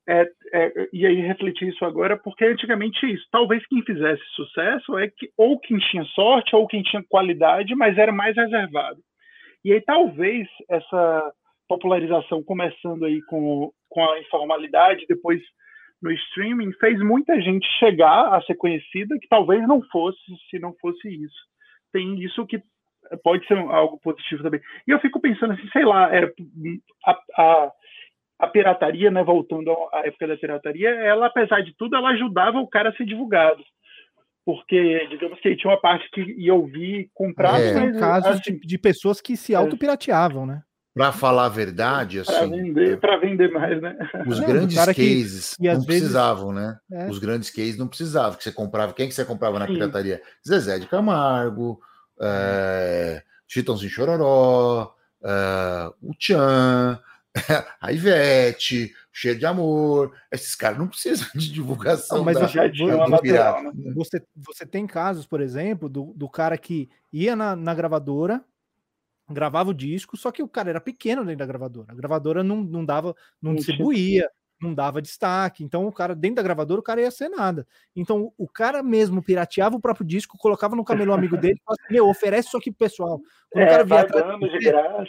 [0.07, 5.07] é, é, e aí refletir isso agora, porque antigamente isso, talvez quem fizesse sucesso é
[5.09, 8.99] que ou quem tinha sorte ou quem tinha qualidade, mas era mais reservado.
[9.63, 11.33] E aí talvez essa
[11.67, 15.41] popularização começando aí com, com a informalidade, depois
[16.01, 20.19] no streaming fez muita gente chegar a ser conhecida que talvez não fosse
[20.49, 21.47] se não fosse isso.
[21.93, 22.61] Tem isso que
[23.23, 24.61] pode ser algo positivo também.
[24.87, 26.31] E eu fico pensando assim, sei lá, é,
[27.05, 27.71] a, a,
[28.39, 32.67] a, pirataria, né, voltando à época da pirataria, ela, apesar de tudo, ela ajudava o
[32.67, 33.63] cara a ser divulgado.
[34.43, 37.61] Porque, digamos que tinha uma parte que ia ouvir, comprar.
[37.61, 37.73] É.
[37.73, 39.55] Mas, casos assim, de, de, pessoas que se é.
[39.55, 40.63] autopirateavam, né?
[40.95, 42.33] Para falar a verdade, assim.
[42.33, 43.95] Para vender, para vender mais, né?
[44.27, 46.77] Os não, grandes cases que, não precisavam, vezes, né?
[46.91, 47.09] É.
[47.09, 48.93] Os grandes cases não precisavam, que você comprava.
[48.93, 49.73] Quem que você comprava na Sim.
[49.73, 50.21] pirataria?
[50.45, 51.79] Zezé de Camargo,
[52.21, 56.99] é, Chitãozinho Chororó, é, o Tchan,
[57.81, 60.13] a Ivete, Cheio de Amor.
[60.31, 62.19] Esses caras não precisam de divulgação.
[62.19, 63.71] Não, mas da, já tinha uma material, né?
[63.95, 68.43] você, você tem casos, por exemplo, do, do cara que ia na, na gravadora
[69.31, 71.91] gravava o disco, só que o cara era pequeno dentro da gravadora.
[71.91, 74.29] A gravadora não, não dava, não distribuía,
[74.61, 75.63] não dava destaque.
[75.63, 77.65] Então o cara, dentro da gravadora, o cara ia ser nada.
[77.95, 81.81] Então o cara mesmo pirateava o próprio disco, colocava no camelô amigo dele e falava
[81.83, 83.19] assim, meu, oferece isso aqui pro pessoal.
[83.49, 84.39] Quando é, o cara vier atrás,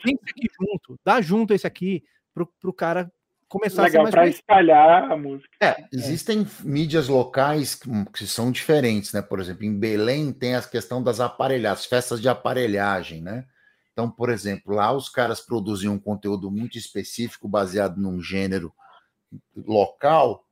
[0.02, 2.02] tem esse aqui junto, dá junto esse aqui
[2.34, 3.10] pro, pro cara
[3.52, 5.50] começar Legal, a ser mais para espalhar a música.
[5.60, 6.46] É, existem é.
[6.64, 9.20] mídias locais que, que, são diferentes, né?
[9.20, 13.44] Por exemplo, em Belém tem a questão das aparelhagens, festas de aparelhagem, né?
[13.92, 18.72] Então, por exemplo, lá os caras produziam um conteúdo muito específico, baseado num gênero
[19.56, 20.44] local,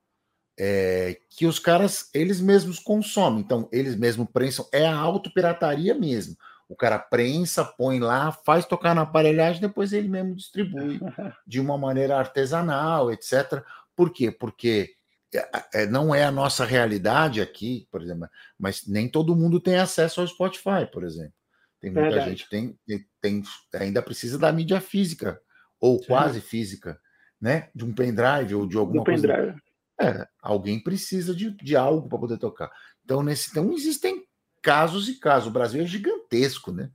[0.58, 3.40] é, que os caras, eles mesmos consomem.
[3.40, 6.36] Então, eles mesmos prensam, é a autopirataria mesmo.
[6.68, 11.00] O cara prensa, põe lá, faz tocar na aparelhagem, depois ele mesmo distribui
[11.46, 13.64] de uma maneira artesanal, etc.
[13.96, 14.30] Por quê?
[14.30, 14.94] Porque
[15.34, 18.28] é, é, não é a nossa realidade aqui, por exemplo,
[18.58, 21.34] mas nem todo mundo tem acesso ao Spotify, por exemplo.
[21.80, 22.30] Tem muita Verdade.
[22.30, 22.78] gente que tem,
[23.20, 23.42] tem,
[23.74, 25.40] ainda precisa da mídia física,
[25.80, 26.06] ou Sim.
[26.06, 27.00] quase física,
[27.40, 27.68] né?
[27.74, 29.26] De um pendrive ou de alguma coisa.
[29.26, 29.60] Pendrive.
[30.00, 32.70] É, alguém precisa de, de algo para poder tocar.
[33.04, 34.24] Então, nesse, então, existem
[34.62, 35.48] casos e casos.
[35.48, 36.90] O Brasil é gigantesco, né?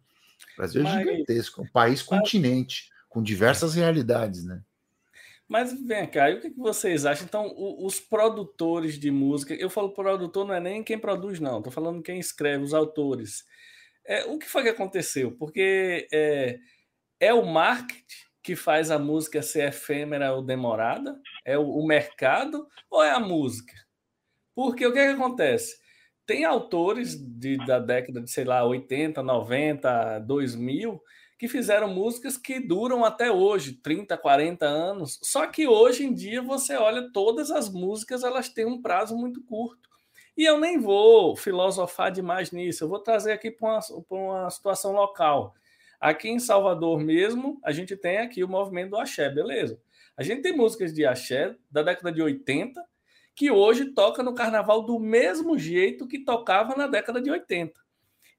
[0.54, 0.94] O Brasil é Mas...
[0.94, 4.62] gigantesco, um país continente, com diversas realidades, né?
[5.48, 7.26] Mas vem cá, e o que vocês acham?
[7.26, 11.72] Então, os produtores de música, eu falo produtor, não é nem quem produz, não, estou
[11.72, 13.46] falando quem escreve, os autores.
[14.04, 15.32] É, o que foi que aconteceu?
[15.32, 16.58] Porque é,
[17.20, 21.20] é o marketing que faz a música ser efêmera ou demorada?
[21.44, 23.74] É o, o mercado ou é a música?
[24.54, 25.76] Porque o que, é que acontece?
[26.28, 31.02] Tem autores de, da década de, sei lá, 80, 90, 2000,
[31.40, 35.20] que fizeram músicas que duram até hoje, 30, 40 anos.
[35.24, 39.44] Só que hoje em dia você olha todas as músicas, elas têm um prazo muito
[39.44, 39.90] curto.
[40.38, 43.80] E eu nem vou filosofar demais nisso, eu vou trazer aqui para uma,
[44.12, 45.56] uma situação local.
[46.06, 49.82] Aqui em Salvador mesmo, a gente tem aqui o movimento do axé, beleza.
[50.16, 52.80] A gente tem músicas de axé da década de 80
[53.34, 57.74] que hoje toca no carnaval do mesmo jeito que tocava na década de 80.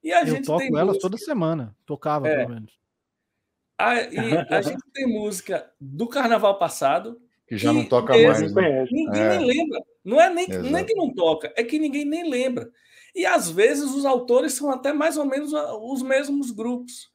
[0.00, 1.02] E a eu gente toco tem elas música...
[1.02, 2.36] toda semana, tocava é.
[2.36, 2.78] pelo menos.
[3.76, 4.18] A, e
[4.48, 7.20] a gente tem música do carnaval passado.
[7.48, 8.54] Que já que não toca mais.
[8.54, 8.86] Né?
[8.92, 9.38] Ninguém é.
[9.38, 9.82] nem lembra.
[10.04, 12.70] Não é nem, nem que não toca, é que ninguém nem lembra.
[13.12, 17.10] E às vezes os autores são até mais ou menos os mesmos grupos.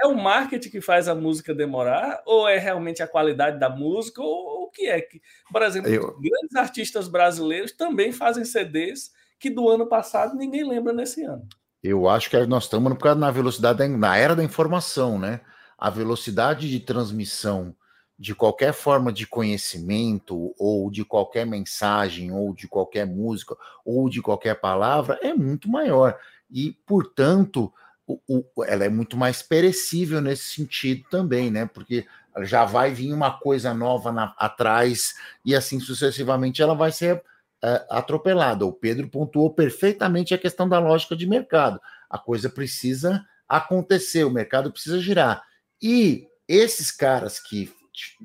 [0.00, 2.22] É o marketing que faz a música demorar?
[2.24, 4.22] Ou é realmente a qualidade da música?
[4.22, 5.00] Ou o que é?
[5.00, 5.20] que
[5.50, 6.16] Por exemplo, Eu...
[6.20, 11.46] grandes artistas brasileiros também fazem CDs que do ano passado ninguém lembra nesse ano.
[11.82, 15.40] Eu acho que nós estamos na velocidade, na era da informação, né?
[15.76, 17.74] A velocidade de transmissão
[18.18, 24.20] de qualquer forma de conhecimento, ou de qualquer mensagem, ou de qualquer música, ou de
[24.20, 26.18] qualquer palavra, é muito maior.
[26.50, 27.72] E, portanto,
[28.08, 31.66] o, o, ela é muito mais perecível nesse sentido também, né?
[31.66, 32.06] Porque
[32.40, 35.14] já vai vir uma coisa nova na, atrás,
[35.44, 38.64] e assim sucessivamente ela vai ser uh, atropelada.
[38.64, 41.78] O Pedro pontuou perfeitamente a questão da lógica de mercado.
[42.08, 45.42] A coisa precisa acontecer, o mercado precisa girar.
[45.82, 47.70] E esses caras que,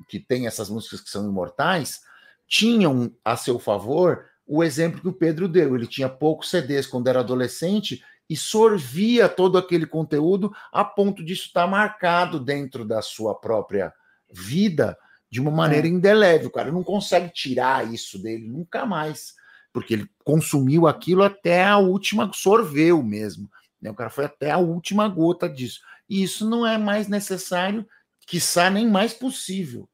[0.08, 2.00] que têm essas músicas que são imortais
[2.46, 5.74] tinham a seu favor o exemplo que o Pedro deu.
[5.74, 11.46] Ele tinha poucos CDs quando era adolescente e sorvia todo aquele conteúdo a ponto disso
[11.46, 13.92] estar marcado dentro da sua própria
[14.32, 14.96] vida
[15.30, 15.90] de uma maneira é.
[15.90, 16.48] indelével.
[16.48, 19.34] O cara não consegue tirar isso dele nunca mais,
[19.72, 23.50] porque ele consumiu aquilo até a última, sorveu mesmo.
[23.80, 23.90] Né?
[23.90, 25.80] O cara foi até a última gota disso.
[26.08, 27.86] E isso não é mais necessário,
[28.26, 29.88] quiçá nem mais possível,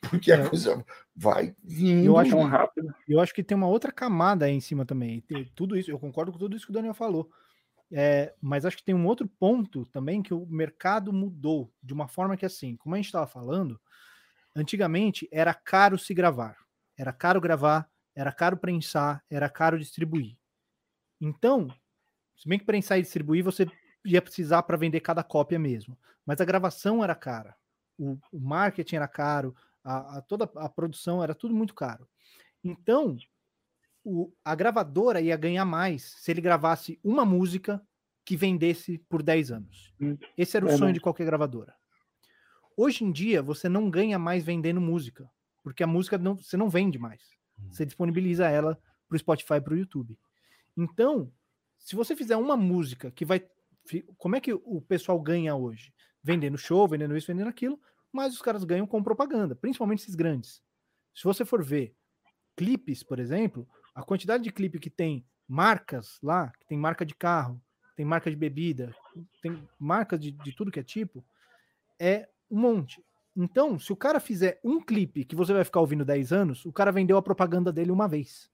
[0.00, 0.48] porque a é.
[0.48, 0.84] coisa
[1.14, 2.94] vai vindo eu acho, rápido.
[3.08, 5.22] Eu acho que tem uma outra camada aí em cima também.
[5.54, 7.30] Tudo isso, eu concordo com tudo isso que o Daniel falou.
[7.92, 12.08] É, mas acho que tem um outro ponto também que o mercado mudou de uma
[12.08, 13.80] forma que, assim, como a gente estava falando,
[14.54, 16.56] antigamente era caro se gravar,
[16.96, 20.36] era caro gravar, era caro prensar, era caro distribuir.
[21.20, 21.68] Então,
[22.36, 23.66] se bem que prensar e distribuir você
[24.04, 27.54] ia precisar para vender cada cópia mesmo, mas a gravação era cara,
[27.98, 29.54] o, o marketing era caro,
[29.84, 32.08] a, a, toda a produção era tudo muito caro.
[32.64, 33.16] Então,
[34.06, 37.84] o, a gravadora ia ganhar mais se ele gravasse uma música
[38.24, 39.92] que vendesse por 10 anos.
[40.00, 41.74] Hum, Esse era o é sonho de qualquer gravadora.
[42.76, 45.28] Hoje em dia, você não ganha mais vendendo música,
[45.60, 47.20] porque a música não, você não vende mais.
[47.58, 47.68] Hum.
[47.72, 50.16] Você disponibiliza ela para o Spotify e para o YouTube.
[50.76, 51.32] Então,
[51.76, 53.44] se você fizer uma música que vai.
[54.16, 55.92] Como é que o pessoal ganha hoje?
[56.22, 57.80] Vendendo show, vendendo isso, vendendo aquilo,
[58.12, 60.62] mas os caras ganham com propaganda, principalmente esses grandes.
[61.14, 61.94] Se você for ver
[62.56, 67.14] clipes, por exemplo, a quantidade de clipe que tem marcas lá, que tem marca de
[67.14, 67.58] carro,
[67.96, 68.94] tem marca de bebida,
[69.42, 71.24] tem marca de, de tudo que é tipo,
[71.98, 73.02] é um monte.
[73.34, 76.72] Então, se o cara fizer um clipe que você vai ficar ouvindo 10 anos, o
[76.72, 78.50] cara vendeu a propaganda dele uma vez.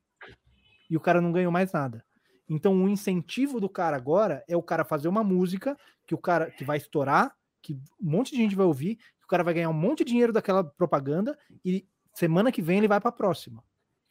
[0.88, 2.04] E o cara não ganhou mais nada.
[2.48, 6.52] Então, o incentivo do cara agora é o cara fazer uma música que o cara
[6.52, 9.70] que vai estourar, que um monte de gente vai ouvir, que o cara vai ganhar
[9.70, 13.62] um monte de dinheiro daquela propaganda e semana que vem ele vai para a próxima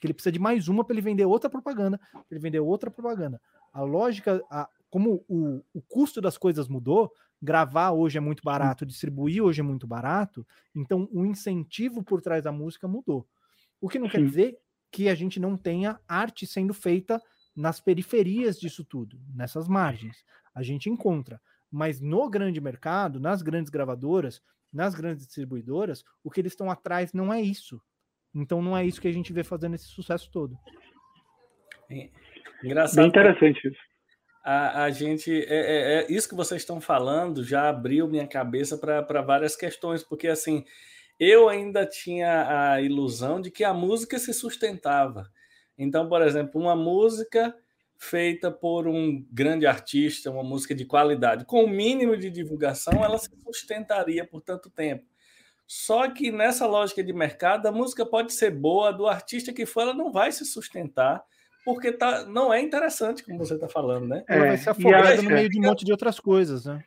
[0.02, 2.90] que ele precisa de mais uma para ele vender outra propaganda, para ele vender outra
[2.90, 3.40] propaganda.
[3.72, 8.86] A lógica, a, como o, o custo das coisas mudou, gravar hoje é muito barato,
[8.86, 10.46] distribuir hoje é muito barato,
[10.76, 13.28] então o incentivo por trás da música mudou.
[13.80, 14.12] O que não Sim.
[14.12, 14.58] quer dizer
[14.92, 17.22] que a gente não tenha arte sendo feita
[17.56, 20.26] nas periferias disso tudo, nessas margens.
[20.54, 21.40] A gente encontra.
[21.70, 24.42] Mas no grande mercado, nas grandes gravadoras,
[24.74, 27.82] nas grandes distribuidoras, o que eles estão atrás não é isso.
[28.34, 30.58] Então não é isso que a gente vê fazendo esse sucesso todo.
[31.90, 32.10] É,
[32.64, 32.98] engraçado.
[32.98, 33.80] Bem interessante isso.
[34.44, 35.32] A, a gente.
[35.32, 40.04] É, é, é, isso que vocês estão falando já abriu minha cabeça para várias questões,
[40.04, 40.66] porque assim,
[41.20, 45.30] eu ainda tinha a ilusão de que a música se sustentava.
[45.78, 47.56] Então, por exemplo, uma música
[47.98, 53.20] feita por um grande artista, uma música de qualidade, com o mínimo de divulgação, ela
[53.20, 55.06] se sustentaria por tanto tempo.
[55.74, 59.84] Só que nessa lógica de mercado, a música pode ser boa, do artista que for,
[59.84, 61.24] ela não vai se sustentar,
[61.64, 64.22] porque tá, não é interessante, como você está falando, né?
[64.28, 66.84] Ela vai se afogar no meio de um monte de outras coisas, né?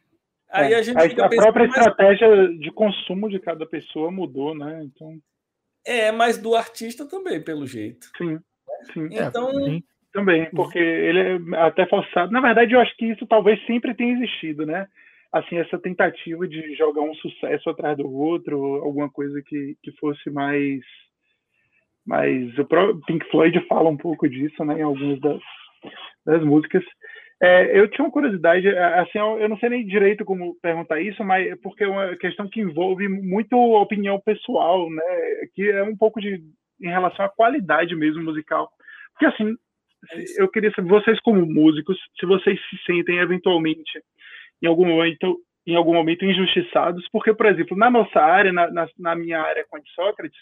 [0.51, 1.78] Aí a, gente a, a própria mais...
[1.78, 2.28] estratégia
[2.59, 4.82] de consumo de cada pessoa mudou, né?
[4.85, 5.19] Então...
[5.86, 8.11] É, mas do artista também, pelo jeito.
[8.19, 8.39] Sim.
[8.93, 9.09] sim.
[9.11, 9.48] Então.
[9.66, 9.81] É,
[10.12, 11.20] também, porque ele
[11.56, 12.31] é até forçado.
[12.31, 14.86] Na verdade, eu acho que isso talvez sempre tenha existido, né?
[15.35, 20.31] Assim essa tentativa de jogar um sucesso atrás do outro, alguma coisa que, que fosse
[20.31, 20.81] mais
[22.06, 25.40] mas o próprio Pink Floyd fala um pouco disso, né, em algumas das,
[26.27, 26.85] das músicas.
[27.43, 31.47] É, eu tinha uma curiosidade, assim, eu não sei nem direito como perguntar isso, mas
[31.47, 35.02] é porque é uma questão que envolve muito opinião pessoal, né,
[35.55, 36.43] que é um pouco de
[36.81, 38.69] em relação à qualidade mesmo musical.
[39.12, 39.56] Porque assim,
[40.36, 44.02] eu queria saber, vocês como músicos, se vocês se sentem eventualmente
[44.65, 48.86] em algum momento em algum momento injustiçados, porque, por exemplo, na nossa área, na, na,
[48.99, 50.39] na minha área com Sócrates,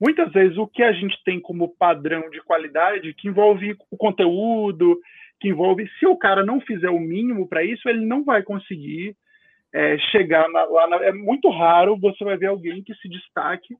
[0.00, 4.96] muitas vezes o que a gente tem como padrão de qualidade, que envolve o conteúdo,
[5.40, 9.16] que envolve, se o cara não fizer o mínimo para isso, ele não vai conseguir
[9.72, 10.86] é, chegar na, lá.
[10.86, 13.74] Na, é muito raro você vai ver alguém que se destaque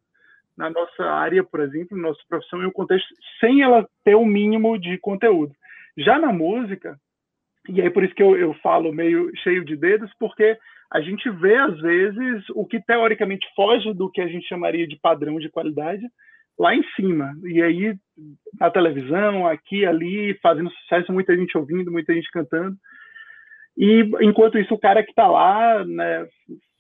[0.57, 4.25] na nossa área, por exemplo, na nossa profissão, em um contexto, sem ela ter o
[4.25, 5.55] mínimo de conteúdo.
[5.97, 6.99] Já na música,
[7.69, 10.57] e aí por isso que eu, eu falo meio cheio de dedos, porque
[10.93, 14.99] a gente vê, às vezes, o que teoricamente foge do que a gente chamaria de
[14.99, 16.03] padrão de qualidade
[16.59, 17.33] lá em cima.
[17.45, 17.95] E aí,
[18.59, 22.77] na televisão, aqui, ali, fazendo sucesso, muita gente ouvindo, muita gente cantando.
[23.79, 26.27] E, enquanto isso, o cara que está lá, né,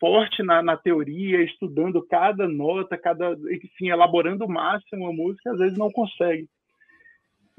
[0.00, 5.58] forte na, na, teoria, estudando cada nota, cada, enfim, elaborando o máximo a música, às
[5.58, 6.48] vezes não consegue.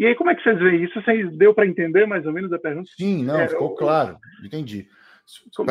[0.01, 0.99] E aí, como é que vocês veem isso?
[0.99, 2.89] Vocês deu para entender mais ou menos a pergunta?
[2.97, 3.75] Sim, não, é, ficou eu...
[3.75, 4.89] claro, entendi.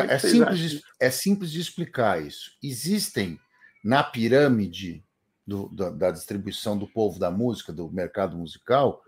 [0.09, 2.53] É, é simples, de, é simples de explicar isso.
[2.63, 3.37] Existem
[3.83, 5.03] na pirâmide
[5.45, 9.03] do, da, da, distribuição do povo da música, do mercado musical,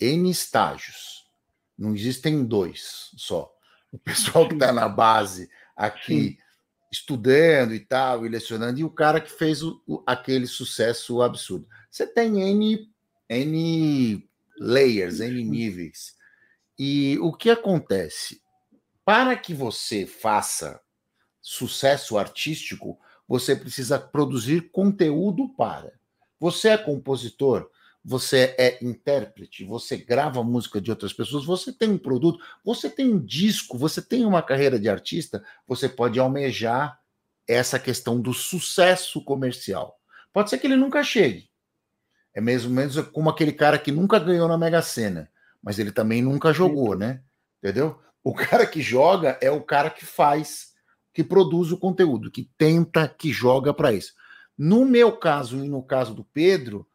[0.00, 1.28] N estágios.
[1.76, 3.52] Não existem dois só.
[3.90, 6.38] O pessoal que está na base aqui Sim.
[6.92, 11.66] estudando e tal, e lecionando, e o cara que fez o, o, aquele sucesso absurdo.
[11.90, 12.88] Você tem N,
[13.28, 14.27] N
[14.60, 16.16] layers, N níveis.
[16.78, 18.40] E o que acontece?
[19.04, 20.80] Para que você faça
[21.40, 25.92] sucesso artístico, você precisa produzir conteúdo para.
[26.38, 27.70] Você é compositor,
[28.04, 33.12] você é intérprete, você grava música de outras pessoas, você tem um produto, você tem
[33.12, 36.98] um disco, você tem uma carreira de artista, você pode almejar
[37.46, 39.98] essa questão do sucesso comercial.
[40.32, 41.47] Pode ser que ele nunca chegue,
[42.34, 45.30] é mesmo menos como aquele cara que nunca ganhou na Mega Sena,
[45.62, 47.22] mas ele também nunca jogou, né?
[47.62, 47.98] Entendeu?
[48.22, 50.72] O cara que joga é o cara que faz,
[51.12, 54.12] que produz o conteúdo, que tenta, que joga para isso.
[54.56, 56.86] No meu caso e no caso do Pedro,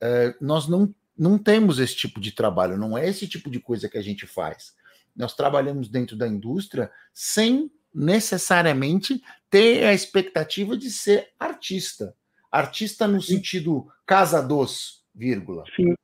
[0.00, 3.88] eh, nós não, não temos esse tipo de trabalho, não é esse tipo de coisa
[3.88, 4.74] que a gente faz.
[5.14, 12.14] Nós trabalhamos dentro da indústria sem necessariamente ter a expectativa de ser artista.
[12.50, 15.64] Artista no sentido casa dos, vírgula.
[15.76, 15.94] Sim.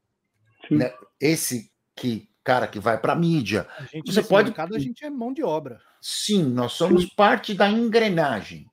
[0.69, 0.77] sim.
[0.77, 0.93] Né?
[1.21, 3.67] Esse que cara que vai para a mídia.
[3.93, 4.51] Gente, você pode.
[4.51, 5.81] Mercado, a gente é mão de obra.
[6.01, 7.11] Sim, nós somos sim.
[7.17, 8.71] parte da engrenagem.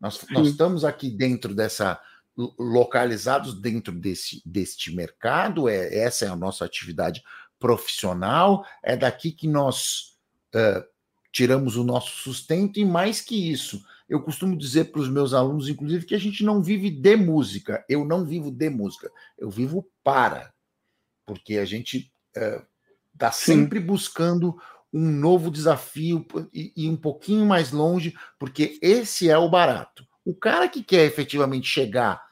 [0.00, 2.00] Nós, nós estamos aqui dentro dessa
[2.58, 5.68] localizados dentro desse deste mercado.
[5.68, 7.22] É essa é a nossa atividade
[7.60, 8.66] profissional.
[8.82, 10.16] É daqui que nós
[10.56, 10.84] uh,
[11.30, 15.70] tiramos o nosso sustento e mais que isso, eu costumo dizer para os meus alunos,
[15.70, 17.82] inclusive, que a gente não vive de música.
[17.88, 20.52] Eu não vivo de música, eu vivo para.
[21.24, 22.12] Porque a gente
[23.14, 24.54] está é, sempre buscando
[24.92, 30.06] um novo desafio e, e um pouquinho mais longe, porque esse é o barato.
[30.22, 32.22] O cara que quer efetivamente chegar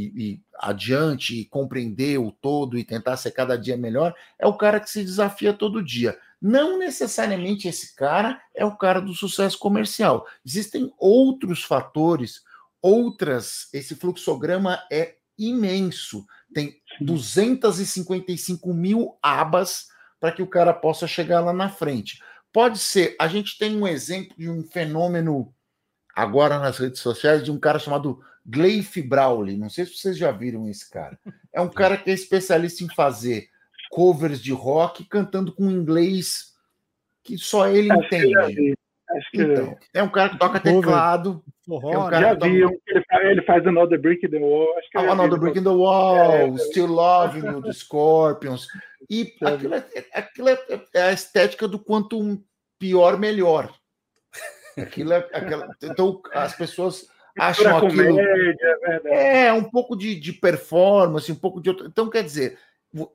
[0.00, 4.56] e, e, adiante e compreender o todo e tentar ser cada dia melhor, é o
[4.56, 6.18] cara que se desafia todo dia.
[6.40, 10.26] Não necessariamente esse cara é o cara do sucesso comercial.
[10.44, 12.42] Existem outros fatores,
[12.80, 13.68] outras.
[13.74, 16.24] Esse fluxograma é imenso.
[16.54, 22.20] Tem 255 mil abas para que o cara possa chegar lá na frente.
[22.52, 23.16] Pode ser.
[23.20, 25.54] A gente tem um exemplo de um fenômeno
[26.14, 29.56] agora nas redes sociais de um cara chamado Gleif Brawley.
[29.56, 31.18] Não sei se vocês já viram esse cara.
[31.52, 33.48] É um cara que é especialista em fazer
[33.90, 36.54] covers de rock cantando com inglês
[37.22, 38.74] que só ele Acho entende.
[39.34, 41.42] Então, é um cara que toca teclado.
[41.68, 42.76] é um cara já vi, toca...
[42.86, 44.78] ele, faz, ele faz Another Brick in the Wall.
[44.78, 48.66] Acho que ah, Another Brick in the Wall, é, Still Loving You, The Scorpions.
[49.08, 49.84] E aquilo, é,
[50.14, 50.58] aquilo é,
[50.94, 52.40] é, a estética do quanto um
[52.78, 53.74] pior, melhor.
[54.76, 55.74] Aquilo é aquela.
[55.82, 57.06] Então, as pessoas
[57.38, 58.16] acham aquilo.
[58.16, 61.86] Comédia, é, é, um pouco de, de performance, um pouco de outro.
[61.86, 62.58] Então, quer dizer,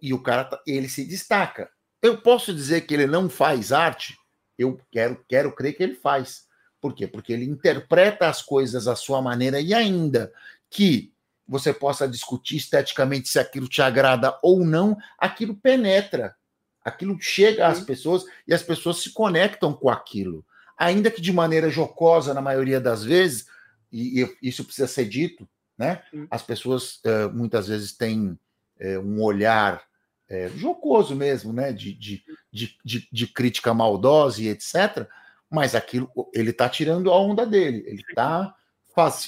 [0.02, 1.69] e o cara tá, ele se destaca.
[2.02, 4.15] Eu posso dizer que ele não faz arte?
[4.57, 6.45] Eu quero, quero crer que ele faz.
[6.80, 7.07] Por quê?
[7.07, 10.32] Porque ele interpreta as coisas à sua maneira e ainda
[10.69, 11.11] que
[11.48, 16.36] você possa discutir esteticamente se aquilo te agrada ou não, aquilo penetra,
[16.84, 20.45] aquilo chega às pessoas e as pessoas se conectam com aquilo.
[20.77, 23.45] Ainda que de maneira jocosa, na maioria das vezes,
[23.91, 25.47] e, e isso precisa ser dito,
[25.77, 26.02] né?
[26.30, 28.38] As pessoas uh, muitas vezes têm
[28.80, 29.81] é, um olhar
[30.27, 31.72] é, jocoso mesmo, né?
[31.72, 35.07] De, de, de, de, de crítica maldosa e etc.
[35.49, 38.56] Mas aquilo, ele está tirando a onda dele, ele está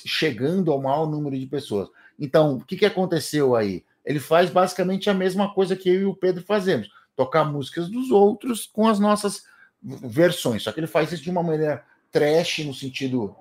[0.06, 1.90] chegando ao maior número de pessoas.
[2.19, 3.84] Então, o que, que aconteceu aí?
[4.06, 8.10] Ele faz basicamente a mesma coisa que eu e o Pedro fazemos: tocar músicas dos
[8.11, 9.44] outros com as nossas
[9.82, 10.64] versões.
[10.64, 13.36] Só que ele faz isso de uma maneira trash, no sentido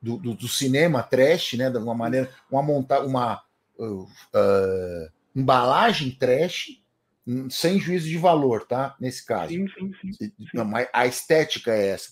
[0.00, 1.70] do, do, do cinema trash, né?
[1.70, 3.42] De uma maneira, uma montar uma
[3.78, 6.80] uh, uh, embalagem trash,
[7.26, 8.96] hum, sem juízo de valor, tá?
[9.00, 9.52] Nesse caso.
[9.52, 10.32] Sim, sim, sim.
[10.54, 12.10] Não, a estética é essa.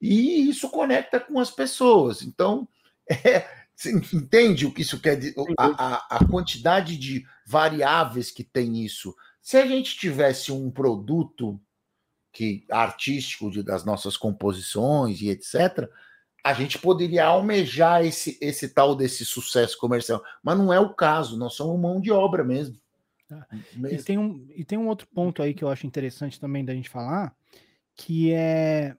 [0.00, 2.22] E isso conecta com as pessoas.
[2.22, 2.68] Então,
[3.08, 5.34] é, você entende o que isso quer dizer?
[5.58, 9.14] A, a, a quantidade de variáveis que tem isso.
[9.40, 11.60] Se a gente tivesse um produto
[12.36, 15.88] que artístico de, das nossas composições e etc.,
[16.44, 20.22] a gente poderia almejar esse, esse tal desse sucesso comercial.
[20.42, 22.78] Mas não é o caso, nós somos mão de obra mesmo.
[23.26, 23.46] Tá.
[23.74, 23.98] mesmo.
[23.98, 26.74] E, tem um, e tem um outro ponto aí que eu acho interessante também da
[26.74, 27.34] gente falar,
[27.96, 28.94] que é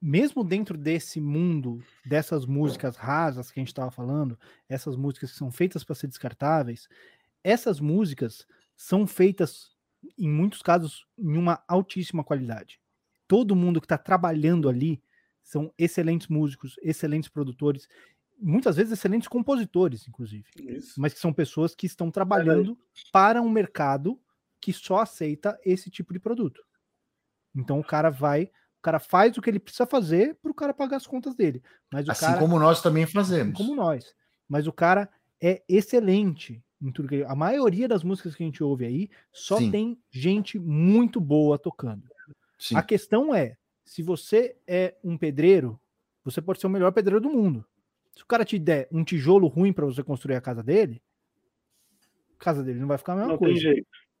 [0.00, 4.38] mesmo dentro desse mundo, dessas músicas rasas que a gente estava falando,
[4.70, 6.88] essas músicas que são feitas para ser descartáveis,
[7.44, 9.76] essas músicas são feitas,
[10.16, 12.80] em muitos casos, em uma altíssima qualidade.
[13.26, 15.02] Todo mundo que está trabalhando ali
[15.42, 17.88] são excelentes músicos, excelentes produtores,
[18.38, 21.00] muitas vezes excelentes compositores, inclusive, Isso.
[21.00, 24.20] mas que são pessoas que estão trabalhando é para um mercado
[24.60, 26.62] que só aceita esse tipo de produto.
[27.54, 30.72] Então o cara vai, o cara faz o que ele precisa fazer para o cara
[30.72, 31.62] pagar as contas dele.
[31.92, 33.54] Mas assim cara, como nós também fazemos.
[33.54, 34.14] Assim como nós.
[34.48, 35.10] Mas o cara
[35.40, 39.58] é excelente em tudo que a maioria das músicas que a gente ouve aí só
[39.58, 39.70] Sim.
[39.70, 42.08] tem gente muito boa tocando.
[42.58, 42.76] Sim.
[42.76, 45.80] A questão é se você é um pedreiro,
[46.24, 47.64] você pode ser o melhor pedreiro do mundo.
[48.12, 51.02] Se o cara te der um tijolo ruim para você construir a casa dele,
[52.38, 53.60] a casa dele não vai ficar a mesma não coisa.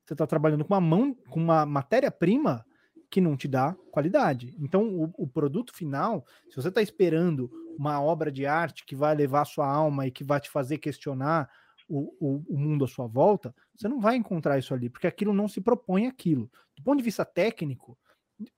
[0.04, 2.64] Você está trabalhando com uma mão, com uma matéria-prima
[3.10, 4.54] que não te dá qualidade.
[4.58, 9.14] Então, o, o produto final, se você está esperando uma obra de arte que vai
[9.14, 11.50] levar a sua alma e que vai te fazer questionar
[11.88, 15.32] o, o, o, mundo à sua volta, você não vai encontrar isso ali, porque aquilo
[15.32, 16.50] não se propõe aquilo.
[16.76, 17.98] Do ponto de vista técnico,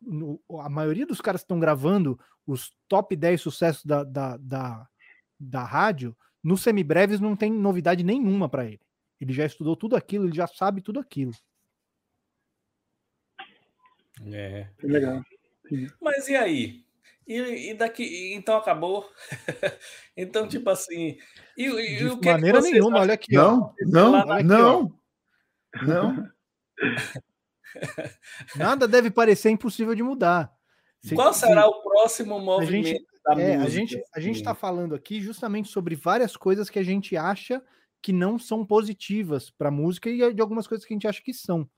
[0.01, 4.89] no, a maioria dos caras que estão gravando os top 10 sucessos da, da, da,
[5.39, 8.81] da rádio, no semibreves não tem novidade nenhuma para ele.
[9.21, 11.33] Ele já estudou tudo aquilo, ele já sabe tudo aquilo.
[14.27, 14.69] É.
[14.83, 15.23] Legal.
[16.01, 16.85] Mas e aí?
[17.27, 19.09] E, e daqui, então acabou.
[20.17, 21.17] então, tipo assim.
[21.57, 23.35] E, e, De o que maneira é que nenhuma, olha aqui.
[23.35, 25.01] Não, não, não, não.
[25.87, 26.31] Não.
[28.57, 30.53] Nada deve parecer impossível de mudar.
[31.15, 33.63] Qual será o próximo movimento a gente, da é, música?
[33.63, 37.63] A gente a gente está falando aqui justamente sobre várias coisas que a gente acha
[38.03, 41.23] que não são positivas para a música e de algumas coisas que a gente acha
[41.23, 41.69] que são.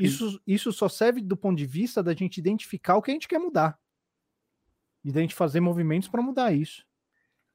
[0.00, 3.28] Isso, isso só serve do ponto de vista da gente identificar o que a gente
[3.28, 3.78] quer mudar
[5.04, 6.84] e da gente fazer movimentos para mudar isso.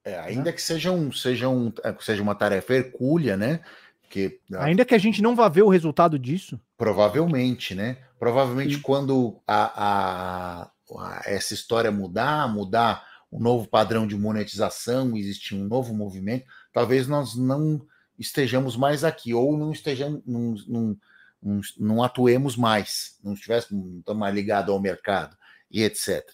[0.03, 0.51] É, ainda né?
[0.51, 3.61] que seja, um, seja, um, é, seja uma tarefa hercúlea, né?
[4.09, 6.59] Que, Ainda que a gente não vá ver o resultado disso.
[6.75, 7.97] Provavelmente, né?
[8.17, 8.81] Provavelmente Sim.
[8.81, 15.65] quando a, a, a, essa história mudar, mudar um novo padrão de monetização, existir um
[15.65, 17.85] novo movimento, talvez nós não
[18.17, 20.97] estejamos mais aqui, ou não estejamos, não, não,
[21.41, 25.37] não, não atuemos mais, não estivéssemos não mais ligados ao mercado
[25.69, 26.25] e etc.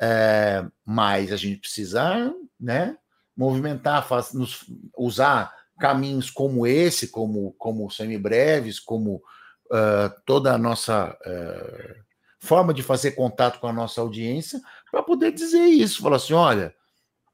[0.00, 2.96] É, mas a gente precisa né,
[3.36, 4.64] movimentar, faz, nos,
[4.96, 9.16] usar caminhos como esse, como, como semibreves, como
[9.66, 12.04] uh, toda a nossa uh,
[12.38, 14.60] forma de fazer contato com a nossa audiência,
[14.90, 16.74] para poder dizer isso, falar assim, olha,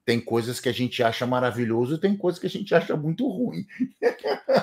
[0.05, 3.27] tem coisas que a gente acha maravilhoso e tem coisas que a gente acha muito
[3.29, 3.67] ruim.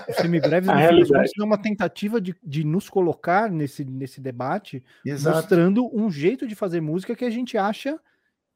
[0.07, 5.37] O semibreves é uma tentativa de, de nos colocar nesse, nesse debate, Exato.
[5.37, 7.99] mostrando um jeito de fazer música que a gente acha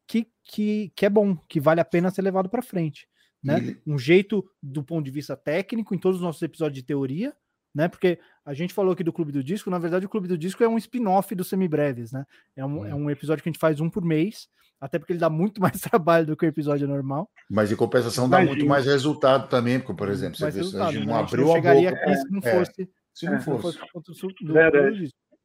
[0.05, 3.07] que, que, que é bom, que vale a pena ser levado para frente
[3.43, 3.75] né?
[3.85, 7.35] Um jeito do ponto de vista técnico em todos os nossos episódios de teoria,
[7.73, 7.87] né?
[7.87, 10.63] Porque a gente falou aqui do Clube do Disco, na verdade o Clube do Disco
[10.63, 12.25] é um spin-off do Semibreves, né?
[12.55, 12.89] É um, é.
[12.89, 14.47] é um episódio que a gente faz um por mês,
[14.79, 17.29] até porque ele dá muito mais trabalho do que o episódio normal.
[17.49, 21.05] Mas em compensação dá muito mais resultado também, porque, por exemplo, você vê, a gente
[21.05, 21.19] não né?
[21.19, 21.89] abriu a, boca.
[21.89, 24.53] Aqui se não é, fosse, se não fosse, fosse do, do,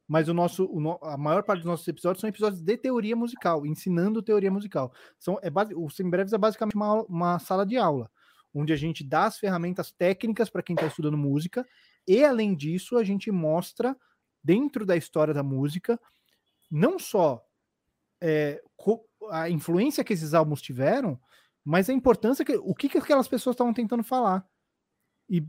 [0.09, 3.63] mas o nosso, o, a maior parte dos nossos episódios são episódios de teoria musical,
[3.63, 4.91] ensinando teoria musical.
[5.19, 8.09] São, é base, o Sembreves é basicamente uma, uma sala de aula,
[8.51, 11.63] onde a gente dá as ferramentas técnicas para quem está estudando música,
[12.09, 13.95] e além disso, a gente mostra
[14.43, 15.99] dentro da história da música,
[16.71, 17.45] não só
[18.19, 18.63] é,
[19.29, 21.19] a influência que esses álbuns tiveram,
[21.63, 24.43] mas a importância que o que, que aquelas pessoas estavam tentando falar.
[25.29, 25.45] E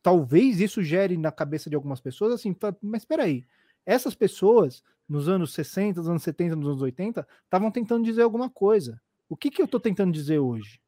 [0.00, 3.44] talvez isso gere na cabeça de algumas pessoas assim, mas espera aí,
[3.84, 8.48] essas pessoas, nos anos 60, nos anos 70, nos anos 80, estavam tentando dizer alguma
[8.48, 9.02] coisa.
[9.28, 10.80] O que, que eu estou tentando dizer hoje?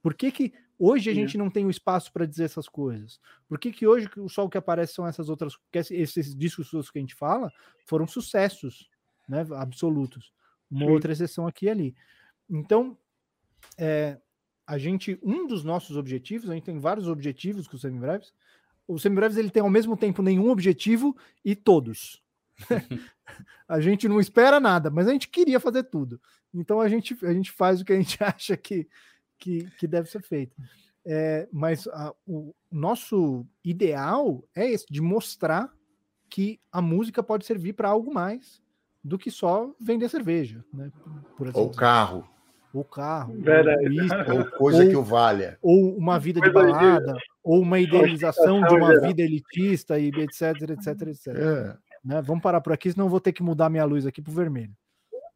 [0.00, 3.20] Por que, que Hoje a gente não tem o espaço para dizer essas coisas.
[3.48, 5.58] Por que, que hoje só o que aparece são essas outras.
[5.72, 7.52] esses discos que a gente fala
[7.84, 8.88] foram sucessos
[9.28, 10.32] né, absolutos.
[10.70, 10.90] Uma Sim.
[10.92, 11.96] outra exceção aqui e ali.
[12.48, 12.96] Então,
[13.76, 14.18] é,
[14.66, 15.18] a gente.
[15.22, 18.32] Um dos nossos objetivos, a gente tem vários objetivos com os semibreves.
[18.86, 22.22] O semibreves ele tem ao mesmo tempo nenhum objetivo e todos.
[23.68, 26.20] a gente não espera nada, mas a gente queria fazer tudo.
[26.52, 28.88] Então a gente, a gente faz o que a gente acha que,
[29.38, 30.56] que, que deve ser feito.
[31.06, 35.72] É, mas a, o nosso ideal é esse, de mostrar
[36.28, 38.60] que a música pode servir para algo mais
[39.02, 40.62] do que só vender cerveja.
[40.72, 40.92] Né,
[41.54, 42.28] Ou carro.
[42.74, 43.34] Ou carro.
[43.34, 45.58] Ou, ou coisa ou, que o valha.
[45.62, 51.08] Ou uma vida de balada, ou uma idealização de uma vida elitista, e etc, etc,
[51.08, 51.26] etc.
[51.28, 51.74] É.
[52.04, 52.20] Né?
[52.22, 54.34] Vamos parar por aqui, senão eu vou ter que mudar minha luz aqui para o
[54.34, 54.76] vermelho.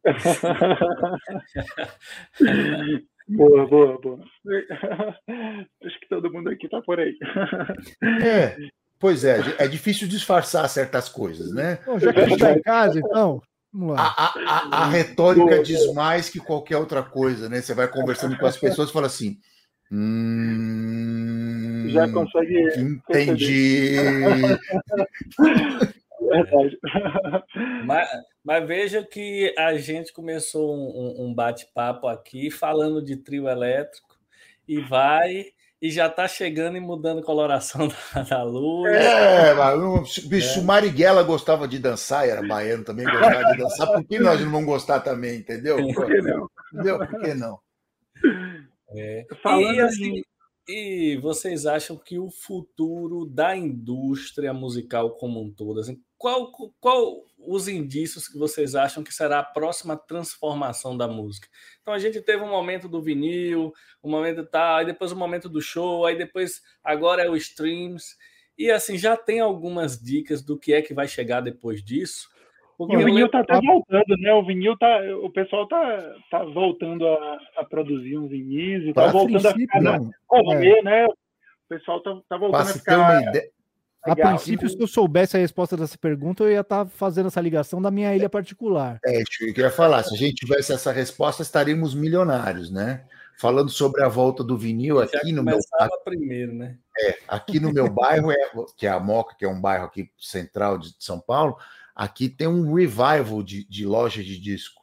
[3.35, 4.19] boa, boa, boa.
[5.83, 7.17] Acho que todo mundo aqui está por aí.
[8.23, 8.55] É,
[8.99, 11.79] pois é, é difícil disfarçar certas coisas, né?
[11.85, 13.41] Bom, já que a gente está em casa, então.
[13.73, 14.13] Vamos lá.
[14.15, 15.95] A, a, a retórica boa, diz boa.
[15.95, 17.59] mais que qualquer outra coisa, né?
[17.59, 19.37] Você vai conversando com as pessoas e fala assim.
[19.91, 22.69] Hum, já consegue.
[22.77, 23.95] Entendi.
[26.29, 26.79] Verdade.
[27.85, 28.09] Mas,
[28.43, 34.17] mas, veja que a gente começou um, um bate-papo aqui falando de trio elétrico
[34.67, 35.45] e vai
[35.81, 38.93] e já está chegando e mudando a coloração da, da luz.
[38.93, 40.63] É, mas, bicho, é.
[40.63, 44.65] Marighella gostava de dançar, era baiano também gostava de dançar, por que nós não vamos
[44.65, 45.75] gostar também, entendeu?
[45.93, 46.49] Por que não?
[46.73, 46.97] Entendeu?
[46.99, 47.59] Por que não?
[48.95, 49.25] É.
[49.41, 50.21] Falando e, assim,
[50.67, 57.25] e vocês acham que o futuro da indústria musical como um todo, assim, qual, qual
[57.37, 61.49] os indícios que vocês acham que será a próxima transformação da música?
[61.81, 65.19] Então a gente teve um momento do vinil, um momento tal, aí depois o um
[65.19, 68.15] momento do show, aí depois agora é o streams.
[68.57, 72.29] E assim, já tem algumas dicas do que é que vai chegar depois disso?
[72.77, 74.33] Porque o vinil está até voltando, né?
[74.33, 75.01] O vinil tá.
[75.21, 79.81] O pessoal tá, tá voltando a, a produzir uns vinis e tá voltando a ficar
[79.81, 80.09] não.
[80.25, 80.83] correr, é.
[80.83, 81.05] né?
[81.05, 81.15] O
[81.67, 83.23] pessoal tá, tá voltando a ficar.
[84.05, 87.39] A princípio, se eu soubesse a resposta dessa pergunta, eu ia estar tá fazendo essa
[87.39, 88.99] ligação da minha ilha particular.
[89.05, 90.03] É, eu queria falar.
[90.03, 93.05] Se a gente tivesse essa resposta, estaríamos milionários, né?
[93.37, 95.57] Falando sobre a volta do vinil aqui no meu
[96.03, 96.77] primeiro, né?
[96.99, 98.37] É, aqui no meu bairro, é,
[98.77, 101.57] que é a Moca, que é um bairro aqui central de São Paulo,
[101.95, 104.81] aqui tem um revival de, de loja de disco.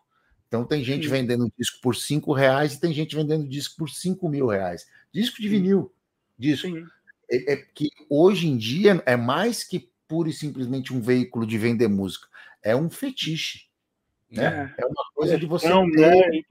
[0.48, 1.10] Então tem gente Sim.
[1.10, 4.86] vendendo disco por cinco reais e tem gente vendendo disco por cinco mil reais.
[5.12, 5.92] Disco de vinil,
[6.38, 6.66] disco.
[6.66, 6.84] Sim
[7.30, 11.56] é, é que hoje em dia é mais que pura e simplesmente um veículo de
[11.56, 12.26] vender música,
[12.62, 13.68] é um fetiche.
[14.30, 14.74] Né?
[14.76, 16.44] É, é uma coisa de você Não, ter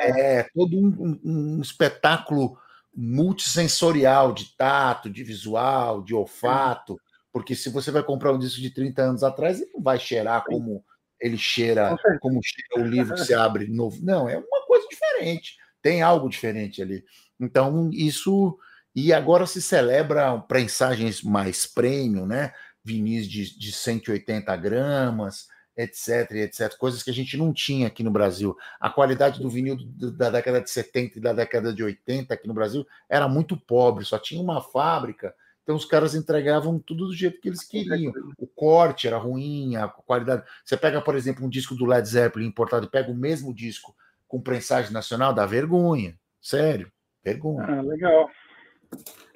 [0.00, 2.58] é, todo um, um, um, espetáculo
[2.94, 7.00] multissensorial de tato, de visual, de olfato,
[7.32, 10.44] porque se você vai comprar um disco de 30 anos atrás, ele não vai cheirar
[10.44, 10.84] como
[11.20, 13.98] ele cheira, como cheira o livro que você abre novo.
[14.02, 17.04] Não, é uma coisa diferente, tem algo diferente ali.
[17.40, 18.58] Então, isso
[18.94, 22.52] e agora se celebra prensagens mais premium, né?
[22.82, 26.76] Vinis de, de 180 gramas, etc, etc.
[26.76, 28.56] Coisas que a gente não tinha aqui no Brasil.
[28.78, 32.54] A qualidade do vinil da década de 70 e da década de 80 aqui no
[32.54, 35.34] Brasil era muito pobre, só tinha uma fábrica.
[35.64, 38.12] Então os caras entregavam tudo do jeito que eles queriam.
[38.38, 40.44] O corte era ruim, a qualidade.
[40.64, 43.96] Você pega, por exemplo, um disco do Led Zeppelin importado e pega o mesmo disco
[44.28, 46.18] com prensagem nacional, dá vergonha.
[46.40, 46.92] Sério,
[47.24, 47.66] vergonha.
[47.66, 48.28] Ah, legal.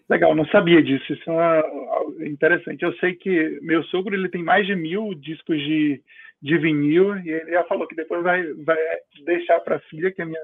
[0.08, 1.12] Legal, não sabia disso.
[1.12, 2.82] Isso é interessante.
[2.82, 6.02] Eu sei que meu sogro ele tem mais de mil discos de,
[6.40, 8.78] de vinil e ele já falou que depois vai, vai
[9.26, 10.40] deixar para a filha, que é minha,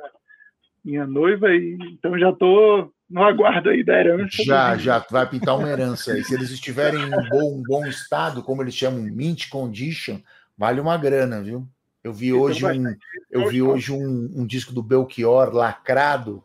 [0.84, 4.44] minha noiva, e então já estou no aguardo aí da herança.
[4.44, 6.22] Já, já vai pintar uma herança aí.
[6.22, 10.20] Se eles estiverem em um bom, um bom estado, como eles chamam, mint condition,
[10.58, 11.66] vale uma grana, viu?
[12.02, 12.96] Eu vi então hoje um,
[13.30, 16.44] eu vi hoje um, um disco do Belchior lacrado,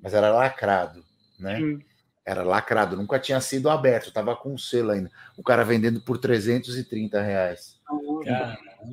[0.00, 1.04] mas era lacrado,
[1.38, 1.58] né?
[1.58, 1.78] Sim
[2.26, 5.10] era lacrado, nunca tinha sido aberto, estava com um selo ainda.
[5.36, 7.80] O cara vendendo por 330 reais.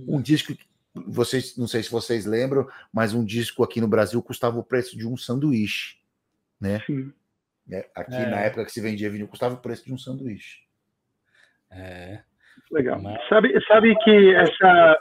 [0.08, 0.54] Um disco,
[0.94, 4.98] vocês, não sei se vocês lembram, mas um disco aqui no Brasil custava o preço
[4.98, 5.98] de um sanduíche,
[6.60, 6.82] né?
[6.86, 7.14] Sim.
[7.72, 8.26] É, aqui é.
[8.26, 10.60] na época que se vendia vinil custava o preço de um sanduíche.
[11.72, 12.22] É.
[12.70, 13.02] Legal.
[13.02, 13.28] Mas...
[13.30, 14.98] Sabe, sabe que essa.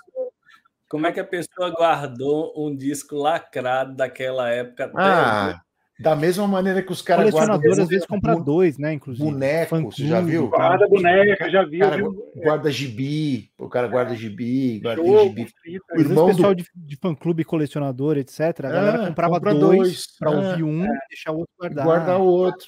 [0.89, 5.61] Como é que a pessoa guardou um disco lacrado daquela época até ah,
[6.01, 7.57] da mesma maneira que os caras guardam.
[7.57, 8.95] às vezes compram dois, né?
[8.95, 9.31] Inclusive.
[9.31, 10.49] Boneco, você já viu?
[10.49, 11.81] Guarda boneca, já viu.
[11.81, 12.03] Cara,
[12.37, 15.47] guarda gibi, o cara guarda gibi, guarda Show, gibi.
[15.95, 16.63] O irmão pessoal do...
[16.63, 18.41] de, de fã-clube, colecionador, etc.
[18.41, 20.89] A galera ah, comprava compra dois, dois para é, ouvir um é.
[20.89, 21.85] e deixar o outro guardar.
[21.85, 22.67] Guarda o outro.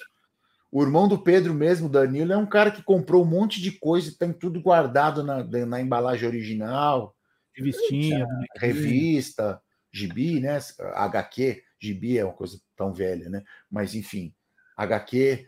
[0.70, 4.10] O irmão do Pedro mesmo, Danilo, é um cara que comprou um monte de coisa
[4.10, 7.14] e tem tudo guardado na, na embalagem original.
[7.54, 8.26] Revistinha,
[8.58, 9.60] revista,
[9.90, 10.58] gibi, né?
[10.94, 13.42] HQ, gibi é uma coisa tão velha, né?
[13.70, 14.32] Mas enfim,
[14.76, 15.46] HQ,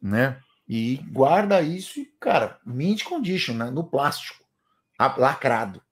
[0.00, 0.40] né?
[0.68, 3.70] E guarda isso cara, mint condition, né?
[3.70, 4.44] No plástico,
[5.18, 5.82] lacrado.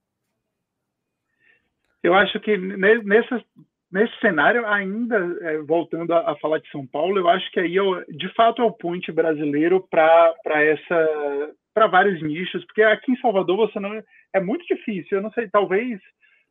[2.01, 3.45] Eu acho que nesse,
[3.91, 7.75] nesse cenário, ainda é, voltando a, a, falar de São Paulo, eu acho que aí
[7.75, 10.33] eu, de fato é o ponte brasileiro para
[10.63, 13.99] essa para vários nichos, porque aqui em Salvador você não
[14.31, 15.17] é muito difícil.
[15.17, 15.99] Eu não sei, talvez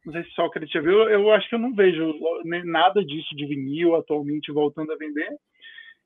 [0.05, 2.15] não sei se Sócrates já viu, eu acho que eu não vejo
[2.65, 5.29] nada disso de vinil atualmente voltando a vender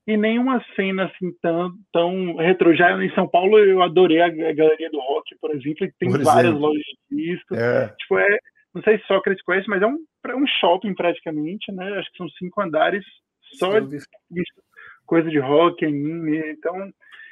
[0.07, 2.77] e nenhuma cena assim tão, tão retro.
[2.77, 6.23] Já em São Paulo eu adorei a, Galeria do Rock, por exemplo, que tem por
[6.23, 6.69] várias exemplo.
[6.69, 7.59] lojas de discos.
[7.59, 7.89] É.
[7.99, 8.39] Tipo, é,
[8.73, 9.99] não sei se Sócrates conhece, mas é um,
[10.37, 11.99] um shopping praticamente, né?
[11.99, 13.05] Acho que são cinco andares
[13.59, 13.99] só de
[15.05, 16.75] coisa de rock, anime, então...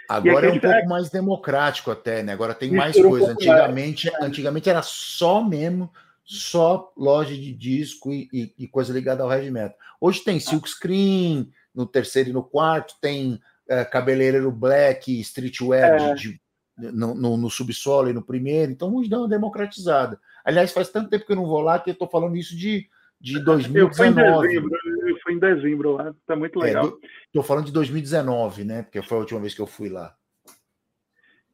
[0.09, 2.33] Agora é um pouco mais democrático até, né?
[2.35, 3.33] Agora tem mais coisa.
[3.33, 5.91] Antigamente, antigamente era só mesmo,
[6.25, 9.77] só loja de disco e, e, e coisa ligada ao heavy metal.
[10.01, 13.39] Hoje tem silk screen, no terceiro e no quarto, tem
[13.69, 16.15] é, cabeleireiro black, streetwear é.
[16.15, 16.41] de,
[16.79, 20.19] de, no, no, no, subsolo e no primeiro, então vamos dar uma democratizada.
[20.45, 22.89] Aliás, faz tanto tempo que eu não vou lá que eu estou falando isso de,
[23.21, 23.85] de 2019.
[23.85, 26.99] Eu fui em dezembro, eu fui em dezembro lá, tá muito é, legal.
[27.27, 28.83] Estou é, falando de 2019, né?
[28.83, 30.15] Porque foi a última vez que eu fui lá.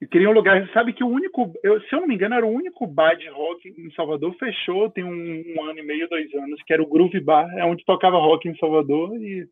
[0.01, 2.47] Eu queria um lugar, sabe que o único, eu, se eu não me engano, era
[2.47, 6.33] o único bar de rock em Salvador, fechou tem um, um ano e meio, dois
[6.35, 9.47] anos, que era o Groove Bar, é onde tocava rock em Salvador e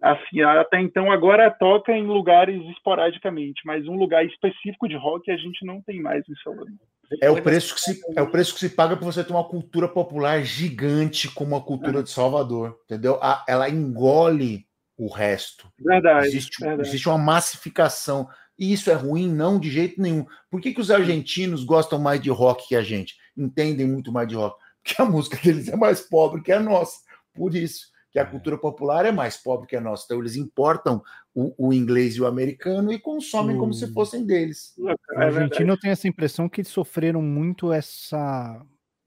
[0.00, 5.36] assim, até então agora toca em lugares esporadicamente, mas um lugar específico de rock a
[5.36, 6.72] gente não tem mais em Salvador.
[7.20, 9.48] É o preço que se, é o preço que se paga para você ter uma
[9.48, 13.18] cultura popular gigante como a cultura de Salvador, entendeu?
[13.22, 14.66] A, ela engole
[14.96, 15.68] o resto.
[15.78, 16.88] Verdade existe, verdade.
[16.88, 18.28] existe uma massificação.
[18.58, 19.28] E isso é ruim?
[19.32, 20.26] Não, de jeito nenhum.
[20.50, 23.14] Por que, que os argentinos gostam mais de rock que a gente?
[23.36, 24.56] Entendem muito mais de rock?
[24.82, 26.98] Porque a música deles é mais pobre que a nossa.
[27.34, 28.24] Por isso que a é.
[28.24, 30.04] cultura popular é mais pobre que a nossa.
[30.06, 31.02] Então, eles importam
[31.34, 34.74] o, o inglês e o americano e consomem como se fossem deles.
[35.12, 38.60] É a Argentina, eu tenho essa impressão que eles sofreram muito essa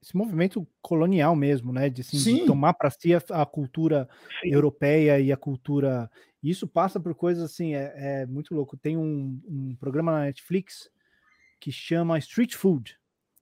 [0.03, 1.87] esse movimento colonial mesmo, né?
[1.87, 4.09] De, assim, de tomar para si a, a cultura
[4.41, 4.49] Sim.
[4.49, 6.09] europeia e a cultura.
[6.43, 8.75] Isso passa por coisas assim, é, é muito louco.
[8.75, 10.89] Tem um, um, programa na Netflix
[11.59, 12.97] que chama Street Food,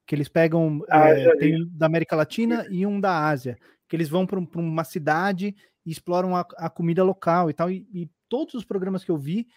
[0.06, 3.58] que eles pegam ah, é, tem da América Latina e um da Ásia
[3.90, 7.72] que eles vão para uma cidade e exploram a, a comida local e tal.
[7.72, 9.48] E, e, todos os programas que eu vi,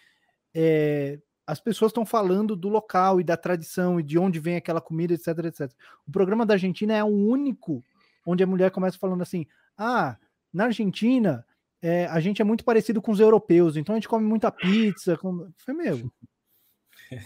[0.51, 4.81] é, as pessoas estão falando do local e da tradição e de onde vem aquela
[4.81, 5.71] comida, etc, etc.
[6.07, 7.83] O programa da Argentina é o único
[8.25, 9.45] onde a mulher começa falando assim:
[9.77, 10.17] ah,
[10.51, 11.45] na Argentina
[11.83, 15.17] é, a gente é muito parecido com os europeus, então a gente come muita pizza.
[15.17, 15.51] Com...
[15.57, 16.09] Foi mesmo.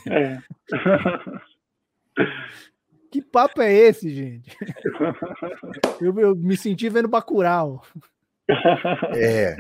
[0.10, 0.40] É.
[3.10, 4.56] Que papo é esse, gente?
[6.02, 7.82] eu, eu, me senti vendo Bacurau.
[9.16, 9.56] É.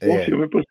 [0.00, 0.24] é.
[0.24, 0.64] filme, por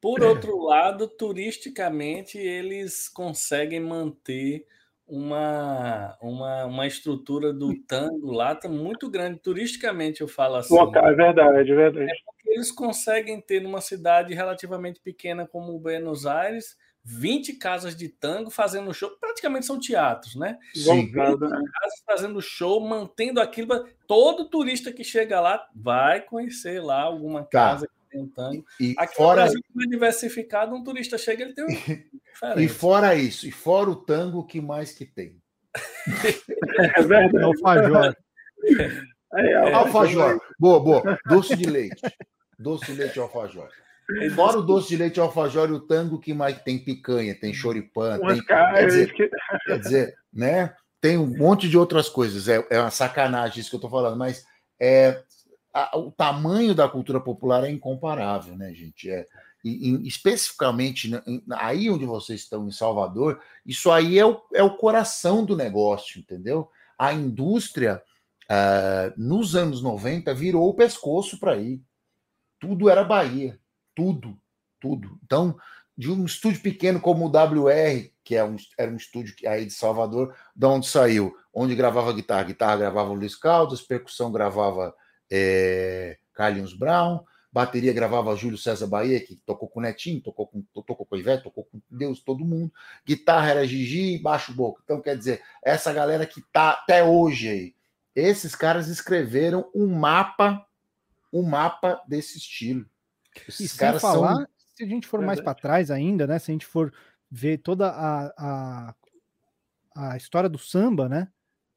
[0.00, 4.64] Por outro lado, turisticamente, eles conseguem manter
[5.06, 9.38] uma, uma, uma estrutura do tango lá tá muito grande.
[9.38, 10.74] Turisticamente, eu falo assim.
[10.74, 12.10] Local, é verdade, é verdade.
[12.10, 16.76] É porque eles conseguem ter numa cidade relativamente pequena como Buenos Aires
[17.08, 20.58] 20 casas de tango fazendo show, praticamente são teatros, né?
[20.74, 21.12] Sim.
[21.12, 23.86] casas fazendo show, mantendo aquilo.
[24.08, 27.48] Todo turista que chega lá vai conhecer lá alguma tá.
[27.50, 28.64] casa um tango.
[28.80, 29.46] E, Aqui fora...
[29.46, 31.68] no Brasil, é diversificado, um turista chega, ele tem um.
[32.60, 35.40] e fora isso, e fora o tango, o que mais que tem?
[36.96, 37.36] é verdade.
[37.36, 38.14] É o Fajor.
[39.34, 40.40] É, é, alfajor.
[40.58, 41.18] Boa, boa.
[41.26, 42.00] Doce de leite.
[42.58, 43.68] Doce de leite alfajor.
[44.34, 48.18] Fora o doce de leite, alfajor e o tango, que mais tem picanha, tem choripã,
[48.20, 49.12] tem, quer, dizer,
[49.66, 50.74] quer dizer, né?
[51.00, 52.48] Tem um monte de outras coisas.
[52.48, 54.44] É, é uma sacanagem isso que eu estou falando, mas
[54.80, 55.22] é,
[55.80, 59.10] a, o tamanho da cultura popular é incomparável, né, gente?
[59.10, 59.26] É,
[59.64, 61.10] e, e, especificamente
[61.52, 66.20] aí onde vocês estão em Salvador, isso aí é o, é o coração do negócio,
[66.20, 66.70] entendeu?
[66.98, 68.02] A indústria,
[68.50, 71.82] uh, nos anos 90, virou o pescoço para ir.
[72.58, 73.58] Tudo era Bahia
[73.96, 74.38] tudo,
[74.78, 75.18] tudo.
[75.24, 75.58] Então,
[75.96, 79.72] de um estúdio pequeno como o WR, que é um, era um estúdio aí de
[79.72, 84.94] Salvador, de onde saiu, onde gravava guitarra, guitarra gravava o Luiz Caldas, percussão gravava
[85.30, 90.62] é, Carlinhos Brown, bateria gravava Júlio César Bahia, que tocou com o Netinho, tocou com,
[90.74, 92.70] tocou com o Ivete, tocou com Deus, todo mundo.
[93.06, 94.82] Guitarra era Gigi e baixo boca.
[94.84, 97.74] Então, quer dizer, essa galera que tá até hoje aí,
[98.14, 100.66] esses caras escreveram um mapa,
[101.32, 102.84] um mapa desse estilo.
[103.48, 104.46] Esses e sem falar, são...
[104.74, 106.38] se a gente for mais para trás ainda, né?
[106.38, 106.92] Se a gente for
[107.30, 108.94] ver toda a, a,
[109.94, 111.28] a história do samba, né?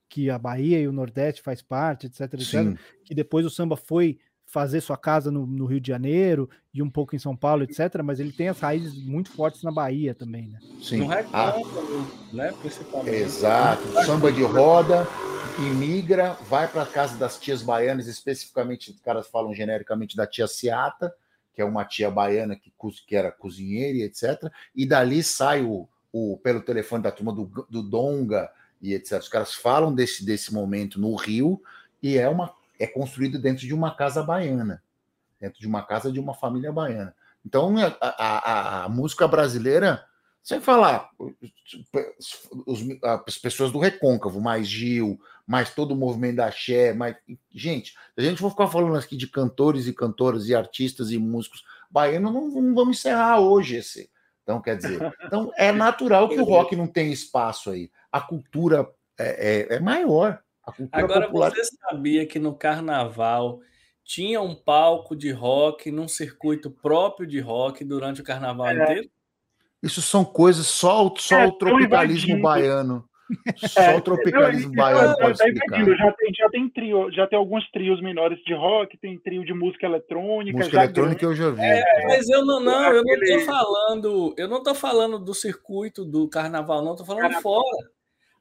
[0.10, 2.78] Que a Bahia e o Nordeste faz parte, etc, etc.
[3.06, 4.18] Que depois o samba foi
[4.50, 8.02] fazer sua casa no, no, Rio de Janeiro e um pouco em São Paulo, etc.
[8.04, 10.60] Mas ele tem as raízes muito fortes na Bahia também, né?
[10.82, 10.98] Sim.
[10.98, 12.34] No recado, ah.
[12.34, 12.52] né?
[12.60, 13.16] Principalmente.
[13.16, 13.84] Exato.
[14.04, 15.08] Samba de roda,
[15.60, 20.48] imigra, vai para a casa das tias baianas, especificamente, os caras falam genericamente da tia
[20.48, 21.14] Ciata,
[21.54, 22.74] que é uma tia baiana que,
[23.06, 24.52] que era cozinheira e etc.
[24.76, 28.50] E dali sai o, o pelo telefone da turma do, do Donga
[28.82, 29.20] e etc.
[29.20, 31.62] Os caras falam desse, desse momento no Rio
[32.02, 34.82] e é uma é construído dentro de uma casa baiana,
[35.40, 37.14] dentro de uma casa de uma família baiana.
[37.46, 40.06] Então, a, a, a música brasileira,
[40.42, 41.10] sem falar,
[42.66, 42.80] os,
[43.28, 47.18] as pessoas do Recôncavo, mais Gil, mais todo o movimento da Xé, mais,
[47.54, 51.64] gente, a gente for ficar falando aqui de cantores e cantoras e artistas e músicos
[51.92, 54.10] baianos, não, não vamos encerrar hoje esse.
[54.50, 57.92] Então, quer dizer, então é natural que o rock não tenha espaço aí.
[58.12, 60.42] A cultura é, é, é maior.
[60.92, 61.52] Agora, popular...
[61.52, 63.60] você sabia que no carnaval
[64.04, 68.82] tinha um palco de rock num circuito próprio de rock durante o carnaval é.
[68.82, 69.10] inteiro?
[69.84, 73.08] Isso são coisas só, só é, o tropicalismo baiano.
[73.58, 75.86] Só é, o tropicalismo baiano pode explicar.
[75.86, 79.54] Já tem, já tem trio, já tem alguns trios menores de rock, tem trio de
[79.54, 80.58] música eletrônica.
[80.58, 81.42] Música eletrônica grande.
[81.42, 81.62] eu já vi.
[81.62, 86.04] É, mas eu não, não, eu não tô falando, eu não tô falando do circuito
[86.04, 87.42] do carnaval, não, tô falando Caramba.
[87.42, 87.90] fora.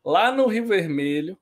[0.05, 1.37] Lá no Rio Vermelho,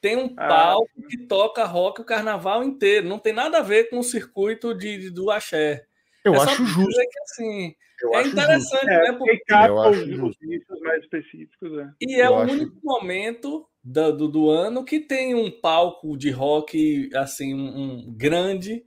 [0.00, 0.48] tem um ah.
[0.48, 1.06] palco ah.
[1.08, 3.08] que toca rock o carnaval inteiro.
[3.08, 5.84] Não tem nada a ver com o circuito de, do axé.
[6.24, 7.00] Eu é acho justo.
[7.00, 8.86] Que, assim, eu é interessante, justo.
[8.86, 9.12] né?
[9.12, 11.78] Porque eu acho os mais específicos.
[11.78, 11.90] É.
[12.00, 16.30] E é eu o único momento do, do, do, ano que tem um palco de
[16.30, 18.82] rock assim um, um grande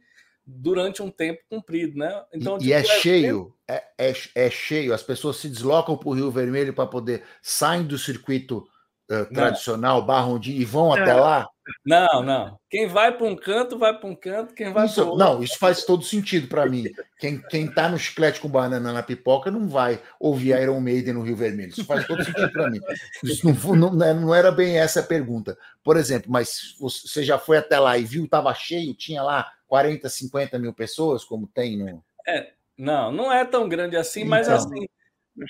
[0.46, 2.24] durante um tempo comprido, né?
[2.34, 4.94] Então, e, tipo, e é, é cheio, é, é, é, cheio.
[4.94, 8.66] As pessoas se deslocam para o Rio Vermelho para poder saem do circuito
[9.12, 11.02] uh, tradicional, onde e vão é.
[11.02, 11.48] até lá?
[11.86, 12.60] Não, não.
[12.70, 15.18] Quem vai para um canto, vai para um canto, quem vai para outro.
[15.18, 16.86] Não, isso faz todo sentido para mim.
[17.18, 21.22] Quem, quem tá no chiclete com banana na pipoca não vai ouvir Iron Maiden no
[21.22, 21.70] Rio Vermelho.
[21.70, 22.80] Isso faz todo sentido para mim.
[23.24, 25.58] Isso não, não, né, não era bem essa a pergunta.
[25.84, 30.10] Por exemplo, mas você já foi até lá e viu, estava cheio, tinha lá 40,
[30.10, 32.04] 50 mil pessoas, como tem no.
[32.28, 34.88] É, não, não é tão grande assim, então, mas assim,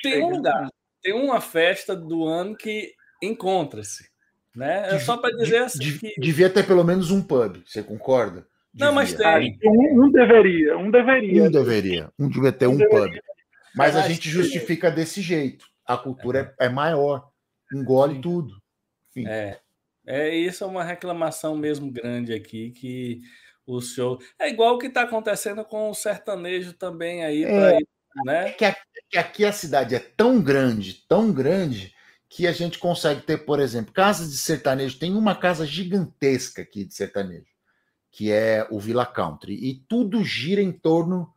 [0.01, 0.69] tem um lugar,
[1.01, 4.09] tem uma festa do ano que encontra-se.
[4.55, 4.95] Né?
[4.95, 5.97] É só para dizer assim.
[5.97, 6.13] que...
[6.19, 8.47] Devia ter pelo menos um pub, você concorda?
[8.73, 8.88] Devia.
[8.88, 9.57] Não, mas tem.
[9.63, 11.43] Um, um, deveria, um deveria.
[11.43, 13.11] Um deveria, um devia ter um, um pub.
[13.76, 15.65] Mas a gente justifica desse jeito.
[15.85, 17.30] A cultura é, é maior,
[17.73, 18.21] engole Sim.
[18.21, 18.61] tudo.
[19.11, 19.27] Enfim.
[19.27, 19.59] É,
[20.05, 23.21] é, isso é uma reclamação mesmo grande aqui, que
[23.65, 24.19] o show.
[24.39, 27.43] É igual o que está acontecendo com o sertanejo também aí.
[27.43, 27.77] É,
[28.26, 28.51] né?
[28.51, 31.93] que, aqui, que aqui a cidade é tão grande, tão grande,
[32.30, 34.99] que a gente consegue ter, por exemplo, casas de sertanejo.
[34.99, 37.47] Tem uma casa gigantesca aqui de sertanejo,
[38.11, 41.34] que é o Villa Country, e tudo gira em torno,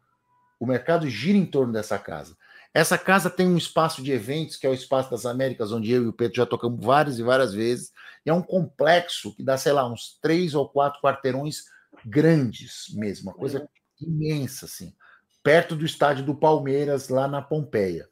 [0.61, 2.37] o mercado gira em torno dessa casa.
[2.75, 6.05] Essa casa tem um espaço de eventos, que é o Espaço das Américas, onde eu
[6.05, 7.93] e o Pedro já tocamos várias e várias vezes,
[8.25, 11.65] e é um complexo que dá, sei lá, uns três ou quatro quarteirões
[12.05, 13.69] grandes mesmo, uma coisa
[14.01, 14.95] imensa, assim,
[15.43, 18.09] perto do estádio do Palmeiras, lá na Pompeia.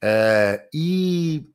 [0.00, 1.50] É, e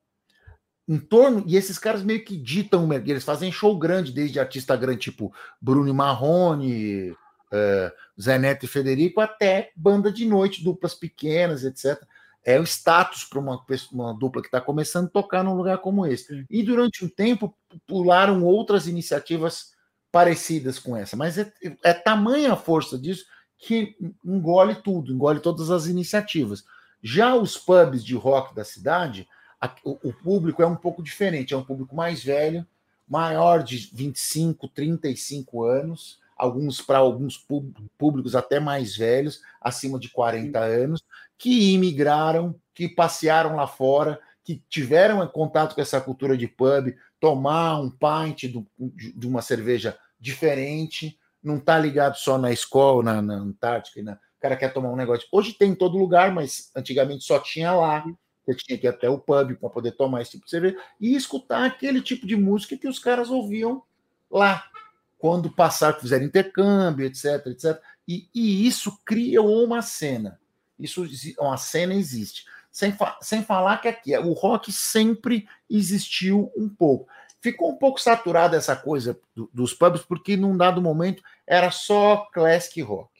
[0.86, 5.00] em torno, e esses caras meio que ditam, eles fazem show grande, desde artista grande,
[5.00, 12.02] tipo Bruno Marrone, uh, Zé Neto e Federico, até banda de noite, duplas pequenas, etc.
[12.44, 16.06] É o status para uma, uma, dupla que está começando a tocar num lugar como
[16.06, 16.44] esse.
[16.50, 17.56] E durante um tempo
[17.86, 19.72] pularam outras iniciativas
[20.12, 21.50] parecidas com essa, mas é,
[21.82, 23.24] é tamanha a força disso
[23.58, 26.64] que engole tudo, engole todas as iniciativas.
[27.02, 29.26] Já os pubs de rock da cidade,
[29.84, 32.66] o, público é um pouco diferente, é um público mais velho,
[33.08, 37.38] maior de 25, 35 anos, alguns para alguns
[37.96, 41.02] públicos até mais velhos, acima de 40 anos,
[41.38, 47.80] que imigraram, que passearam lá fora, que tiveram contato com essa cultura de pub, tomar
[47.80, 48.44] um pint
[48.78, 54.40] de uma cerveja diferente, não está ligado só na escola, na, na Antártica, na, o
[54.40, 55.26] cara quer tomar um negócio.
[55.32, 58.04] Hoje tem em todo lugar, mas antigamente só tinha lá.
[58.44, 61.14] Você tinha que ir até o pub para poder tomar esse tipo de cerveja e
[61.14, 63.82] escutar aquele tipo de música que os caras ouviam
[64.30, 64.64] lá,
[65.18, 67.80] quando passaram, fizeram intercâmbio, etc, etc.
[68.06, 70.38] E, e isso cria uma cena.
[70.78, 71.06] Isso,
[71.38, 72.44] uma cena existe.
[72.70, 77.08] Sem, fa sem falar que aqui o rock sempre existiu um pouco.
[77.40, 82.28] Ficou um pouco saturada essa coisa do, dos pubs, porque num dado momento era só
[82.32, 83.10] classic rock.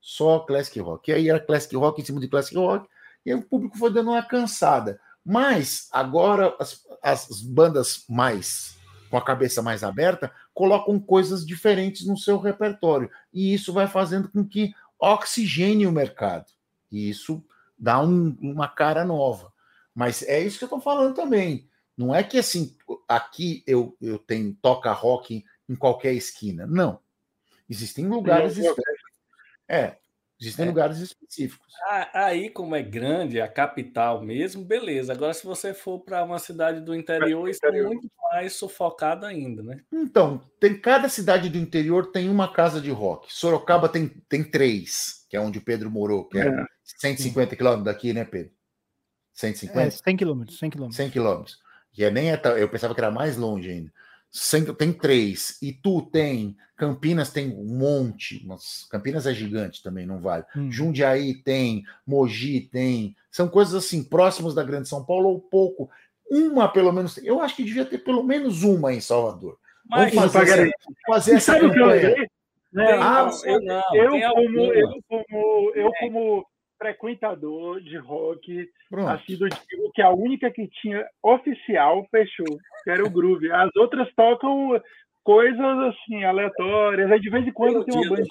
[0.00, 1.10] Só classic rock.
[1.10, 2.88] E aí era classic rock em cima de classic rock
[3.24, 5.00] E aí o público foi dando uma cansada.
[5.24, 8.76] Mas agora as, as bandas mais
[9.08, 13.10] com a cabeça mais aberta colocam coisas diferentes no seu repertório.
[13.32, 16.46] E isso vai fazendo com que oxigene o mercado.
[16.90, 17.44] E isso
[17.78, 19.52] dá um, uma cara nova.
[19.94, 21.68] Mas é isso que eu estou falando também.
[21.96, 22.74] Não é que assim,
[23.06, 26.66] aqui eu, eu tenho toca rock em qualquer esquina.
[26.66, 26.98] Não.
[27.68, 28.56] Existem lugares.
[29.68, 29.96] É,
[30.42, 30.68] Existem é.
[30.68, 31.72] lugares específicos.
[32.12, 35.12] Aí, como é grande, a capital mesmo, beleza.
[35.12, 39.62] Agora, se você for para uma cidade do interior, isso é muito mais sufocado ainda,
[39.62, 39.80] né?
[39.92, 43.32] Então, tem cada cidade do interior tem uma casa de rock.
[43.32, 46.64] Sorocaba tem, tem três, que é onde o Pedro morou, que é, é.
[46.98, 48.52] 150 quilômetros daqui, né, Pedro?
[49.34, 49.80] 150?
[49.80, 50.96] É, 100 quilômetros, 100 quilômetros.
[50.96, 51.58] 100 quilômetros.
[51.92, 53.92] Que é nem é, eu pensava que era mais longe ainda
[54.78, 60.20] tem três, e tu tem, Campinas tem um monte, mas Campinas é gigante também, não
[60.20, 60.44] vale.
[60.56, 60.70] Hum.
[60.70, 65.90] Jundiaí tem, Mogi tem, são coisas assim, próximos da Grande São Paulo ou pouco.
[66.30, 69.58] Uma, pelo menos, eu acho que devia ter pelo menos uma em Salvador.
[69.88, 70.72] Mas, Vamos fazer, essa,
[71.06, 72.28] fazer essa campanha.
[72.72, 76.46] Não, ah, eu, não, eu, como, eu, como, eu, como
[76.82, 79.08] frequentador de rock Pronto.
[79.08, 83.50] assíduo, digo que a única que tinha oficial fechou, que era o Groove.
[83.52, 84.80] As outras tocam
[85.24, 87.10] coisas assim, aleatórias.
[87.10, 88.26] Aí de vez em quando tem uma banda.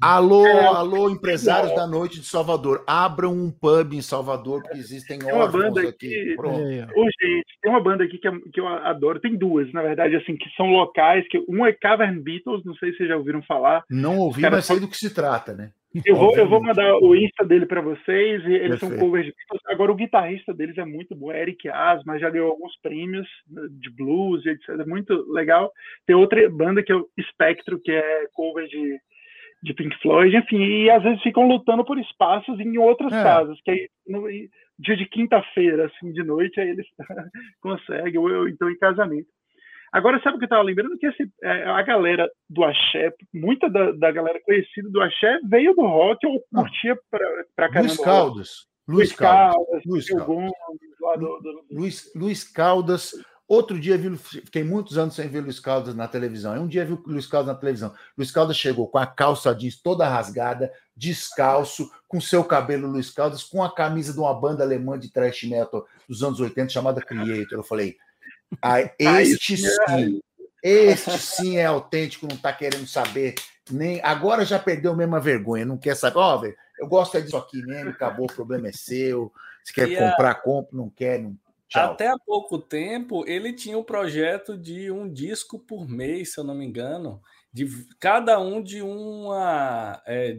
[0.00, 1.74] Alô, é, alô, empresários é.
[1.74, 2.84] da noite de Salvador.
[2.86, 5.88] Abram um pub em Salvador, porque existem tem uma banda aqui.
[5.90, 6.36] aqui.
[6.36, 6.58] Pronto.
[6.58, 9.20] gente, tem uma banda aqui que, é, que eu adoro.
[9.20, 11.26] Tem duas, na verdade, assim, que são locais.
[11.28, 13.84] Que um é Cavern Beatles, não sei se vocês já ouviram falar.
[13.90, 15.72] Não ouvi, mas sei do que se trata, né?
[16.04, 18.42] Eu vou, eu vou mandar o Insta dele para vocês.
[18.44, 18.94] E eles Perfeito.
[18.94, 19.34] são covers de
[19.66, 23.62] Agora, o guitarrista deles é muito bom, é Eric Asma, já ganhou alguns prêmios né,
[23.70, 24.68] de blues, etc.
[24.70, 25.70] É muito legal.
[26.06, 28.98] Tem outra banda que é o Spectro, que é cover de,
[29.62, 33.22] de Pink Floyd, enfim, e às vezes ficam lutando por espaços em outras é.
[33.22, 34.26] casas, que aí no
[34.78, 36.86] dia de quinta-feira, assim, de noite, aí eles
[37.60, 39.28] conseguem, ou eu, então em casamento.
[39.92, 40.96] Agora, sabe o que eu estava lembrando?
[40.96, 45.74] Que esse, é, a galera do axé, muita da, da, galera conhecida do axé veio
[45.74, 47.80] do rock ou curtia para caramba.
[47.80, 48.66] Luiz Caldas.
[48.88, 49.82] Luiz Caldas.
[49.84, 50.52] Luiz Caldas.
[51.70, 53.12] Luiz, Luiz Caldas.
[53.46, 56.54] Outro dia vi, fiquei muitos anos sem ver Luiz Caldas na televisão.
[56.54, 57.92] Um dia vi o Luiz Caldas na televisão.
[58.16, 63.44] Luiz Caldas chegou com a calça jeans toda rasgada, descalço, com seu cabelo Luiz Caldas,
[63.44, 67.58] com a camisa de uma banda alemã de thrash metal dos anos 80 chamada Creator.
[67.58, 67.98] Eu falei,
[68.60, 70.20] ah, este sim,
[70.62, 73.34] este sim é autêntico, não está querendo saber
[73.70, 77.20] nem agora já perdeu mesmo a vergonha, não quer saber, ó, oh, eu gosto é
[77.20, 79.32] disso aqui mesmo, acabou, o problema é seu.
[79.62, 80.34] Se quer e comprar, a...
[80.34, 81.36] compra, não quer, não.
[81.68, 81.92] Tchau.
[81.92, 86.44] Até há pouco tempo ele tinha um projeto de um disco por mês, se eu
[86.44, 87.66] não me engano, de
[87.98, 90.38] cada um de uma é,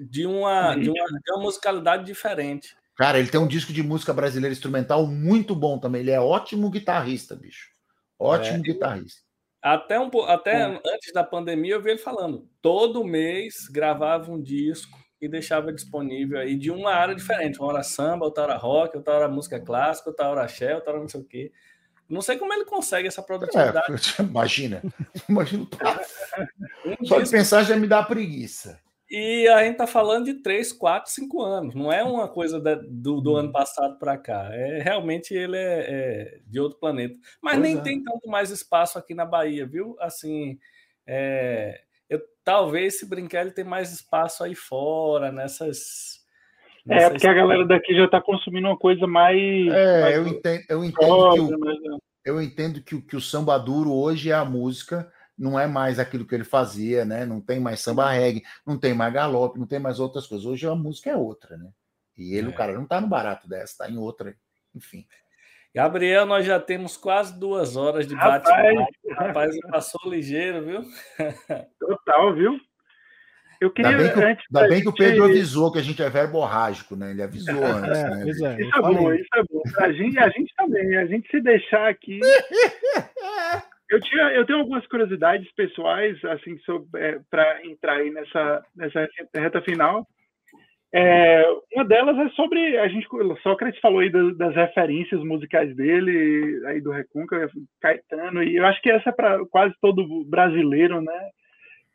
[0.00, 2.76] de uma, de uma, de uma musicalidade diferente.
[2.98, 6.00] Cara, ele tem um disco de música brasileira instrumental muito bom também.
[6.00, 7.68] Ele é ótimo guitarrista, bicho.
[8.18, 9.20] Ótimo é, guitarrista.
[9.62, 12.48] Até, um, até antes da pandemia eu vi ele falando.
[12.60, 17.60] Todo mês gravava um disco e deixava disponível aí de uma área diferente.
[17.60, 21.00] Uma hora samba, outra hora rock, outra hora música clássica, outra hora axé, outra hora
[21.00, 21.52] não sei o quê.
[22.08, 23.92] Não sei como ele consegue essa produtividade.
[23.92, 24.82] É, imagina.
[25.28, 25.68] imagina.
[27.00, 28.80] Um Só de pensar já me dá preguiça.
[29.10, 31.74] E a gente tá falando de 3, 4, 5 anos.
[31.74, 34.50] Não é uma coisa da, do, do ano passado para cá.
[34.52, 37.18] É realmente ele é, é, de outro planeta.
[37.40, 37.80] Mas pois nem é.
[37.80, 39.96] tem tanto mais espaço aqui na Bahia, viu?
[39.98, 40.58] Assim,
[41.06, 46.18] é, eu, talvez se brincar ele tem mais espaço aí fora nessas.
[46.86, 49.40] É, porque a galera daqui já está consumindo uma coisa mais.
[49.72, 51.98] É, mais eu entendo, eu entendo, que o, né?
[52.26, 55.98] eu entendo que, o, que o samba duro hoje é a música não é mais
[55.98, 57.24] aquilo que ele fazia, né?
[57.24, 60.44] Não tem mais samba reggae, não tem mais galope, não tem mais outras coisas.
[60.44, 61.70] Hoje a música é outra, né?
[62.16, 62.50] E ele, é.
[62.50, 64.34] o cara, não tá no barato dessa, tá em outra,
[64.74, 65.06] enfim.
[65.74, 68.86] Gabriel, nós já temos quase duas horas de bate-papo.
[69.10, 70.82] Rapaz, passou ligeiro, viu?
[71.78, 72.58] Total, viu?
[73.60, 73.90] Eu queria.
[73.90, 76.96] Ainda bem que, antes ainda bem que o Pedro avisou que a gente é verborrágico,
[76.96, 77.10] né?
[77.10, 77.98] Ele avisou antes.
[77.98, 78.30] É, né?
[78.30, 79.62] Isso é, isso é bom, isso é bom.
[79.78, 82.20] A gente, a gente também, a gente se deixar aqui.
[83.90, 86.58] Eu, tinha, eu tenho algumas curiosidades pessoais, assim,
[86.96, 90.06] é, para entrar aí nessa, nessa reta final.
[90.92, 91.44] É,
[91.74, 93.06] uma delas é sobre a gente,
[93.42, 97.50] Sócrates falou aí das, das, referências musicais dele, aí do Recunca,
[97.80, 101.30] Caetano, e eu acho que essa é para quase todo brasileiro, né?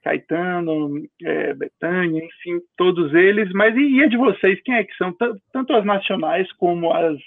[0.04, 3.52] Caetano, é, Betânia, enfim, todos eles.
[3.54, 4.62] Mas e, e a de vocês?
[4.64, 5.16] Quem é que são?
[5.52, 7.18] Tanto as nacionais como as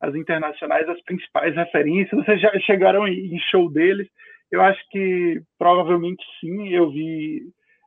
[0.00, 2.24] as internacionais, as principais referências.
[2.24, 4.08] Vocês já chegaram em show deles?
[4.50, 6.68] Eu acho que provavelmente sim.
[6.68, 7.42] Eu vi,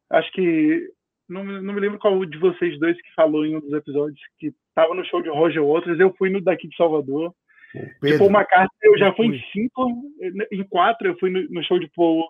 [0.09, 0.87] acho que
[1.27, 4.53] não, não me lembro qual de vocês dois que falou em um dos episódios que
[4.69, 7.33] estava no show de Roger Waters, eu fui no daqui de Salvador.
[7.73, 10.03] Pedro, de Paul McCartney eu já fui em cinco,
[10.51, 12.27] em quatro eu fui no, no show de Paul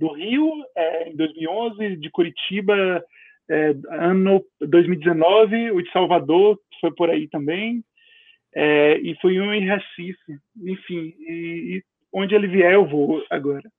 [0.00, 3.04] do Rio é, em 2011, de Curitiba
[3.48, 7.84] é, ano 2019, o de Salvador foi por aí também,
[8.54, 13.70] é, e fui um em Recife, enfim, e, e onde ele vier eu vou agora.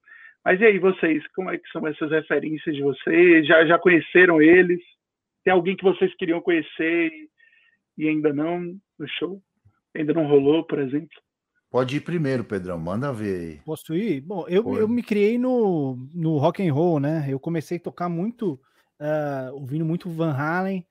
[0.43, 3.45] Mas e aí, vocês, como é que são essas referências de vocês?
[3.45, 4.79] Já, já conheceram eles?
[5.43, 7.29] Tem alguém que vocês queriam conhecer e,
[7.97, 8.59] e ainda não
[8.97, 9.41] no show?
[9.95, 11.15] Ainda não rolou, por exemplo?
[11.69, 13.59] Pode ir primeiro, Pedrão, manda ver aí.
[13.63, 14.21] Posso ir?
[14.21, 17.25] Bom, eu, eu me criei no, no rock and roll, né?
[17.29, 18.59] Eu comecei a tocar muito,
[18.99, 20.85] uh, ouvindo muito Van Halen,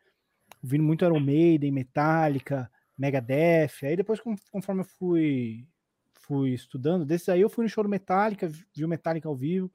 [0.62, 2.70] ouvindo muito Iron Maiden, Metallica,
[3.00, 3.82] Megadeth.
[3.82, 4.20] Aí depois,
[4.50, 5.66] conforme eu fui
[6.20, 7.04] fui estudando.
[7.04, 9.68] Desse aí eu fui no show do Metallica, vi o Metallica ao vivo.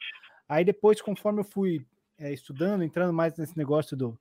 [0.47, 1.85] Aí depois, conforme eu fui
[2.17, 4.17] é, estudando, entrando mais nesse negócio do,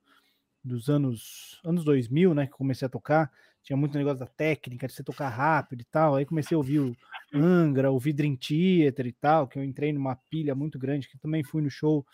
[0.61, 3.31] dos anos, anos 2000, né, que comecei a tocar,
[3.63, 6.15] tinha muito negócio da técnica, de você tocar rápido e tal.
[6.15, 6.95] Aí comecei a ouvir o
[7.33, 11.43] Angra, ouvir Dream Theater e tal, que eu entrei numa pilha muito grande, que também
[11.43, 12.05] fui no show.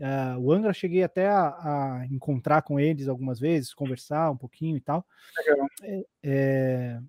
[0.00, 1.48] Uh, o Angra cheguei até a,
[2.00, 5.06] a, encontrar com eles algumas vezes, conversar um pouquinho e tal.
[5.82, 7.00] É, é,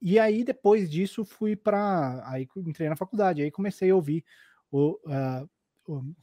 [0.00, 2.22] e aí, depois disso, fui para.
[2.26, 4.24] Aí entrei na faculdade, aí comecei a ouvir.
[4.70, 5.48] O, uh,
[5.86, 6.14] o,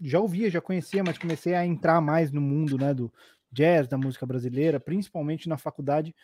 [0.00, 3.12] já ouvia, já conhecia, mas comecei a entrar mais no mundo né, do
[3.50, 6.14] jazz, da música brasileira, principalmente na faculdade.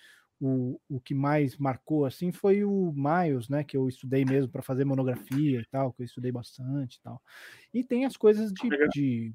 [0.41, 3.65] O, o que mais marcou assim foi o Miles, né?
[3.65, 7.23] Que eu estudei mesmo para fazer monografia e tal, que eu estudei bastante e tal.
[7.73, 9.35] E tem as coisas de, de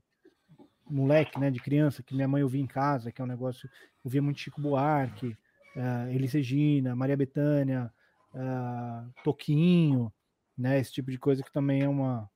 [0.88, 1.50] moleque, né?
[1.50, 3.70] De criança, que minha mãe ouvia em casa, que é um negócio.
[4.04, 5.36] Ouvia muito Chico Buarque,
[5.76, 7.92] uh, Elis Regina, Maria Bethânia,
[8.36, 10.14] uh, Toquinho,
[10.58, 10.80] né?
[10.80, 12.30] Esse tipo de coisa que também é uma,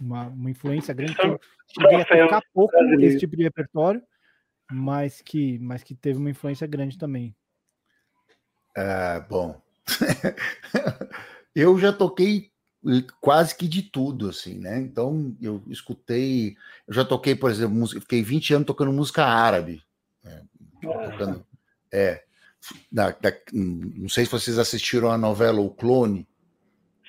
[0.00, 1.14] uma, uma influência grande.
[1.20, 4.02] Eu cheguei a tocar pouco esse tipo de repertório,
[4.74, 7.34] mas que, mas que teve uma influência grande também.
[8.76, 9.60] É, bom,
[11.54, 12.50] eu já toquei
[13.20, 14.80] quase que de tudo, assim, né?
[14.80, 16.56] Então eu escutei,
[16.86, 19.82] eu já toquei, por exemplo, música, fiquei 20 anos tocando música árabe,
[20.22, 20.42] né?
[20.82, 21.46] tocando
[21.92, 22.24] é.
[23.52, 26.26] Não sei se vocês assistiram a novela O Clone.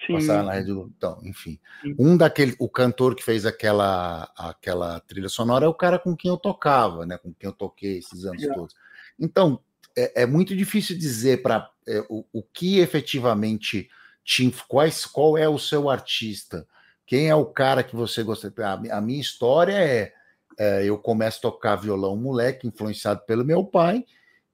[0.07, 0.27] Sim.
[0.27, 1.60] na Rede Então, enfim.
[1.82, 1.95] Sim.
[1.98, 6.30] Um daquele, o cantor que fez aquela, aquela trilha sonora é o cara com quem
[6.30, 7.18] eu tocava, né?
[7.18, 8.53] Com quem eu toquei esses anos é.
[8.53, 8.76] todos.
[9.19, 9.60] Então,
[9.98, 13.90] é, é, muito difícil dizer para é, o, o que efetivamente
[14.23, 16.68] te, quais, qual é o seu artista,
[17.06, 18.53] quem é o cara que você gosta.
[18.60, 20.14] A, a minha história é,
[20.57, 24.06] é, eu começo a tocar violão moleque, influenciado pelo meu pai,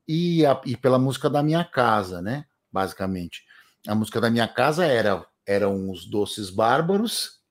[0.08, 2.46] e, a, e pela música da minha casa, né?
[2.72, 3.46] Basicamente.
[3.88, 7.42] A música da minha casa era eram os Doces Bárbaros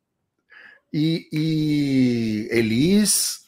[0.92, 3.44] e, e Elis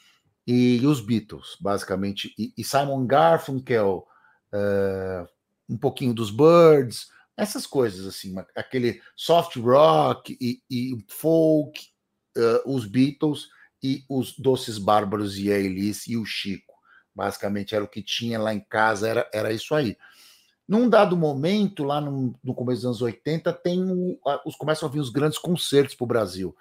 [0.47, 2.35] e, os Beatles, basicamente.
[2.39, 4.07] E, e Simon Garfunkel,
[4.53, 5.29] uh,
[5.69, 11.81] um pouquinho dos Birds, essas coisas assim, aquele soft rock e, e folk,
[12.37, 13.49] uh, os Beatles
[13.83, 16.73] e os Doces Bárbaros e a Elis e o Chico.
[17.15, 19.97] Basicamente era o que tinha lá em casa, era, era isso aí.
[20.67, 24.93] Num dado momento, lá no, no começo dos anos 80, tem a, os, começam a
[24.93, 26.57] vir os grandes concertos para o Brasil.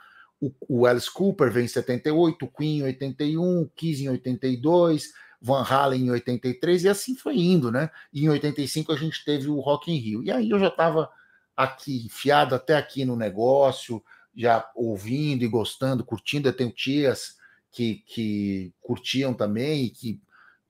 [0.68, 5.64] O Alice Cooper vem em 78, o Queen em 81, o Kiss em 82, Van
[5.64, 7.90] Halen em 83, e assim foi indo, né?
[8.12, 10.24] E em 85 a gente teve o Rock in Rio.
[10.24, 11.10] E aí eu já estava
[11.56, 14.04] aqui, enfiado até aqui no negócio,
[14.36, 16.48] já ouvindo e gostando, curtindo.
[16.48, 17.38] Eu tenho tias
[17.72, 20.22] que, que curtiam também e que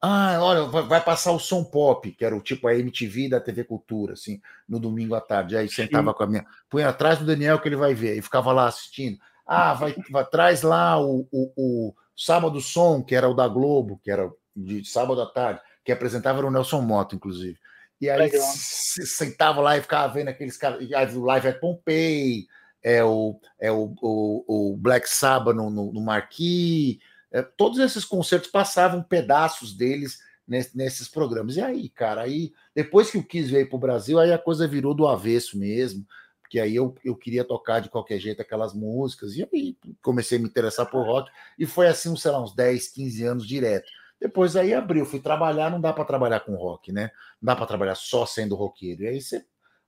[0.01, 3.63] ah, olha, vai passar o som pop, que era o tipo a MTV da TV
[3.63, 5.55] Cultura, assim, no domingo à tarde.
[5.55, 6.17] Aí sentava Sim.
[6.17, 6.45] com a minha.
[6.67, 9.19] Põe atrás do Daniel que ele vai ver, e ficava lá assistindo.
[9.45, 13.99] Ah, vai, vai traz lá o, o, o Sábado Som, que era o da Globo,
[14.03, 17.59] que era de sábado à tarde, que apresentava era o Nelson Moto, inclusive.
[17.99, 20.81] E aí se sentava lá e ficava vendo aqueles caras.
[21.15, 22.47] O Live at Pompeii,
[22.83, 26.97] é o, é o, o, o Black Sabbath no, no, no Marquis
[27.31, 31.55] é, todos esses concertos passavam pedaços deles nesse, nesses programas.
[31.55, 34.67] E aí, cara, aí depois que o Kiss veio para o Brasil, aí a coisa
[34.67, 36.05] virou do avesso mesmo,
[36.41, 40.41] porque aí eu, eu queria tocar de qualquer jeito aquelas músicas, e aí comecei a
[40.41, 43.89] me interessar por rock, e foi assim, sei lá, uns 10, 15 anos direto.
[44.19, 47.09] Depois aí abriu, fui trabalhar, não dá para trabalhar com rock, né?
[47.41, 49.03] Não dá para trabalhar só sendo roqueiro.
[49.03, 49.43] E aí você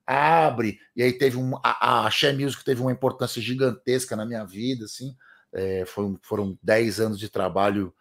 [0.07, 1.55] abre, e aí teve um.
[1.63, 5.15] A, a Share Music teve uma importância gigantesca na minha vida, assim.
[5.53, 7.93] É, foram, foram 10 anos de trabalho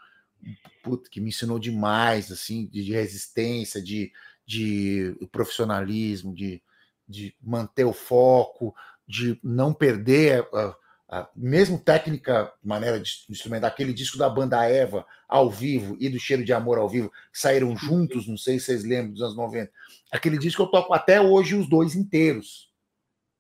[1.11, 4.11] que me ensinou demais, assim, de, de resistência, de,
[4.45, 6.61] de profissionalismo, de,
[7.09, 8.75] de manter o foco,
[9.07, 10.77] de não perder a,
[11.09, 16.19] a mesmo técnica, maneira de instrumentar, aquele disco da banda Eva ao vivo e do
[16.19, 19.71] Cheiro de Amor ao vivo, saíram juntos, não sei se vocês lembram dos anos 90.
[20.11, 22.72] Aquele disco eu toco até hoje os dois inteiros.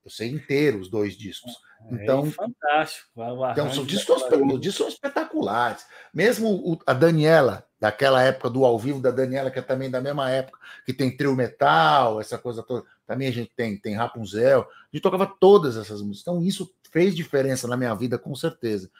[0.04, 1.52] Eu sei inteiro os dois discos.
[1.90, 3.08] É então, é fantástico.
[3.52, 5.86] Então, são discos, os discos são espetaculares.
[6.12, 10.30] Mesmo a Daniela, daquela época do ao vivo da Daniela, que é também da mesma
[10.30, 12.84] época, que tem trio metal, essa coisa toda.
[13.06, 14.60] Também a gente tem, tem Rapunzel.
[14.62, 16.22] A gente tocava todas essas músicas.
[16.22, 18.90] Então, isso fez diferença na minha vida, com certeza.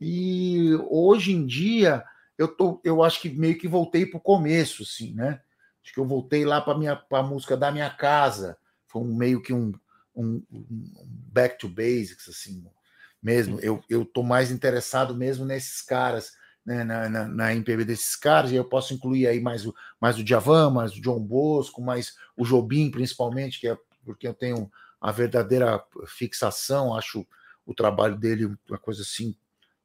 [0.00, 2.04] E hoje em dia,
[2.36, 5.40] eu, tô, eu acho que meio que voltei para o começo, assim, né?
[5.82, 8.56] Acho que eu voltei lá para a música da minha casa.
[8.86, 9.72] Foi um, meio que um,
[10.14, 10.64] um, um,
[11.32, 12.64] back to basics, assim,
[13.22, 13.58] mesmo.
[13.60, 16.32] Eu, eu tô mais interessado mesmo nesses caras,
[16.64, 20.18] né, na, na, na, MPB desses caras, e eu posso incluir aí mais o, mais
[20.18, 24.70] o Djavan, mais o John Bosco, mais o Jobim, principalmente, que é porque eu tenho
[25.00, 27.26] a verdadeira fixação, acho
[27.66, 29.34] o trabalho dele uma coisa assim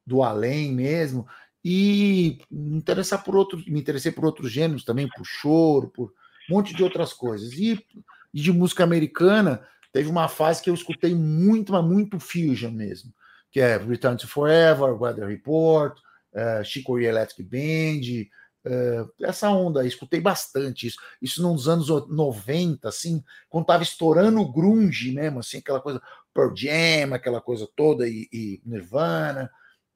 [0.06, 1.26] do além mesmo,
[1.64, 6.12] e me interessar por outro, me interessei por outros gêneros também, por choro, por
[6.48, 7.52] um monte de outras coisas.
[7.52, 7.84] E,
[8.32, 13.12] e de música americana, Teve uma fase que eu escutei muito, mas muito fusion mesmo,
[13.50, 15.98] que é Return to Forever, Weather Report,
[16.32, 18.28] uh, Chico Electric Band,
[18.70, 20.98] uh, essa onda, escutei bastante isso.
[21.20, 26.00] Isso nos anos 90, assim, quando tava estourando o grunge mesmo, assim, aquela coisa
[26.32, 29.50] Pearl Jam, aquela coisa toda, e, e Nirvana.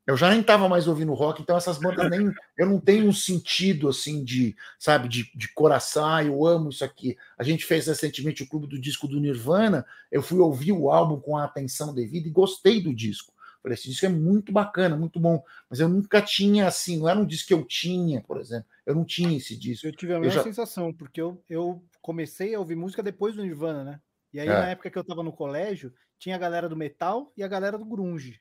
[0.07, 2.31] Eu já nem estava mais ouvindo rock, então essas bandas nem.
[2.59, 6.85] Eu não tenho um sentido assim de, sabe, de, de coração, ah, eu amo isso
[6.85, 7.17] aqui.
[7.39, 11.19] A gente fez recentemente o clube do disco do Nirvana, eu fui ouvir o álbum
[11.19, 13.33] com a atenção devida e gostei do disco.
[13.63, 15.43] Falei, esse disco é muito bacana, muito bom.
[15.71, 18.67] Mas eu nunca tinha assim, não era um disco que eu tinha, por exemplo.
[18.85, 19.87] Eu não tinha esse disco.
[19.87, 20.43] Eu tive a mesma já...
[20.43, 24.01] sensação, porque eu, eu comecei a ouvir música depois do Nirvana, né?
[24.35, 24.53] E aí, é.
[24.53, 27.79] na época que eu estava no colégio, tinha a galera do metal e a galera
[27.79, 28.39] do grunge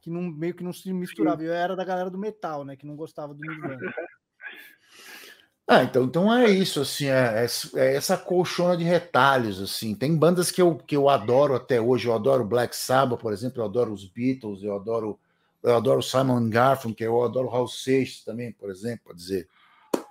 [0.00, 1.42] que não, meio que não se misturava.
[1.42, 2.76] Eu era da galera do metal, né?
[2.76, 3.78] Que não gostava do Nirvana.
[5.72, 7.46] Ah, então, então é isso, assim, é, é,
[7.76, 9.94] é, essa colchona de retalhos, assim.
[9.94, 12.08] Tem bandas que eu, que eu adoro até hoje.
[12.08, 15.16] Eu adoro Black Sabbath, por exemplo, eu adoro os Beatles, eu adoro
[15.62, 19.46] eu adoro Simon Garfunkel, eu adoro Raul Seixas também, por exemplo, para dizer.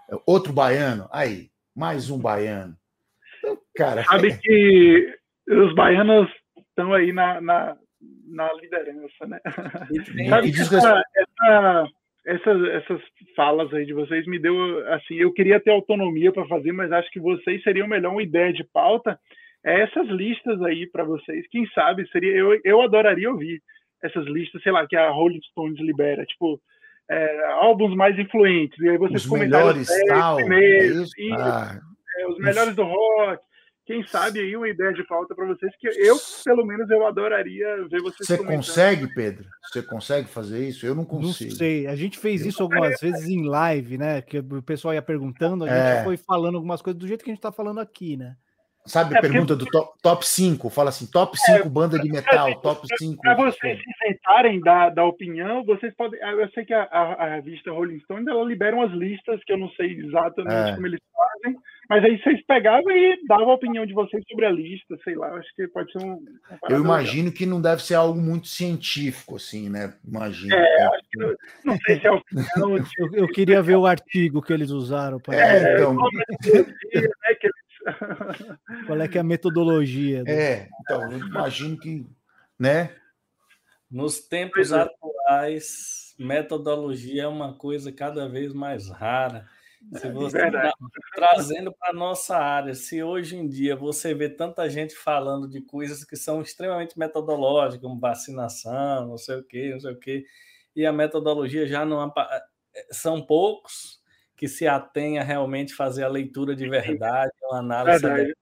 [0.09, 2.75] É outro baiano, aí, mais um baiano.
[3.39, 5.17] Então, cara, sabe que
[5.49, 6.29] os baianos
[6.69, 7.77] estão aí na, na,
[8.29, 9.39] na liderança, né?
[10.29, 11.87] Sabe essa, essa,
[12.25, 13.01] essas, essas
[13.35, 14.55] falas aí de vocês me deu
[14.93, 18.53] assim, eu queria ter autonomia para fazer, mas acho que vocês seriam melhor uma ideia
[18.53, 19.19] de pauta.
[19.63, 23.61] É essas listas aí para vocês, quem sabe seria eu, eu adoraria ouvir
[24.01, 26.61] essas listas, sei lá, que a Rolling Stones libera, tipo
[27.09, 28.79] é, álbuns mais influentes.
[28.79, 30.43] E aí vocês os melhores, tal, é
[31.37, 31.79] ah,
[32.17, 33.41] é, os melhores do rock,
[33.89, 37.87] quem sabe aí uma ideia de pauta para vocês que eu, pelo menos, eu adoraria
[37.89, 38.27] ver vocês.
[38.27, 39.47] Você consegue, Pedro?
[39.63, 40.85] Você consegue fazer isso?
[40.85, 41.49] Eu não consigo.
[41.49, 41.87] Não sei.
[41.87, 44.21] A gente fez isso algumas vezes em live, né?
[44.21, 46.03] Que o pessoal ia perguntando, a gente é.
[46.03, 48.35] foi falando algumas coisas do jeito que a gente está falando aqui, né?
[48.85, 49.71] Sabe, é, pergunta porque...
[49.71, 53.21] do top 5, fala assim, top 5 é, banda de metal, top 5.
[53.21, 56.19] Para vocês se sentarem da, da opinião, vocês podem.
[56.19, 59.57] Eu sei que a, a, a revista Rolling Stone ela libera umas listas que eu
[59.57, 60.75] não sei exatamente é.
[60.75, 61.57] como eles fazem,
[61.89, 65.33] mas aí vocês pegavam e davam a opinião de vocês sobre a lista, sei lá,
[65.33, 66.23] acho que pode ser um.
[66.69, 67.33] Eu imagino legal.
[67.33, 69.95] que não deve ser algo muito científico, assim, né?
[70.07, 70.53] Imagino.
[70.53, 71.35] É, acho que,
[71.65, 72.77] não sei se é opinião.
[72.99, 75.35] eu, eu, queria ver o artigo que eles usaram para.
[75.35, 75.95] É, então.
[75.95, 76.05] né,
[78.85, 80.23] Qual é que é a metodologia?
[80.27, 82.05] É, então, eu imagino que,
[82.59, 82.93] né?
[83.89, 84.81] Nos tempos é.
[84.81, 89.47] atuais, metodologia é uma coisa cada vez mais rara.
[89.93, 90.73] Se é você tá
[91.15, 95.61] trazendo para a nossa área, se hoje em dia você vê tanta gente falando de
[95.61, 100.25] coisas que são extremamente metodológicas, como vacinação, não sei o quê, não sei o quê,
[100.75, 102.13] e a metodologia já não
[102.91, 103.99] são poucos,
[104.35, 108.33] que se atenha realmente fazer a leitura de verdade, uma análise verdade.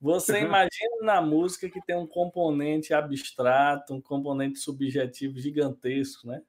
[0.00, 6.42] Você imagina na música que tem um componente abstrato, um componente subjetivo gigantesco, né?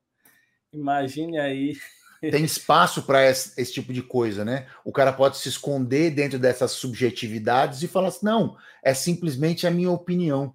[0.72, 1.78] Imagine aí.
[2.20, 4.68] Tem espaço para esse, esse, tipo de coisa, né?
[4.84, 9.72] O cara pode se esconder dentro dessas subjetividades e falar assim: não, é simplesmente a
[9.72, 10.54] minha opinião.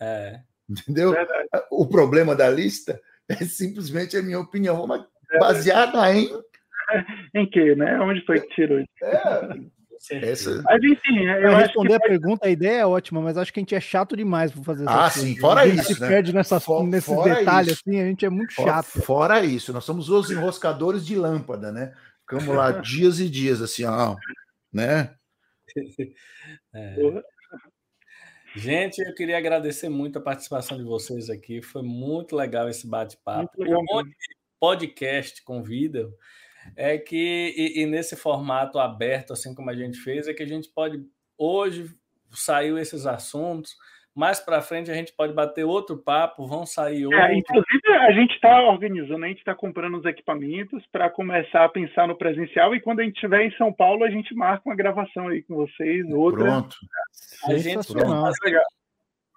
[0.00, 0.40] É.
[0.68, 1.12] Entendeu?
[1.12, 1.48] Verdade.
[1.70, 5.04] O problema da lista é simplesmente a minha opinião, mas
[5.38, 6.30] baseada em
[7.34, 7.98] em que, né?
[8.00, 8.88] Onde foi que tirou isso?
[9.02, 9.77] É,
[10.10, 10.62] essa...
[10.62, 13.74] Mas enfim, eu responder a pergunta, a ideia é ótima, mas acho que a gente
[13.74, 15.80] é chato demais para fazer Ah, sim, fora isso.
[15.80, 16.08] A gente se né?
[16.08, 17.82] perde nessas, For, nesses detalhes, isso.
[17.86, 18.86] assim, a gente é muito chato.
[18.86, 21.94] Fora isso, nós somos os enroscadores de lâmpada, né?
[22.20, 24.16] Ficamos lá dias e dias, assim, ó,
[24.72, 25.14] né?
[26.74, 26.96] É.
[28.54, 31.60] Gente, eu queria agradecer muito a participação de vocês aqui.
[31.60, 33.50] Foi muito legal esse bate-papo.
[33.58, 34.02] Um
[34.58, 36.08] podcast com vida
[36.76, 40.46] é que, e, e, nesse formato aberto, assim como a gente fez, é que a
[40.46, 41.04] gente pode.
[41.36, 41.90] Hoje
[42.30, 43.76] saiu esses assuntos
[44.18, 47.22] mais para frente a gente pode bater outro papo, vão sair outros.
[47.22, 51.68] É, inclusive, a gente está organizando, a gente está comprando os equipamentos para começar a
[51.68, 54.74] pensar no presencial e quando a gente estiver em São Paulo, a gente marca uma
[54.74, 56.04] gravação aí com vocês.
[56.10, 56.42] Outra.
[56.42, 56.76] Pronto.
[57.44, 57.94] A gente,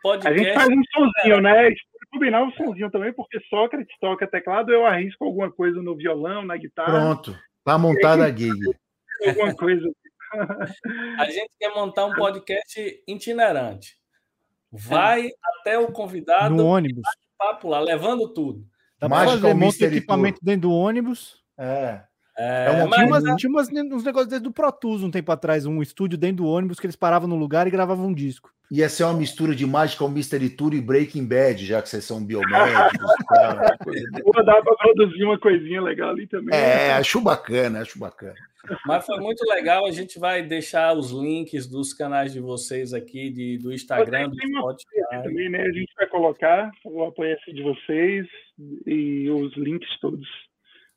[0.01, 0.27] podcast...
[0.27, 1.69] a gente faz um sonzinho, né?
[2.11, 6.57] Combinar um sonzinho também, porque Sócrates toca teclado, eu arrisco alguma coisa no violão, na
[6.57, 6.91] guitarra.
[6.91, 8.51] Pronto, tá montada a gig.
[9.27, 9.87] Alguma coisa.
[11.19, 13.95] A gente quer montar um podcast itinerante.
[14.71, 15.31] Vai é.
[15.43, 17.03] até o convidado no ônibus.
[17.37, 18.65] Papo lá, levando tudo.
[18.99, 21.43] Dá pra fazer monte equipamento dentro do ônibus.
[21.55, 22.01] É.
[22.37, 25.31] É, é uma, tinha, umas, tinha umas, uns negócios desde do Pro Tools um tempo
[25.31, 28.51] atrás, um estúdio dentro do ônibus que eles paravam no lugar e gravavam um disco.
[28.71, 32.23] Ia ser uma mistura de Magical Mystery Tour e Breaking Bad, já que vocês são
[32.23, 33.15] biomédicos.
[33.27, 33.77] tá,
[34.23, 36.57] Pô, dá para produzir uma coisinha legal ali também.
[36.57, 36.93] É, né?
[36.93, 38.33] acho bacana, acho bacana.
[38.85, 39.85] Mas foi muito legal.
[39.85, 44.35] A gente vai deixar os links dos canais de vocês aqui, de, do Instagram, do
[44.35, 45.21] Spotify.
[45.21, 45.63] Também, né?
[45.63, 48.25] A gente vai colocar o apoio de vocês
[48.87, 50.27] e os links todos.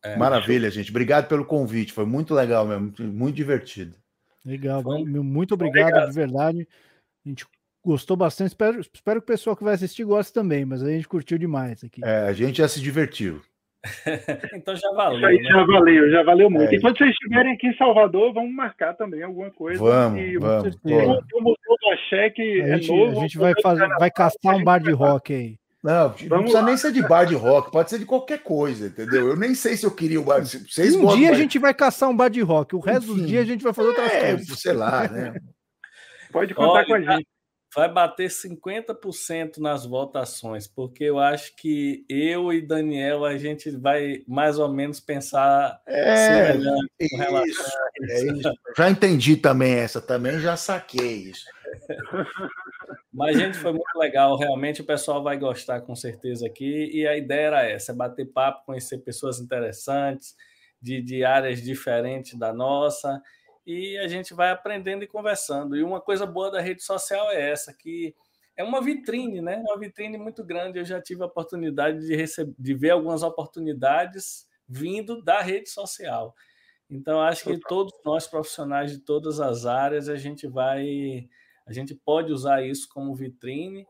[0.04, 0.90] É, Maravilha, gente.
[0.90, 1.92] Obrigado pelo convite.
[1.92, 3.96] Foi muito legal mesmo, muito divertido.
[4.44, 6.68] Legal, muito obrigado, obrigado, de verdade.
[7.24, 7.46] A gente
[7.84, 8.48] gostou bastante.
[8.48, 11.84] Espero, espero que o pessoal que vai assistir goste também, mas a gente curtiu demais
[11.84, 12.00] aqui.
[12.04, 13.40] É, a gente já se divertiu.
[14.54, 15.20] então já valeu.
[15.20, 15.42] Né?
[15.42, 16.72] Já valeu, já valeu muito.
[16.72, 16.76] É.
[16.76, 19.78] E quando vocês estiverem aqui em Salvador, vamos marcar também alguma coisa.
[19.78, 20.74] Vamos, e, vamos.
[20.84, 23.18] O Museu do Axé, que a é gente, novo.
[23.18, 25.58] A gente vai, fazer, vai caçar um bar de rock aí.
[25.82, 26.64] Não, Vamos não precisa lá.
[26.64, 29.28] nem ser de bar de rock, pode ser de qualquer coisa, entendeu?
[29.28, 30.40] Eu nem sei se eu queria o bar.
[30.40, 33.20] Vocês um dia a gente vai caçar um bar de rock, o resto Enfim.
[33.20, 34.60] do dia a gente vai fazer outras é, coisas.
[34.60, 35.34] Sei lá, né?
[36.32, 37.28] Pode contar Olha, com a gente.
[37.74, 44.22] Vai bater 50% nas votações, porque eu acho que eu e Daniel a gente vai
[44.28, 47.62] mais ou menos pensar é, isso,
[48.02, 48.52] é isso.
[48.76, 51.44] Já entendi também essa, também já saquei isso.
[53.12, 54.36] Mas, gente, foi muito legal.
[54.36, 56.90] Realmente o pessoal vai gostar com certeza aqui.
[56.92, 60.34] E a ideia era essa: é bater papo, conhecer pessoas interessantes,
[60.82, 63.22] de, de áreas diferentes da nossa.
[63.66, 65.76] E a gente vai aprendendo e conversando.
[65.76, 68.14] E uma coisa boa da rede social é essa, que
[68.56, 69.56] é uma vitrine, né?
[69.58, 70.78] Uma vitrine muito grande.
[70.78, 76.34] Eu já tive a oportunidade de, receber, de ver algumas oportunidades vindo da rede social.
[76.88, 81.28] Então, acho que todos nós, profissionais de todas as áreas, a gente vai
[81.66, 83.86] a gente pode usar isso como vitrine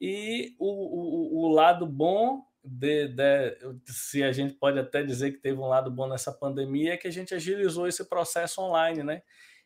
[0.00, 5.38] e o, o, o lado bom de, de, se a gente pode até dizer que
[5.38, 9.22] teve um lado bom nessa pandemia é que a gente agilizou esse processo online, né?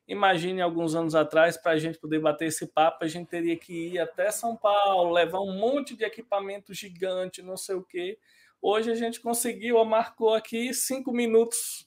[0.09, 3.91] Imagine alguns anos atrás, para a gente poder bater esse papo, a gente teria que
[3.91, 8.19] ir até São Paulo, levar um monte de equipamento gigante, não sei o quê.
[8.61, 11.87] Hoje a gente conseguiu, marcou aqui cinco minutos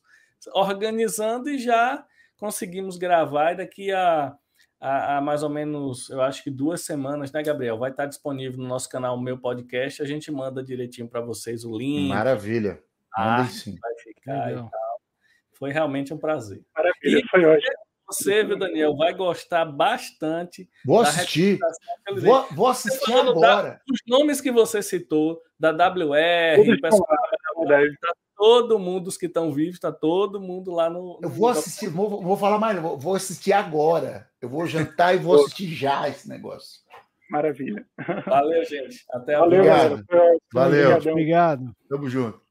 [0.54, 2.06] organizando e já
[2.38, 3.54] conseguimos gravar.
[3.54, 4.38] E daqui a
[4.82, 7.78] há, há, mais ou menos, eu acho que duas semanas, né, Gabriel?
[7.78, 10.02] Vai estar disponível no nosso canal, o meu podcast.
[10.02, 12.10] A gente manda direitinho para vocês o link.
[12.10, 12.82] Maravilha.
[13.16, 13.78] Manda sim.
[13.80, 14.72] Vai ficar e tal.
[15.54, 16.62] Foi realmente um prazer.
[16.76, 17.91] Maravilha, e foi ótimo.
[18.12, 20.70] Você, viu, Daniel, vai gostar bastante.
[20.86, 21.60] Vou assistir.
[22.22, 23.70] Vou, vou, assistir agora.
[23.70, 29.52] Da, os nomes que você citou, da WR, pessoal, tá todo mundo, os que estão
[29.54, 31.20] vivos, está todo mundo lá no.
[31.20, 34.28] no eu vou assistir, vou, vou falar mais, vou, vou assistir agora.
[34.42, 36.82] Eu vou jantar e vou assistir já esse negócio.
[37.30, 37.86] Maravilha.
[38.26, 39.06] Valeu, gente.
[39.10, 40.06] Até a Valeu, próxima.
[40.52, 40.98] Valeu.
[40.98, 41.72] Obrigado.
[41.88, 42.42] Tamo junto.